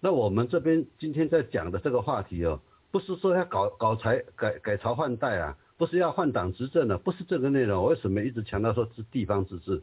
[0.00, 2.60] 那我们这边今天在讲的这个话题哦，
[2.90, 5.56] 不是说要搞搞财改改朝换代啊。
[5.78, 7.86] 不是要换党执政的，不是这个内容。
[7.86, 9.82] 为什么一直强调说是地方自治？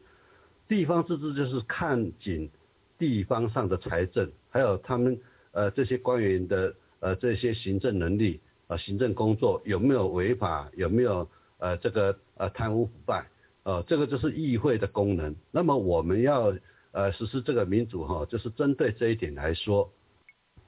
[0.68, 2.52] 地方自治就是看紧
[3.00, 5.20] 地方上的财政，还有他们
[5.54, 11.28] 呃这些官员的呃这些行政能力啊，行政工作有没有违法，有没有
[11.58, 13.28] 呃这个呃贪污腐败，
[13.64, 15.35] 呃这个就是议会的功能。
[15.52, 16.53] 那么我们要
[16.91, 19.91] 呃实施这个民主哈，就是针对这一点来说。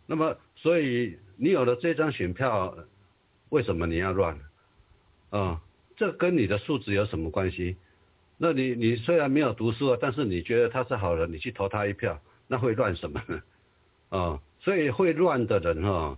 [0.08, 2.78] 那么所以你有了这张选票，
[3.50, 4.40] 为什么你要乱？
[5.32, 5.62] 啊，
[5.96, 7.78] 这跟你的素质有什么关系？
[8.38, 13.42] 那你你虽然没有读书，但是你觉得他是好人，你去投他一票，那会乱什么呢？
[14.10, 16.18] 啊，所以会乱的人哈，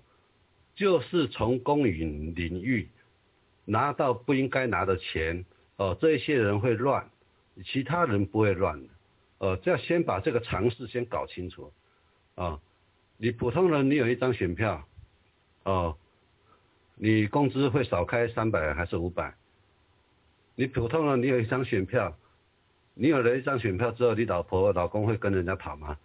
[0.75, 2.89] 就是从公允领域
[3.65, 5.45] 拿到不应该拿的钱
[5.77, 7.09] 哦，这一些人会乱，
[7.65, 8.89] 其他人不会乱的。
[9.39, 11.71] 呃，要先把这个常识先搞清楚
[12.35, 12.59] 啊。
[13.17, 14.87] 你普通人，你有一张选票，
[15.63, 15.97] 哦。
[16.99, 19.35] 你工资会少开三百还是五百？
[20.55, 22.17] 你普通人，你有一张选票，
[22.95, 25.99] 你有了一张选票之后，你老婆老公会跟人家跑吗？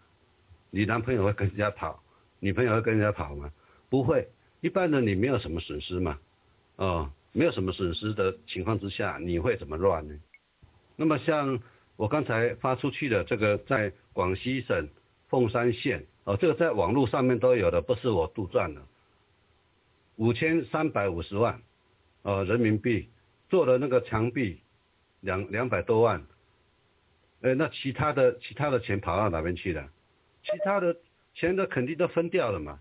[0.68, 2.02] 你男朋友会跟人家跑？
[2.40, 3.50] 女朋友会跟人家跑吗？
[3.88, 4.28] 不会，
[4.60, 6.18] 一般的你没有什么损失嘛，
[6.76, 10.14] 哦，没有什么损失的情况之下，你会怎么乱呢？
[10.96, 11.60] 那么像
[11.96, 14.88] 我刚才发出去的这个在广西省
[15.28, 18.82] 凤山县哦，这个在网络上面都有的，不是我杜撰的，
[20.16, 21.60] 五千三百五十万，
[22.22, 23.08] 呃人民币
[23.48, 24.60] 做的那个墙壁
[25.20, 26.24] 两两百多万，
[27.40, 29.88] 呃那其他的其他的钱跑到哪边去了？
[30.42, 30.96] 其他的
[31.34, 32.80] 钱都肯定都分掉了嘛。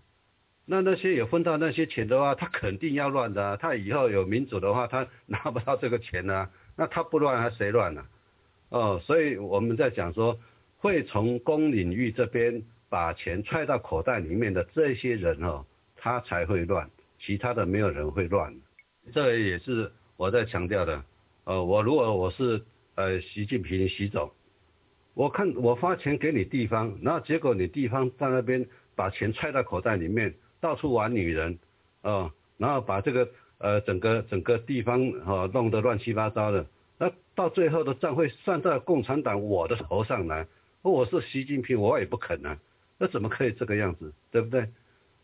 [0.64, 3.56] 那那些有分到那些钱的话，他肯定要乱的。
[3.56, 6.48] 他以后有民主的话，他拿不到这个钱呢。
[6.76, 8.06] 那他不乱，还谁乱呢？
[8.68, 10.38] 哦，所以我们在讲说，
[10.78, 15.66] 会从公领域这边把钱揣到口袋里面的这些人哦，
[15.96, 18.54] 他才会乱，其他的没有人会乱。
[19.12, 21.02] 这也是我在强调的。
[21.44, 22.62] 呃，我如果我是
[22.94, 24.30] 呃习近平习总，
[25.12, 28.64] 我看我发钱给你地方，然后结果你地方在那边
[28.94, 30.32] 把钱揣到口袋里面。
[30.62, 31.58] 到处玩女人，
[32.02, 33.28] 哦，然后把这个
[33.58, 36.64] 呃整个整个地方哦弄得乱七八糟的，
[36.98, 40.46] 那到最后的账会算到共产党我的头上来，
[40.82, 42.56] 我是习近平我也不肯啊，
[42.96, 44.68] 那怎么可以这个样子，对不对？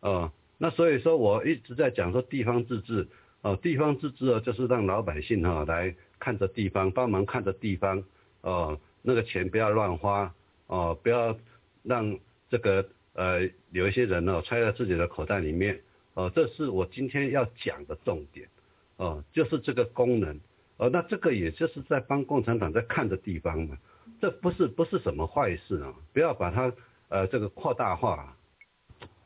[0.00, 3.06] 哦，那所以说我一直在讲说地方自治，
[3.42, 8.02] 哦，地方自治啊就是让老百姓哈来看着地方，帮忙看着地方，
[8.40, 10.34] 哦，那个钱不要乱花，
[10.66, 11.38] 哦，不要
[11.84, 12.18] 让
[12.50, 12.84] 这个。
[13.18, 15.80] 呃，有一些人呢揣在自己的口袋里面，
[16.14, 18.48] 哦，这是我今天要讲的重点，
[18.96, 20.38] 哦，就是这个功能，
[20.76, 23.76] 哦，那这个也就是在帮共产党在看的地方嘛，
[24.20, 26.72] 这不是不是什么坏事啊，不要把它
[27.08, 28.36] 呃这个扩大化。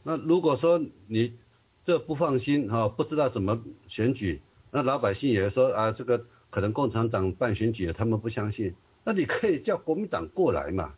[0.03, 1.35] 那如果说你
[1.85, 4.41] 这不放心哈，不知道怎么选举，
[4.71, 8.75] 那老百姓也说啊，这个可能共产党办选举，他们不相信，
[9.05, 10.95] 那你可以叫国民党过来嘛。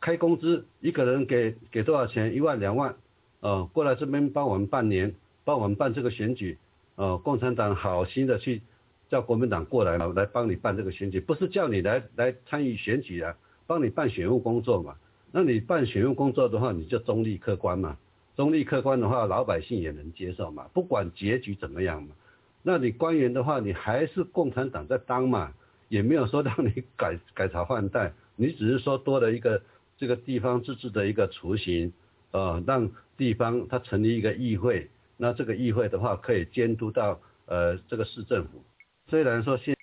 [0.00, 2.34] 开工资，一个人给给多少钱？
[2.34, 2.96] 一万两万，
[3.40, 5.14] 呃，过来这边帮我们办年，
[5.44, 6.56] 帮我们办这个选举，
[6.96, 8.62] 呃，共产党好心的去
[9.10, 13.36] 叫国民党过来嘛，来帮你办这个选举，不是叫你来来参与选举啊，
[13.66, 14.96] 帮你办选务工作嘛。
[15.32, 17.98] 那你办选务工作的话，你就中立客观嘛，
[18.36, 22.14] 中立客观的话，老百姓也能接受嘛，不管结局怎么样嘛。
[22.62, 25.52] 那你官员的话，你还是共产党在当嘛，
[25.88, 29.60] 也没有说让你改改朝换代，你只是说多了一个。
[30.00, 31.92] 这个地方自治的一个雏形，
[32.30, 38.64] 呃，让地方它成立一个议会，那这个议会的话可以监督到呃这个市政府。
[39.08, 39.76] 虽然说现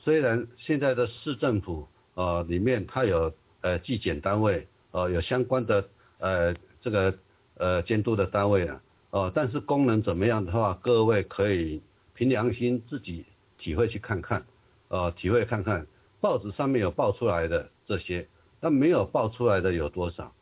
[0.00, 5.88] 虽然现在的市政府呃里面它有呃纪检单位，呃有相关的
[6.18, 6.52] 呃
[6.82, 7.14] 这个
[7.56, 11.80] 呃监督的单位啊，哦，但是功能怎么样的话，各位可以
[12.16, 13.24] 凭良心自己
[13.56, 14.44] 体会去看看，
[14.88, 15.86] 呃体会看看
[16.20, 18.26] 报纸上面有报出来的这些。
[18.60, 20.32] 那没有报出来的有多少？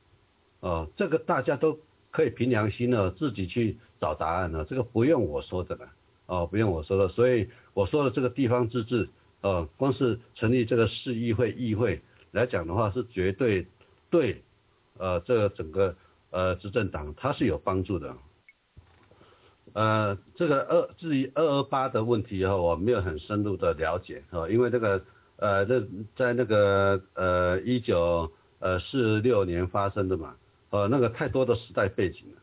[0.60, 1.78] 哦，这个大家都
[2.10, 4.66] 可以凭良心呢，自己去找答案呢。
[4.68, 5.88] 这个不用我说的了，
[6.26, 7.08] 哦，不用我说的。
[7.08, 9.08] 所以我说的这个地方自治，
[9.40, 13.68] 呃，光是成立这个市议会、议会来讲的话，是绝对
[14.10, 14.42] 对，
[14.96, 15.94] 呃，这个整个
[16.30, 18.16] 呃执政党它是有帮助的。
[19.74, 25.04] 呃，这个二至于二二八的问题哈，我没有很深入的了解啊，因为这个。
[25.40, 25.86] 呃，这
[26.16, 30.34] 在那个呃一九呃四六年发生的嘛，
[30.70, 32.42] 呃那个太多的时代背景了，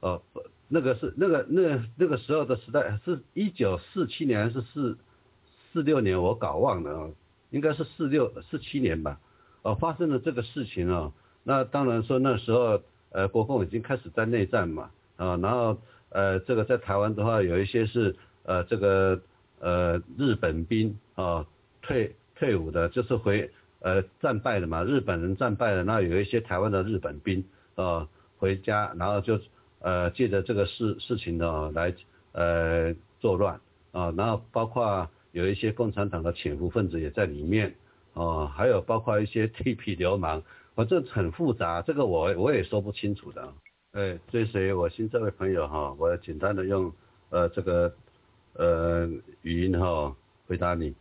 [0.00, 0.22] 呃
[0.68, 4.96] 那个是那个那那个时候的时代是一九四七年还是四
[5.70, 7.10] 四六年我搞忘了啊，
[7.50, 9.20] 应该是四六四七年吧，
[9.60, 11.12] 哦发生了这个事情啊，
[11.44, 12.80] 那当然说那时候
[13.10, 15.76] 呃国共已经开始在内战嘛，啊然后
[16.08, 19.20] 呃这个在台湾的话有一些是呃这个
[19.60, 21.46] 呃日本兵啊
[21.82, 22.16] 退。
[22.42, 23.48] 退伍的，就是回
[23.78, 27.44] 呃战败的嘛，日本人战败了，那有一些台湾的日本兵
[27.76, 29.38] 呃回家，然后就
[29.78, 31.94] 呃借着这个事事情呢来
[32.32, 33.60] 呃作乱
[33.92, 37.72] 啊，然后包括有一些共产党的潜伏分子也在里面
[38.14, 40.42] 哦，还有包括一些地痞流氓，
[40.74, 43.54] 反正很复杂，这个我我也说不清楚的。
[43.92, 46.92] 哎，追随我新这位朋友哈，我简单的用
[47.30, 47.94] 呃这个
[48.54, 49.08] 呃
[49.42, 50.12] 语音哈
[50.48, 50.92] 回答你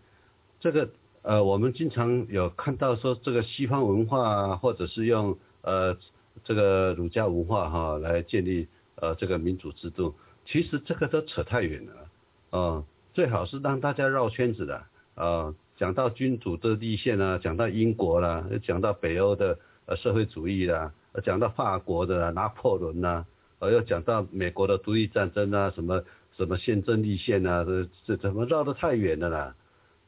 [0.59, 0.88] 这个。
[1.23, 5.95] 呃，我们经常有看到说这个西方文化，或者是用呃
[6.43, 10.15] 这个儒家文化哈来建立呃这个民主制度，
[10.48, 12.84] 其实这个都扯太远了，啊，
[13.14, 14.84] 最好是让大家绕圈子的，
[15.14, 20.91] 啊，讲到君主的立宪啊，讲到英国啦，讲到北欧的呃社会主义啦，
[21.23, 23.26] 讲到法国的拿破仑呐，
[23.60, 26.03] 呃，又讲到美国的独立战争啊，什么
[26.35, 29.56] 什么宪政立宪啊，这这怎么绕得太远了啦？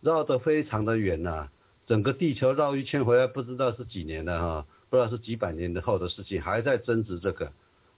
[0.04, 1.48] 绕得非常的远呐，
[1.88, 7.52] 整个地球绕一圈回来不知道是几年了哈，不知道是几百年的后的事情，还在争执这个，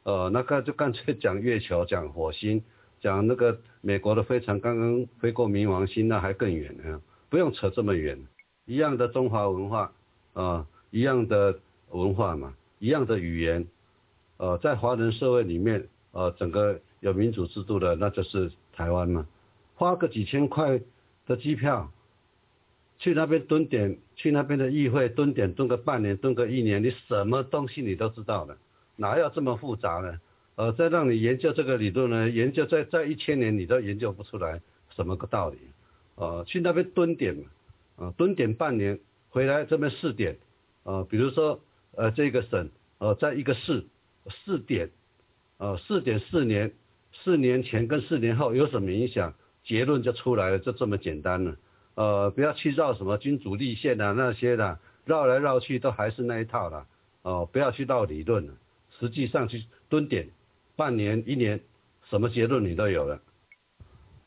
[0.03, 2.63] 呃，那个就干脆讲月球，讲火星，
[3.01, 8.27] 讲那个美国的飞船刚刚飞过冥王星，那还更远呢，不用扯这么远。
[8.65, 9.91] 一样的中华文化
[10.33, 11.59] 啊，一样的
[11.89, 13.65] 文化嘛，一样的语言，
[14.37, 19.25] 呃，在华人社会里面，呃，整个有民主制度的，那就是台湾嘛。
[19.73, 20.79] 花个几千块
[21.25, 21.91] 的机票，
[22.97, 28.57] 去那边蹲点，去那边的议会蹲点，蹲个半年，蹲个一年，你什么东西你都知道了，
[28.95, 30.19] 哪要这么复杂呢？
[30.55, 34.61] 呃，再让你研究这个理论呢，研究在在一千年你都研究不出来
[34.95, 35.57] 什么个道理。
[36.15, 37.43] 呃，去那边蹲点嘛，
[37.97, 38.97] 啊，蹲点半年，
[39.29, 40.37] 回来这边试点，
[40.83, 41.59] 啊，比如说
[41.91, 42.69] 呃这个省，
[42.99, 43.85] 呃在一个市
[44.45, 44.89] 试点，
[45.57, 46.71] 呃试点四年，
[47.11, 49.33] 四年前跟四年后有什么影响？
[49.65, 51.57] 结论就出来了，就这么简单了。
[51.95, 56.87] 呃，不要去绕什么君主立宪啊那些的，绕来绕去都还是那一套了。
[57.23, 58.53] 哦，不要去绕理论了，
[58.99, 60.29] 实际上去蹲点，
[60.75, 61.59] 半年一年，
[62.09, 63.19] 什么结论你都有了。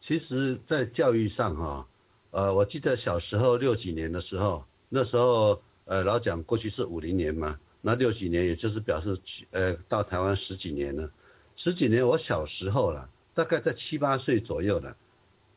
[0.01, 1.87] 其实，在教育上哈，
[2.31, 9.21] 呃，我记得小时候六几年的时候，那时候呃老蒋过去是五零年嘛，那六几年也就是表示
[9.51, 11.11] 呃到台湾十几年了，
[11.57, 14.97] 十几年我小时候了，大概在七八岁左右了。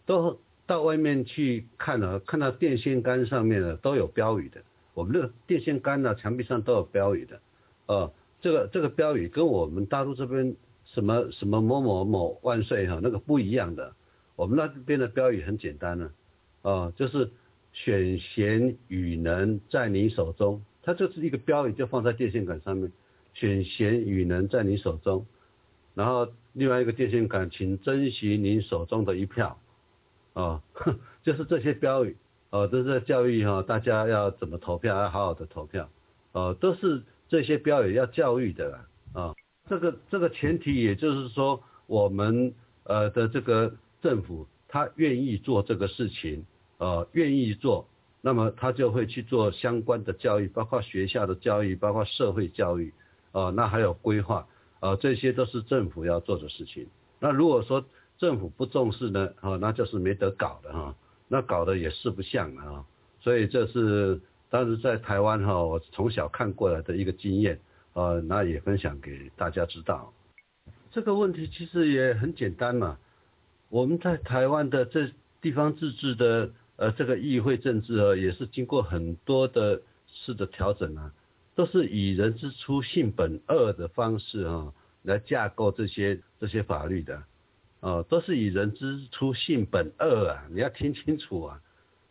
[0.06, 0.40] 都
[0.72, 4.62] 到外面去看了，看到电线杆上面呢都有标语的。
[4.94, 7.42] 我们的电线杆呢墙壁上都有标语的。
[7.88, 13.94] 呃，这个这个标语跟我们大陆这边什么什么某某某万岁哈那个不一样的。
[14.38, 16.10] 我们那边的标语很简单呢，
[16.62, 17.30] 啊，就是
[17.74, 22.90] 选贤与能在你手中，它就是一个标语就放在电线杆上面，
[23.34, 25.26] 选贤与能在你手中。
[25.96, 29.60] 然后另外一个电线杆，请珍惜您手中的一票。
[30.34, 30.62] 啊，
[31.24, 32.16] 就是这些标语，
[32.50, 35.90] 哦，都是教育哈，大家要怎么投票，要好好的投票，
[36.32, 39.36] 哦，都是这些标语要教育的啦，啊，
[39.70, 42.54] 这个这个前提也就是说，我们
[42.84, 46.46] 呃的这个政府他愿意做这个事情，
[46.78, 47.88] 呃，愿意做，
[48.22, 52.94] 那么他就会去做相关的教育，包括学校的教育，包括社会教育，
[53.34, 54.48] 哦，那还有规划，
[54.80, 56.88] 呃，这些都是政府要做的事情。
[57.20, 57.86] 那如果说，
[58.22, 60.96] 政府不重视呢，啊，那就是没得搞的哈，
[61.28, 62.86] 那搞得也四不像啊，
[63.20, 67.60] 所以这是当时在台湾哈，我从小看过来的一个经验，
[67.94, 70.14] 呃，那也分享给大家知道。
[70.92, 73.00] 这个问题其实也很简单嘛，
[73.70, 75.10] 我们在台湾的这
[75.42, 79.82] 地方自治的呃这个议会政治啊，也是经过很多的
[80.14, 81.12] 次的调整啊，
[81.56, 84.72] 都是以人之初性本恶的方式啊
[85.02, 87.24] 来架构这些这些法律的。
[87.82, 90.46] 哦，都是以人之初性本恶啊！
[90.52, 91.62] 你要听清楚啊！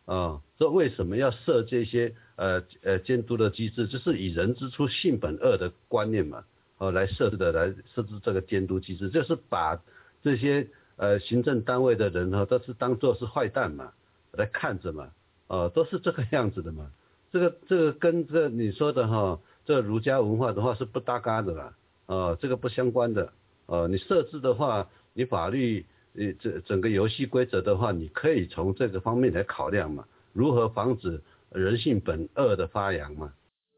[0.04, 3.86] 哦，这为什么要设这些呃呃监督的机制？
[3.86, 6.42] 就是以人之初性本恶的观念嘛，
[6.78, 9.80] 哦，来设置的，来设置这个监督机制，就是把
[10.24, 10.66] 这些
[10.96, 13.92] 呃行政单位的人呢，都是当做是坏蛋嘛，
[14.32, 15.08] 来看着嘛，
[15.46, 16.90] 哦，都是这个样子的嘛。
[17.30, 21.76] 这个这个跟这你说的哈，这儒家文化的话是不搭嘎的啦，
[22.06, 23.32] 哦，这个不相关的，
[23.66, 24.88] 哦，你设置的话。
[25.14, 25.84] 你法律
[26.16, 31.20] 呃这整个游戏规则的话，你可以从这个方面来考量嘛，如何防止
[31.52, 33.32] 人性本恶的发扬嘛？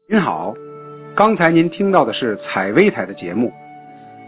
[0.09, 0.53] 您好，
[1.15, 3.51] 刚才您听到的是采薇台的节目，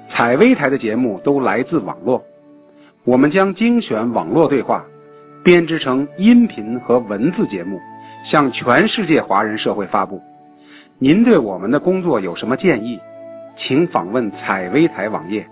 [0.10, 2.23] 采薇台的节目都来自网络，
[3.03, 4.86] 我们将精选网络对话，
[5.44, 7.80] 编织成音频和文字节目，
[8.32, 10.22] 向全世界华人社会发布。
[10.98, 12.99] 您对我们的工作有什么建议？
[13.57, 15.48] 请访问采薇台网页。